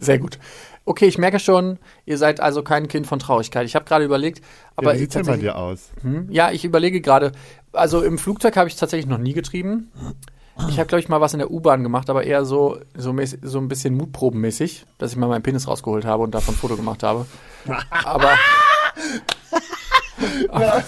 Sehr 0.00 0.18
gut. 0.18 0.38
Okay, 0.84 1.06
ich 1.06 1.18
merke 1.18 1.40
schon, 1.40 1.78
ihr 2.04 2.16
seid 2.16 2.40
also 2.40 2.62
kein 2.62 2.86
Kind 2.86 3.06
von 3.06 3.18
Traurigkeit. 3.18 3.66
Ich 3.66 3.74
habe 3.74 3.84
gerade 3.84 4.04
überlegt, 4.04 4.42
aber 4.76 4.90
ja, 4.90 4.94
wie 4.94 4.98
sieht's 5.00 5.14
denn 5.14 5.26
bei 5.26 5.36
dir 5.36 5.56
aus? 5.56 5.90
Hm? 6.02 6.28
Ja, 6.30 6.52
ich 6.52 6.64
überlege 6.64 7.00
gerade. 7.00 7.32
Also 7.72 8.02
im 8.02 8.18
Flugzeug 8.18 8.56
habe 8.56 8.68
ich 8.68 8.76
tatsächlich 8.76 9.08
noch 9.08 9.18
nie 9.18 9.32
getrieben. 9.32 9.90
Ich 10.68 10.78
habe, 10.78 10.86
glaube 10.86 11.00
ich, 11.00 11.08
mal 11.08 11.20
was 11.20 11.34
in 11.34 11.38
der 11.38 11.50
U-Bahn 11.50 11.82
gemacht, 11.82 12.08
aber 12.08 12.24
eher 12.24 12.44
so, 12.44 12.78
so, 12.94 13.12
mäßig, 13.12 13.40
so 13.42 13.58
ein 13.58 13.68
bisschen 13.68 13.94
mutprobenmäßig, 13.94 14.86
dass 14.96 15.10
ich 15.12 15.18
mal 15.18 15.26
meinen 15.26 15.42
Penis 15.42 15.68
rausgeholt 15.68 16.06
habe 16.06 16.22
und 16.22 16.34
davon 16.34 16.54
ein 16.54 16.58
Foto 16.58 16.76
gemacht 16.76 17.02
habe. 17.02 17.26
Aber. 18.04 18.38
aber 20.48 20.82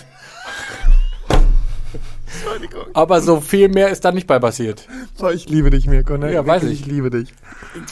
so 3.21 3.41
viel 3.41 3.69
mehr 3.69 3.89
ist 3.89 4.05
da 4.05 4.13
nicht 4.13 4.27
bei 4.27 4.39
passiert. 4.39 4.87
Oh, 5.21 5.29
ich 5.29 5.49
liebe 5.49 5.71
dich, 5.71 5.87
Mirko. 5.87 6.17
Ne? 6.17 6.33
Ja, 6.33 6.47
weiß 6.47 6.65
ich. 6.65 6.81
Ich 6.81 6.87
liebe 6.87 7.11
dich. 7.11 7.33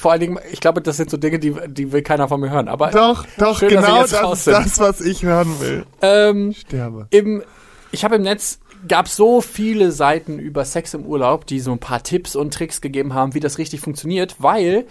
Vor 0.00 0.12
allen 0.12 0.20
Dingen, 0.20 0.38
ich 0.52 0.60
glaube, 0.60 0.80
das 0.80 0.96
sind 0.96 1.10
so 1.10 1.16
Dinge, 1.16 1.38
die, 1.38 1.54
die 1.68 1.92
will 1.92 2.02
keiner 2.02 2.28
von 2.28 2.40
mir 2.40 2.50
hören. 2.50 2.68
Aber 2.68 2.90
Doch, 2.90 3.26
doch, 3.38 3.58
Schön, 3.58 3.70
genau 3.70 4.02
das 4.02 4.12
ist 4.12 4.46
das, 4.46 4.78
was 4.78 5.00
ich 5.00 5.22
hören 5.22 5.60
will. 5.60 5.84
ähm, 6.02 6.52
Sterbe. 6.52 7.06
im, 7.10 7.42
ich 7.92 8.04
habe 8.04 8.16
im 8.16 8.22
Netz 8.22 8.58
gab 8.88 9.08
so 9.08 9.40
viele 9.40 9.90
Seiten 9.90 10.38
über 10.38 10.64
Sex 10.64 10.94
im 10.94 11.04
Urlaub, 11.06 11.46
die 11.46 11.60
so 11.60 11.72
ein 11.72 11.78
paar 11.78 12.02
Tipps 12.02 12.36
und 12.36 12.52
Tricks 12.54 12.80
gegeben 12.80 13.14
haben, 13.14 13.34
wie 13.34 13.40
das 13.40 13.58
richtig 13.58 13.80
funktioniert, 13.80 14.36
weil 14.38 14.86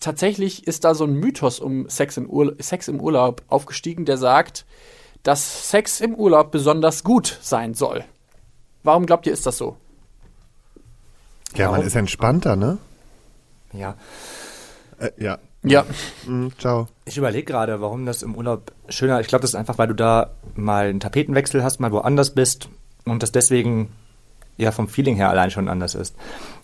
tatsächlich 0.00 0.66
ist 0.66 0.84
da 0.84 0.94
so 0.94 1.04
ein 1.04 1.14
Mythos 1.14 1.60
um 1.60 1.88
Sex, 1.88 2.16
in 2.16 2.26
Urla 2.26 2.52
Sex 2.58 2.88
im 2.88 3.00
Urlaub 3.00 3.42
aufgestiegen, 3.48 4.04
der 4.04 4.16
sagt, 4.16 4.64
dass 5.22 5.70
Sex 5.70 6.00
im 6.00 6.14
Urlaub 6.14 6.50
besonders 6.50 7.04
gut 7.04 7.38
sein 7.40 7.74
soll. 7.74 8.04
Warum 8.82 9.06
glaubt 9.06 9.26
ihr, 9.26 9.32
ist 9.32 9.46
das 9.46 9.58
so? 9.58 9.76
Ja, 11.54 11.66
man 11.66 11.74
Warum? 11.76 11.86
ist 11.86 11.96
entspannter, 11.96 12.56
ne? 12.56 12.78
Ja. 13.72 13.94
Äh, 14.98 15.10
ja. 15.18 15.38
Ja, 15.64 15.84
Mhm, 16.24 16.52
ciao. 16.58 16.86
Ich 17.04 17.18
überlege 17.18 17.44
gerade, 17.44 17.80
warum 17.80 18.06
das 18.06 18.22
im 18.22 18.36
Urlaub 18.36 18.72
schöner. 18.88 19.20
Ich 19.20 19.26
glaube, 19.26 19.42
das 19.42 19.50
ist 19.50 19.56
einfach, 19.56 19.76
weil 19.76 19.88
du 19.88 19.94
da 19.94 20.30
mal 20.54 20.86
einen 20.86 21.00
Tapetenwechsel 21.00 21.64
hast, 21.64 21.80
mal 21.80 21.90
woanders 21.90 22.32
bist 22.32 22.68
und 23.04 23.22
das 23.24 23.32
deswegen 23.32 23.92
ja 24.56 24.70
vom 24.70 24.88
Feeling 24.88 25.16
her 25.16 25.30
allein 25.30 25.50
schon 25.50 25.68
anders 25.68 25.94
ist. 25.96 26.14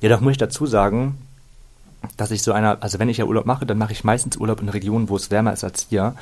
Jedoch 0.00 0.20
muss 0.20 0.32
ich 0.32 0.38
dazu 0.38 0.66
sagen, 0.66 1.18
dass 2.16 2.30
ich 2.30 2.42
so 2.42 2.52
einer, 2.52 2.78
also 2.80 2.98
wenn 2.98 3.08
ich 3.08 3.18
ja 3.18 3.24
Urlaub 3.24 3.46
mache, 3.46 3.66
dann 3.66 3.78
mache 3.78 3.92
ich 3.92 4.04
meistens 4.04 4.36
Urlaub 4.36 4.60
in 4.60 4.68
Regionen, 4.68 5.08
wo 5.08 5.16
es 5.16 5.30
wärmer 5.30 5.52
ist 5.52 5.64
als 5.64 5.86
hier. 5.88 6.14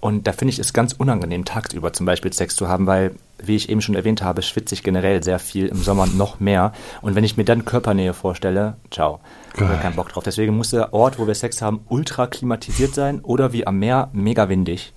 Und 0.00 0.26
da 0.26 0.32
finde 0.32 0.52
ich 0.52 0.58
es 0.58 0.72
ganz 0.72 0.94
unangenehm, 0.94 1.44
tagsüber 1.44 1.92
zum 1.92 2.06
Beispiel 2.06 2.32
Sex 2.32 2.56
zu 2.56 2.68
haben, 2.68 2.86
weil, 2.86 3.14
wie 3.38 3.56
ich 3.56 3.68
eben 3.68 3.82
schon 3.82 3.94
erwähnt 3.94 4.22
habe, 4.22 4.42
schwitze 4.42 4.74
ich 4.74 4.82
generell 4.82 5.22
sehr 5.22 5.38
viel, 5.38 5.66
im 5.66 5.82
Sommer 5.82 6.06
noch 6.06 6.40
mehr. 6.40 6.72
Und 7.02 7.14
wenn 7.14 7.24
ich 7.24 7.36
mir 7.36 7.44
dann 7.44 7.64
Körpernähe 7.64 8.14
vorstelle, 8.14 8.76
ciao, 8.90 9.20
habe 9.58 9.76
keinen 9.76 9.96
Bock 9.96 10.08
drauf. 10.08 10.24
Deswegen 10.24 10.56
muss 10.56 10.70
der 10.70 10.94
Ort, 10.94 11.18
wo 11.18 11.26
wir 11.26 11.34
Sex 11.34 11.60
haben, 11.60 11.80
ultra 11.88 12.26
klimatisiert 12.26 12.94
sein 12.94 13.20
oder 13.20 13.52
wie 13.52 13.66
am 13.66 13.78
Meer 13.78 14.08
mega 14.12 14.48
windig. 14.48 14.94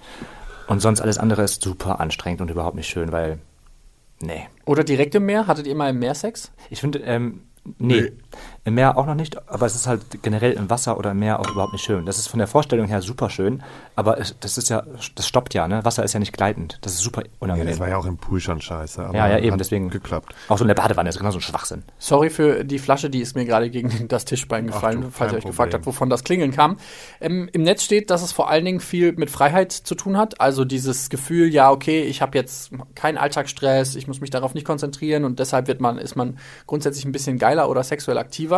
Und 0.67 0.81
sonst 0.81 1.01
alles 1.01 1.17
andere 1.17 1.43
ist 1.43 1.61
super 1.61 1.99
anstrengend 1.99 2.41
und 2.41 2.49
überhaupt 2.49 2.75
nicht 2.75 2.87
schön, 2.87 3.11
weil, 3.11 3.39
nee. 4.21 4.47
oder 4.65 4.83
direkt 4.83 5.15
im 5.15 5.25
Meer? 5.25 5.47
Hattet 5.47 5.67
ihr 5.67 5.75
mal 5.75 5.89
im 5.89 5.99
Meer 5.99 6.15
Sex? 6.15 6.51
Ich 6.69 6.79
finde, 6.79 6.99
ähm, 6.99 7.41
nee, 7.77 8.01
Nee. 8.01 8.11
Im 8.65 8.75
Meer 8.75 8.97
auch 8.97 9.05
noch 9.05 9.15
nicht, 9.15 9.49
aber 9.49 9.65
es 9.65 9.75
ist 9.75 9.87
halt 9.87 10.01
generell 10.21 10.53
im 10.53 10.69
Wasser 10.69 10.97
oder 10.97 11.11
im 11.11 11.19
Meer 11.19 11.39
auch 11.39 11.49
überhaupt 11.49 11.73
nicht 11.73 11.83
schön. 11.83 12.05
Das 12.05 12.17
ist 12.17 12.27
von 12.27 12.37
der 12.37 12.47
Vorstellung 12.47 12.87
her 12.87 13.01
super 13.01 13.29
schön, 13.29 13.61
aber 13.95 14.19
es, 14.19 14.35
das 14.39 14.57
ist 14.57 14.69
ja, 14.69 14.83
das 15.15 15.27
stoppt 15.27 15.53
ja, 15.53 15.67
ne? 15.67 15.83
Wasser 15.83 16.03
ist 16.03 16.13
ja 16.13 16.19
nicht 16.19 16.31
gleitend. 16.31 16.77
Das 16.81 16.93
ist 16.93 16.99
super 17.01 17.23
Ja, 17.23 17.29
unangenehm. 17.39 17.71
das 17.71 17.79
war 17.79 17.89
ja 17.89 17.97
auch 17.97 18.05
im 18.05 18.17
Pool 18.17 18.39
schon 18.39 18.61
scheiße. 18.61 19.03
Aber 19.05 19.17
ja, 19.17 19.27
ja, 19.27 19.39
eben, 19.39 19.51
hat 19.51 19.59
deswegen. 19.59 19.89
geklappt. 19.89 20.33
Auch 20.47 20.57
so 20.57 20.63
in 20.63 20.69
der 20.69 20.75
Badewanne 20.75 21.09
ist 21.09 21.17
genau 21.17 21.31
so 21.31 21.39
ein 21.39 21.41
Schwachsinn. 21.41 21.83
Sorry 21.99 22.29
für 22.29 22.63
die 22.63 22.79
Flasche, 22.79 23.09
die 23.09 23.19
ist 23.19 23.35
mir 23.35 23.43
gerade 23.45 23.69
gegen 23.69 24.07
das 24.07 24.23
Tischbein 24.23 24.67
gefallen, 24.67 25.01
du, 25.01 25.09
falls 25.11 25.33
ihr 25.33 25.39
euch 25.39 25.43
gefragt 25.43 25.71
Problem. 25.71 25.73
habt, 25.81 25.85
wovon 25.85 26.09
das 26.09 26.23
Klingeln 26.23 26.51
kam. 26.51 26.77
Ähm, 27.19 27.49
Im 27.51 27.63
Netz 27.63 27.83
steht, 27.83 28.09
dass 28.11 28.23
es 28.23 28.31
vor 28.31 28.49
allen 28.49 28.63
Dingen 28.63 28.79
viel 28.79 29.11
mit 29.11 29.29
Freiheit 29.29 29.73
zu 29.73 29.93
tun 29.95 30.17
hat. 30.17 30.39
Also 30.39 30.63
dieses 30.63 31.09
Gefühl, 31.09 31.53
ja, 31.53 31.69
okay, 31.69 32.03
ich 32.03 32.21
habe 32.21 32.37
jetzt 32.37 32.71
keinen 32.95 33.17
Alltagsstress, 33.17 33.95
ich 33.95 34.07
muss 34.07 34.21
mich 34.21 34.29
darauf 34.29 34.53
nicht 34.53 34.65
konzentrieren 34.65 35.25
und 35.25 35.39
deshalb 35.39 35.67
wird 35.67 35.81
man, 35.81 35.97
ist 35.97 36.15
man 36.15 36.37
grundsätzlich 36.65 37.03
ein 37.03 37.11
bisschen 37.11 37.37
geiler 37.37 37.69
oder 37.69 37.83
sexuell 37.83 38.17
aktiver. 38.17 38.52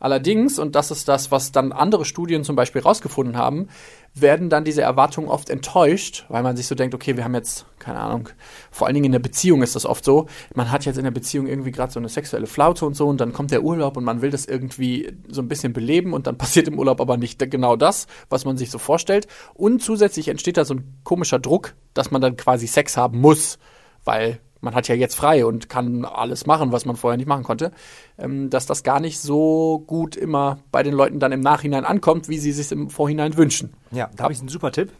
Allerdings, 0.00 0.58
und 0.58 0.74
das 0.74 0.90
ist 0.90 1.08
das, 1.08 1.30
was 1.30 1.52
dann 1.52 1.72
andere 1.72 2.04
Studien 2.04 2.44
zum 2.44 2.56
Beispiel 2.56 2.82
rausgefunden 2.82 3.36
haben, 3.36 3.68
werden 4.14 4.50
dann 4.50 4.64
diese 4.64 4.82
Erwartungen 4.82 5.28
oft 5.28 5.50
enttäuscht, 5.50 6.24
weil 6.28 6.42
man 6.42 6.56
sich 6.56 6.66
so 6.66 6.74
denkt, 6.74 6.94
okay, 6.94 7.16
wir 7.16 7.24
haben 7.24 7.34
jetzt, 7.34 7.66
keine 7.78 8.00
Ahnung, 8.00 8.28
vor 8.70 8.86
allen 8.86 8.94
Dingen 8.94 9.06
in 9.06 9.12
der 9.12 9.18
Beziehung 9.18 9.62
ist 9.62 9.76
das 9.76 9.86
oft 9.86 10.04
so, 10.04 10.26
man 10.54 10.70
hat 10.70 10.84
jetzt 10.84 10.96
in 10.96 11.04
der 11.04 11.10
Beziehung 11.10 11.46
irgendwie 11.46 11.70
gerade 11.70 11.92
so 11.92 12.00
eine 12.00 12.08
sexuelle 12.08 12.46
Flaute 12.46 12.84
und 12.86 12.94
so 12.94 13.06
und 13.06 13.20
dann 13.20 13.32
kommt 13.32 13.50
der 13.50 13.62
Urlaub 13.62 13.96
und 13.96 14.04
man 14.04 14.22
will 14.22 14.30
das 14.30 14.46
irgendwie 14.46 15.12
so 15.28 15.40
ein 15.40 15.48
bisschen 15.48 15.72
beleben 15.72 16.12
und 16.12 16.26
dann 16.26 16.38
passiert 16.38 16.68
im 16.68 16.78
Urlaub 16.78 17.00
aber 17.00 17.16
nicht 17.16 17.38
genau 17.50 17.76
das, 17.76 18.06
was 18.28 18.44
man 18.44 18.56
sich 18.56 18.70
so 18.70 18.78
vorstellt. 18.78 19.26
Und 19.54 19.82
zusätzlich 19.82 20.28
entsteht 20.28 20.56
da 20.56 20.64
so 20.64 20.74
ein 20.74 20.98
komischer 21.04 21.38
Druck, 21.38 21.74
dass 21.94 22.10
man 22.10 22.20
dann 22.20 22.36
quasi 22.36 22.66
Sex 22.66 22.96
haben 22.96 23.20
muss, 23.20 23.58
weil 24.04 24.40
man 24.60 24.74
hat 24.74 24.88
ja 24.88 24.94
jetzt 24.94 25.14
frei 25.14 25.44
und 25.44 25.68
kann 25.68 26.04
alles 26.04 26.46
machen, 26.46 26.72
was 26.72 26.84
man 26.84 26.96
vorher 26.96 27.16
nicht 27.16 27.28
machen 27.28 27.44
konnte, 27.44 27.72
ähm, 28.18 28.50
dass 28.50 28.66
das 28.66 28.82
gar 28.82 29.00
nicht 29.00 29.20
so 29.20 29.82
gut 29.86 30.16
immer 30.16 30.58
bei 30.72 30.82
den 30.82 30.94
Leuten 30.94 31.20
dann 31.20 31.32
im 31.32 31.40
Nachhinein 31.40 31.84
ankommt, 31.84 32.28
wie 32.28 32.38
sie 32.38 32.52
sich 32.52 32.70
im 32.72 32.90
Vorhinein 32.90 33.36
wünschen. 33.36 33.72
Ja, 33.90 34.10
da 34.16 34.24
habe 34.24 34.32
ich 34.32 34.40
einen 34.40 34.48
super 34.48 34.72
Tipp. 34.72 34.92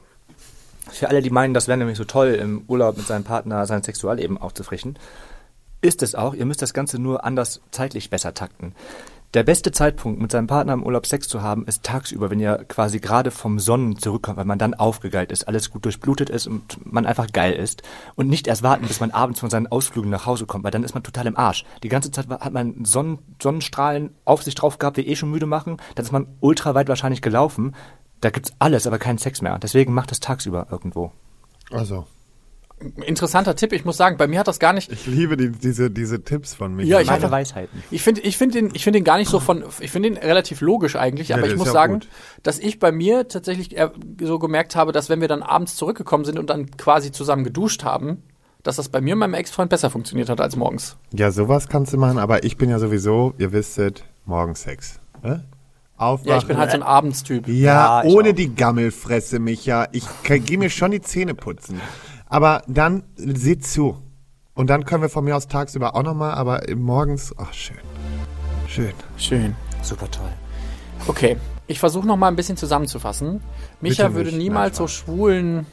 Für 0.90 1.08
alle, 1.08 1.20
die 1.20 1.30
meinen, 1.30 1.54
das 1.54 1.68
wäre 1.68 1.76
nämlich 1.76 1.98
so 1.98 2.04
toll, 2.04 2.28
im 2.28 2.64
Urlaub 2.66 2.96
mit 2.96 3.06
seinem 3.06 3.24
Partner 3.24 3.66
sein 3.66 3.82
Sexualleben 3.82 4.38
aufzufrischen. 4.38 4.98
Ist 5.80 6.02
es 6.02 6.14
auch. 6.14 6.34
Ihr 6.34 6.46
müsst 6.46 6.62
das 6.62 6.74
Ganze 6.74 6.98
nur 6.98 7.24
anders 7.24 7.60
zeitlich 7.70 8.10
besser 8.10 8.34
takten. 8.34 8.74
Der 9.34 9.42
beste 9.42 9.72
Zeitpunkt, 9.72 10.22
mit 10.22 10.32
seinem 10.32 10.46
Partner 10.46 10.72
im 10.72 10.82
Urlaub 10.82 11.04
Sex 11.04 11.28
zu 11.28 11.42
haben, 11.42 11.66
ist 11.66 11.82
tagsüber, 11.82 12.30
wenn 12.30 12.40
ihr 12.40 12.64
quasi 12.66 12.98
gerade 12.98 13.30
vom 13.30 13.58
Sonnen 13.58 13.98
zurückkommt, 13.98 14.38
weil 14.38 14.46
man 14.46 14.58
dann 14.58 14.72
aufgegeilt 14.72 15.30
ist, 15.32 15.46
alles 15.46 15.70
gut 15.70 15.84
durchblutet 15.84 16.30
ist 16.30 16.46
und 16.46 16.78
man 16.90 17.04
einfach 17.04 17.26
geil 17.30 17.52
ist. 17.52 17.82
Und 18.14 18.28
nicht 18.28 18.46
erst 18.46 18.62
warten, 18.62 18.86
bis 18.86 19.00
man 19.00 19.10
abends 19.10 19.40
von 19.40 19.50
seinen 19.50 19.66
Ausflügen 19.66 20.10
nach 20.10 20.24
Hause 20.24 20.46
kommt, 20.46 20.64
weil 20.64 20.70
dann 20.70 20.82
ist 20.82 20.94
man 20.94 21.02
total 21.02 21.26
im 21.26 21.36
Arsch. 21.36 21.66
Die 21.82 21.90
ganze 21.90 22.10
Zeit 22.10 22.26
hat 22.30 22.52
man 22.54 22.86
Sonnen 22.86 23.18
Sonnenstrahlen 23.40 24.14
auf 24.24 24.42
sich 24.42 24.54
drauf 24.54 24.78
gehabt, 24.78 24.96
die 24.96 25.06
eh 25.06 25.14
schon 25.14 25.30
müde 25.30 25.44
machen. 25.44 25.76
Dann 25.94 26.06
ist 26.06 26.12
man 26.12 26.26
ultra 26.40 26.74
weit 26.74 26.88
wahrscheinlich 26.88 27.20
gelaufen. 27.20 27.74
Da 28.22 28.30
gibt's 28.30 28.52
alles, 28.58 28.86
aber 28.86 28.98
keinen 28.98 29.18
Sex 29.18 29.42
mehr. 29.42 29.58
Deswegen 29.58 29.92
macht 29.92 30.10
es 30.10 30.20
tagsüber 30.20 30.68
irgendwo. 30.70 31.12
Also, 31.70 32.06
Interessanter 33.04 33.56
Tipp, 33.56 33.72
ich 33.72 33.84
muss 33.84 33.96
sagen, 33.96 34.16
bei 34.16 34.26
mir 34.26 34.38
hat 34.38 34.48
das 34.48 34.58
gar 34.58 34.72
nicht. 34.72 34.92
ich 34.92 35.06
liebe 35.06 35.36
die, 35.36 35.50
diese, 35.50 35.90
diese 35.90 36.22
Tipps 36.22 36.54
von 36.54 36.74
mir. 36.74 36.84
Ja, 36.84 37.00
ich 37.00 37.08
Meine 37.08 37.30
Weisheiten. 37.30 37.82
Ich 37.90 38.02
finde 38.02 38.20
ich 38.20 38.36
find 38.36 38.54
den, 38.54 38.70
ich 38.74 38.84
find 38.84 38.94
den 38.94 39.04
gar 39.04 39.18
nicht 39.18 39.28
so 39.28 39.40
von. 39.40 39.64
Ich 39.80 39.90
finde 39.90 40.10
den 40.10 40.18
relativ 40.18 40.60
logisch 40.60 40.96
eigentlich, 40.96 41.32
aber 41.32 41.42
der 41.42 41.52
ich 41.52 41.58
muss 41.58 41.68
ja 41.68 41.72
sagen, 41.72 41.94
gut. 41.94 42.08
dass 42.42 42.58
ich 42.58 42.78
bei 42.78 42.92
mir 42.92 43.28
tatsächlich 43.28 43.76
so 44.20 44.38
gemerkt 44.38 44.76
habe, 44.76 44.92
dass 44.92 45.08
wenn 45.08 45.20
wir 45.20 45.28
dann 45.28 45.42
abends 45.42 45.76
zurückgekommen 45.76 46.24
sind 46.24 46.38
und 46.38 46.50
dann 46.50 46.70
quasi 46.76 47.10
zusammen 47.10 47.44
geduscht 47.44 47.84
haben, 47.84 48.22
dass 48.62 48.76
das 48.76 48.88
bei 48.88 49.00
mir 49.00 49.14
und 49.14 49.20
meinem 49.20 49.34
Ex-Freund 49.34 49.70
besser 49.70 49.90
funktioniert 49.90 50.28
hat 50.28 50.40
als 50.40 50.56
morgens. 50.56 50.96
Ja, 51.12 51.30
sowas 51.30 51.68
kannst 51.68 51.92
du 51.92 51.98
machen, 51.98 52.18
aber 52.18 52.44
ich 52.44 52.56
bin 52.56 52.70
ja 52.70 52.78
sowieso, 52.78 53.34
ihr 53.38 53.52
wisset, 53.52 54.04
morgens 54.24 54.62
Sex. 54.62 55.00
Äh? 55.22 55.38
Aufwachen. 55.96 56.30
Ja, 56.30 56.38
ich 56.38 56.46
bin 56.46 56.58
halt 56.58 56.70
so 56.70 56.76
ein 56.76 56.82
Abendstyp. 56.82 57.48
Ja, 57.48 58.02
Ja, 58.02 58.04
ohne 58.04 58.30
auch. 58.30 58.34
die 58.34 58.54
Gammelfresse, 58.54 59.40
Micha. 59.40 59.88
Ich 59.92 60.04
gehe 60.22 60.58
mir 60.58 60.70
schon 60.70 60.92
die 60.92 61.00
Zähne 61.00 61.34
putzen. 61.34 61.80
Aber 62.28 62.62
dann 62.66 63.02
seht 63.16 63.66
zu. 63.66 63.96
Und 64.54 64.68
dann 64.70 64.84
können 64.84 65.02
wir 65.02 65.08
von 65.08 65.24
mir 65.24 65.36
aus 65.36 65.46
tagsüber 65.48 65.94
auch 65.94 66.02
nochmal, 66.02 66.32
aber 66.34 66.62
morgens, 66.76 67.32
ach 67.38 67.52
schön. 67.52 67.76
Schön. 68.66 68.92
Schön. 69.16 69.54
Super 69.82 70.10
toll. 70.10 70.28
Okay, 71.06 71.36
ich 71.68 71.78
versuche 71.78 72.06
noch 72.06 72.16
mal 72.16 72.28
ein 72.28 72.36
bisschen 72.36 72.56
zusammenzufassen. 72.56 73.40
Micha 73.80 74.04
Bitte 74.04 74.14
würde 74.16 74.30
nicht. 74.30 74.38
niemals 74.38 74.76
so 74.76 74.88
schwulen 74.88 75.64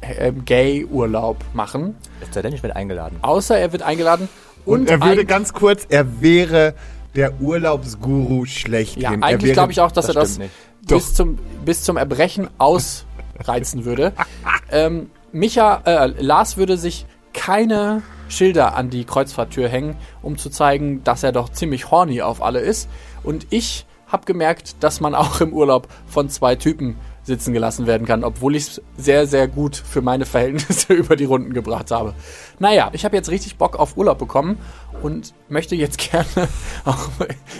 äh, 0.00 0.32
Gay-Urlaub 0.32 1.36
machen, 1.52 1.96
Es 2.20 2.32
sei 2.32 2.42
denn, 2.42 2.52
ich 2.54 2.62
werde 2.62 2.76
eingeladen. 2.76 3.18
außer 3.22 3.58
er 3.58 3.72
wird 3.72 3.82
eingeladen 3.82 4.28
Und, 4.64 4.80
und, 4.82 4.88
er 4.90 5.02
würde 5.02 5.24
ganz 5.26 5.52
kurz, 5.52 5.84
er 5.88 6.22
wäre 6.22 6.74
der 7.16 7.40
Urlaubsguru 7.40 8.46
schlechthin. 8.46 9.02
Ja, 9.02 9.10
Er 9.14 9.22
eigentlich 9.24 9.42
wäre- 9.48 9.52
glaube 9.54 9.72
ich 9.72 9.80
auch, 9.80 9.92
dass 9.92 10.06
das 10.06 10.14
er 10.16 10.20
das 10.22 10.38
bis 10.86 11.12
zum, 11.14 11.38
bis 11.64 11.82
zum 11.82 11.96
Erbrechen 11.96 12.48
ausreizen 12.58 13.84
würde. 13.84 14.12
ähm, 14.70 15.10
Micha, 15.32 15.82
äh, 15.84 16.06
Lars 16.20 16.56
würde 16.56 16.76
sich 16.76 17.06
keine 17.32 18.02
Schilder 18.28 18.74
an 18.74 18.90
die 18.90 19.04
Kreuzfahrttür 19.04 19.68
hängen, 19.68 19.96
um 20.22 20.38
zu 20.38 20.50
zeigen, 20.50 21.04
dass 21.04 21.22
er 21.22 21.32
doch 21.32 21.48
ziemlich 21.48 21.90
horny 21.90 22.22
auf 22.22 22.42
alle 22.42 22.60
ist. 22.60 22.88
Und 23.22 23.46
ich 23.50 23.86
habe 24.06 24.24
gemerkt, 24.24 24.82
dass 24.82 25.00
man 25.00 25.14
auch 25.14 25.40
im 25.40 25.52
Urlaub 25.52 25.88
von 26.06 26.28
zwei 26.28 26.56
Typen 26.56 26.96
sitzen 27.22 27.52
gelassen 27.52 27.86
werden 27.86 28.06
kann, 28.06 28.24
obwohl 28.24 28.56
ich 28.56 28.66
es 28.66 28.82
sehr, 28.96 29.26
sehr 29.26 29.46
gut 29.46 29.76
für 29.76 30.02
meine 30.02 30.26
Verhältnisse 30.26 30.92
über 30.94 31.16
die 31.16 31.26
Runden 31.26 31.52
gebracht 31.52 31.90
habe. 31.90 32.14
Naja, 32.60 32.90
ich 32.92 33.06
habe 33.06 33.16
jetzt 33.16 33.30
richtig 33.30 33.56
Bock 33.56 33.76
auf 33.78 33.96
Urlaub 33.96 34.18
bekommen 34.18 34.58
und 35.02 35.32
möchte 35.48 35.74
jetzt 35.74 35.98
gerne 36.10 36.48
auch. 36.84 37.08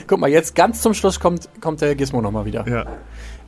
Guck 0.06 0.20
mal, 0.20 0.28
jetzt 0.28 0.54
ganz 0.54 0.82
zum 0.82 0.94
Schluss 0.94 1.18
kommt, 1.18 1.48
kommt 1.60 1.80
der 1.80 1.96
Gizmo 1.96 2.20
nochmal 2.20 2.44
wieder. 2.44 2.68
Ja. 2.68 2.84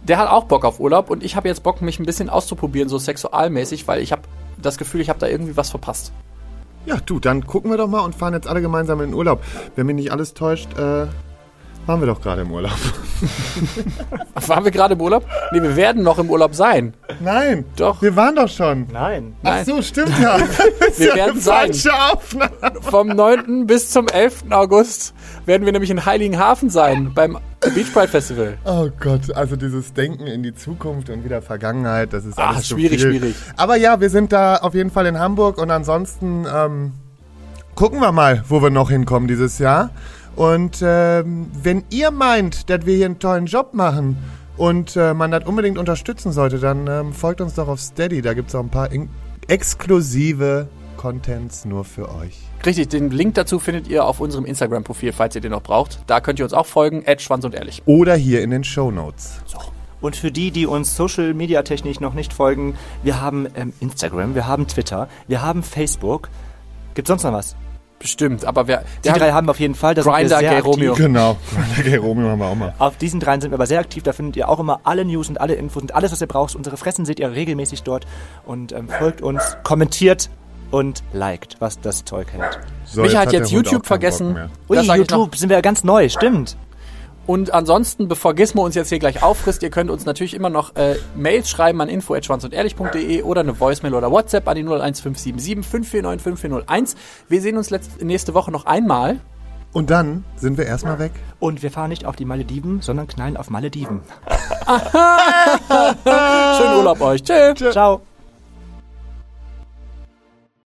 Der 0.02 0.18
hat 0.18 0.30
auch 0.30 0.44
Bock 0.44 0.64
auf 0.64 0.80
Urlaub 0.80 1.10
und 1.10 1.22
ich 1.22 1.36
habe 1.36 1.48
jetzt 1.48 1.62
Bock, 1.62 1.82
mich 1.82 2.00
ein 2.00 2.06
bisschen 2.06 2.30
auszuprobieren, 2.30 2.88
so 2.88 2.96
sexualmäßig, 2.98 3.86
weil 3.86 4.00
ich 4.00 4.12
habe 4.12 4.22
das 4.60 4.78
Gefühl, 4.78 5.02
ich 5.02 5.10
habe 5.10 5.18
da 5.18 5.28
irgendwie 5.28 5.56
was 5.56 5.70
verpasst. 5.70 6.12
Ja, 6.86 6.96
du, 7.04 7.20
dann 7.20 7.46
gucken 7.46 7.70
wir 7.70 7.76
doch 7.76 7.86
mal 7.86 8.00
und 8.00 8.14
fahren 8.14 8.32
jetzt 8.32 8.48
alle 8.48 8.62
gemeinsam 8.62 9.00
in 9.02 9.10
den 9.10 9.14
Urlaub. 9.14 9.44
Wenn 9.76 9.86
mich 9.86 9.94
nicht 9.94 10.10
alles 10.10 10.32
täuscht, 10.34 10.76
äh, 10.78 11.06
waren 11.86 12.00
wir 12.00 12.06
doch 12.06 12.20
gerade 12.20 12.42
im 12.42 12.50
Urlaub. 12.52 12.72
Waren 14.46 14.64
wir 14.64 14.70
gerade 14.72 14.94
im 14.94 15.00
Urlaub? 15.00 15.24
Nee, 15.52 15.62
wir 15.62 15.76
werden 15.76 16.02
noch 16.02 16.18
im 16.18 16.28
Urlaub 16.30 16.54
sein. 16.54 16.94
Nein, 17.20 17.64
Doch. 17.76 18.02
wir 18.02 18.16
waren 18.16 18.34
doch 18.34 18.48
schon. 18.48 18.86
Nein. 18.92 19.34
Ach 19.44 19.64
so, 19.64 19.80
stimmt 19.80 20.18
ja. 20.20 20.38
Wir 20.96 21.14
werden 21.14 21.40
sein. 21.40 21.66
Falsche 21.72 21.90
Aufnahme. 21.94 22.50
Vom 22.80 23.08
9. 23.08 23.66
bis 23.66 23.90
zum 23.90 24.08
11. 24.08 24.44
August 24.50 25.14
werden 25.46 25.64
wir 25.64 25.72
nämlich 25.72 25.90
in 25.90 26.04
Heiligenhafen 26.04 26.68
sein, 26.70 27.12
beim 27.14 27.38
Beach 27.74 27.92
Pride 27.92 28.08
Festival. 28.08 28.58
Oh 28.64 28.88
Gott, 29.00 29.32
also 29.34 29.54
dieses 29.56 29.92
Denken 29.92 30.26
in 30.26 30.42
die 30.42 30.54
Zukunft 30.54 31.08
und 31.10 31.24
wieder 31.24 31.42
Vergangenheit, 31.42 32.12
das 32.12 32.24
ist 32.24 32.38
Ah, 32.38 32.50
alles 32.50 32.66
zu 32.68 32.74
schwierig, 32.74 33.00
viel. 33.00 33.10
schwierig. 33.12 33.36
Aber 33.56 33.76
ja, 33.76 34.00
wir 34.00 34.10
sind 34.10 34.32
da 34.32 34.56
auf 34.56 34.74
jeden 34.74 34.90
Fall 34.90 35.06
in 35.06 35.18
Hamburg 35.18 35.58
und 35.58 35.70
ansonsten 35.70 36.44
ähm, 36.52 36.92
gucken 37.76 38.00
wir 38.00 38.10
mal, 38.12 38.42
wo 38.48 38.60
wir 38.62 38.70
noch 38.70 38.90
hinkommen 38.90 39.28
dieses 39.28 39.58
Jahr. 39.58 39.90
Und 40.36 40.78
ähm, 40.82 41.50
wenn 41.62 41.84
ihr 41.90 42.10
meint, 42.10 42.70
dass 42.70 42.86
wir 42.86 42.96
hier 42.96 43.06
einen 43.06 43.18
tollen 43.18 43.46
Job 43.46 43.74
machen 43.74 44.16
und 44.56 44.96
äh, 44.96 45.12
man 45.14 45.30
das 45.30 45.44
unbedingt 45.44 45.78
unterstützen 45.78 46.32
sollte, 46.32 46.58
dann 46.58 46.86
ähm, 46.86 47.12
folgt 47.12 47.40
uns 47.40 47.54
doch 47.54 47.68
auf 47.68 47.80
Steady. 47.80 48.22
Da 48.22 48.34
gibt 48.34 48.48
es 48.48 48.54
auch 48.54 48.62
ein 48.62 48.70
paar 48.70 48.90
in- 48.90 49.10
exklusive 49.48 50.68
Contents 50.96 51.64
nur 51.64 51.84
für 51.84 52.14
euch. 52.14 52.38
Richtig, 52.64 52.88
den 52.88 53.10
Link 53.10 53.34
dazu 53.34 53.58
findet 53.58 53.88
ihr 53.88 54.04
auf 54.06 54.20
unserem 54.20 54.44
Instagram-Profil, 54.44 55.12
falls 55.12 55.34
ihr 55.34 55.40
den 55.40 55.50
noch 55.50 55.62
braucht. 55.62 56.00
Da 56.06 56.20
könnt 56.20 56.38
ihr 56.38 56.44
uns 56.44 56.52
auch 56.54 56.66
folgen, 56.66 57.04
Schwanz 57.18 57.44
und 57.44 57.54
ehrlich. 57.54 57.82
Oder 57.86 58.14
hier 58.14 58.42
in 58.42 58.50
den 58.50 58.62
Show 58.62 58.90
Notes. 58.90 59.40
Und 60.00 60.16
für 60.16 60.30
die, 60.32 60.50
die 60.50 60.66
uns 60.66 60.96
Social 60.96 61.34
Media 61.34 61.62
technisch 61.62 62.00
noch 62.00 62.14
nicht 62.14 62.32
folgen, 62.32 62.74
wir 63.02 63.20
haben 63.20 63.46
ähm, 63.54 63.72
Instagram, 63.80 64.34
wir 64.34 64.46
haben 64.46 64.66
Twitter, 64.66 65.08
wir 65.28 65.42
haben 65.42 65.62
Facebook. 65.62 66.28
Gibt 66.94 67.08
sonst 67.08 67.22
noch 67.24 67.32
was? 67.32 67.56
Bestimmt, 68.02 68.44
aber 68.44 68.66
wir, 68.66 68.82
Die 69.04 69.10
drei 69.10 69.30
haben 69.30 69.48
auf 69.48 69.60
jeden 69.60 69.76
Fall. 69.76 69.94
Da 69.94 70.02
sind 70.02 70.10
wir 70.12 70.16
Grindr, 70.18 70.28
sehr 70.38 70.40
Gay 70.40 70.58
aktiv. 70.58 70.66
Romeo. 70.66 70.94
Genau. 70.94 71.36
Okay, 71.78 71.96
Romeo 71.96 72.28
haben 72.30 72.40
wir 72.40 72.46
auch 72.46 72.54
mal. 72.56 72.74
Auf 72.78 72.96
diesen 72.96 73.20
dreien 73.20 73.40
sind 73.40 73.52
wir 73.52 73.54
aber 73.54 73.66
sehr 73.66 73.78
aktiv. 73.78 74.02
Da 74.02 74.12
findet 74.12 74.36
ihr 74.36 74.48
auch 74.48 74.58
immer 74.58 74.80
alle 74.82 75.04
News 75.04 75.28
und 75.28 75.40
alle 75.40 75.54
Infos 75.54 75.82
und 75.82 75.94
alles, 75.94 76.10
was 76.10 76.20
ihr 76.20 76.26
braucht. 76.26 76.56
Unsere 76.56 76.76
Fressen 76.76 77.04
seht 77.04 77.20
ihr 77.20 77.30
regelmäßig 77.30 77.84
dort. 77.84 78.04
Und 78.44 78.72
ähm, 78.72 78.88
folgt 78.88 79.22
uns, 79.22 79.56
kommentiert 79.62 80.30
und 80.72 81.04
liked, 81.12 81.56
was 81.60 81.80
das 81.80 82.04
Zeug 82.04 82.32
hält. 82.32 82.58
So, 82.86 83.02
Micha 83.02 83.20
hat 83.20 83.30
der 83.32 83.40
jetzt 83.40 83.52
YouTube 83.52 83.86
vergessen. 83.86 84.50
Ui, 84.68 84.76
Das 84.76 84.86
noch. 84.86 84.96
YouTube 84.96 85.36
sind 85.36 85.48
wir 85.48 85.56
ja 85.56 85.60
ganz 85.60 85.84
neu, 85.84 86.08
stimmt. 86.08 86.56
Und 87.26 87.54
ansonsten, 87.54 88.08
bevor 88.08 88.34
Gizmo 88.34 88.64
uns 88.64 88.74
jetzt 88.74 88.88
hier 88.88 88.98
gleich 88.98 89.22
auffrisst, 89.22 89.62
ihr 89.62 89.70
könnt 89.70 89.90
uns 89.90 90.04
natürlich 90.04 90.34
immer 90.34 90.50
noch 90.50 90.74
äh, 90.76 90.96
Mails 91.14 91.48
schreiben 91.48 91.80
an 91.80 91.88
info.schwanzundehrlich.de 91.88 93.22
oder 93.22 93.42
eine 93.42 93.58
Voicemail 93.58 93.94
oder 93.94 94.10
WhatsApp 94.10 94.48
an 94.48 94.56
die 94.56 94.62
01577 94.62 95.64
549 95.64 96.22
5401. 96.22 96.96
Wir 97.28 97.40
sehen 97.40 97.56
uns 97.56 97.70
letzt, 97.70 98.02
nächste 98.02 98.34
Woche 98.34 98.50
noch 98.50 98.66
einmal. 98.66 99.20
Und 99.72 99.90
dann 99.90 100.24
sind 100.36 100.58
wir 100.58 100.66
erstmal 100.66 100.98
weg. 100.98 101.12
Und 101.38 101.62
wir 101.62 101.70
fahren 101.70 101.88
nicht 101.88 102.04
auf 102.04 102.16
die 102.16 102.26
Malediven, 102.26 102.82
sondern 102.82 103.06
knallen 103.06 103.36
auf 103.36 103.48
Malediven. 103.48 104.00
Schönen 106.58 106.76
Urlaub 106.76 107.00
euch. 107.00 107.22
Tschüss. 107.22 107.72
Ciao. 107.72 108.02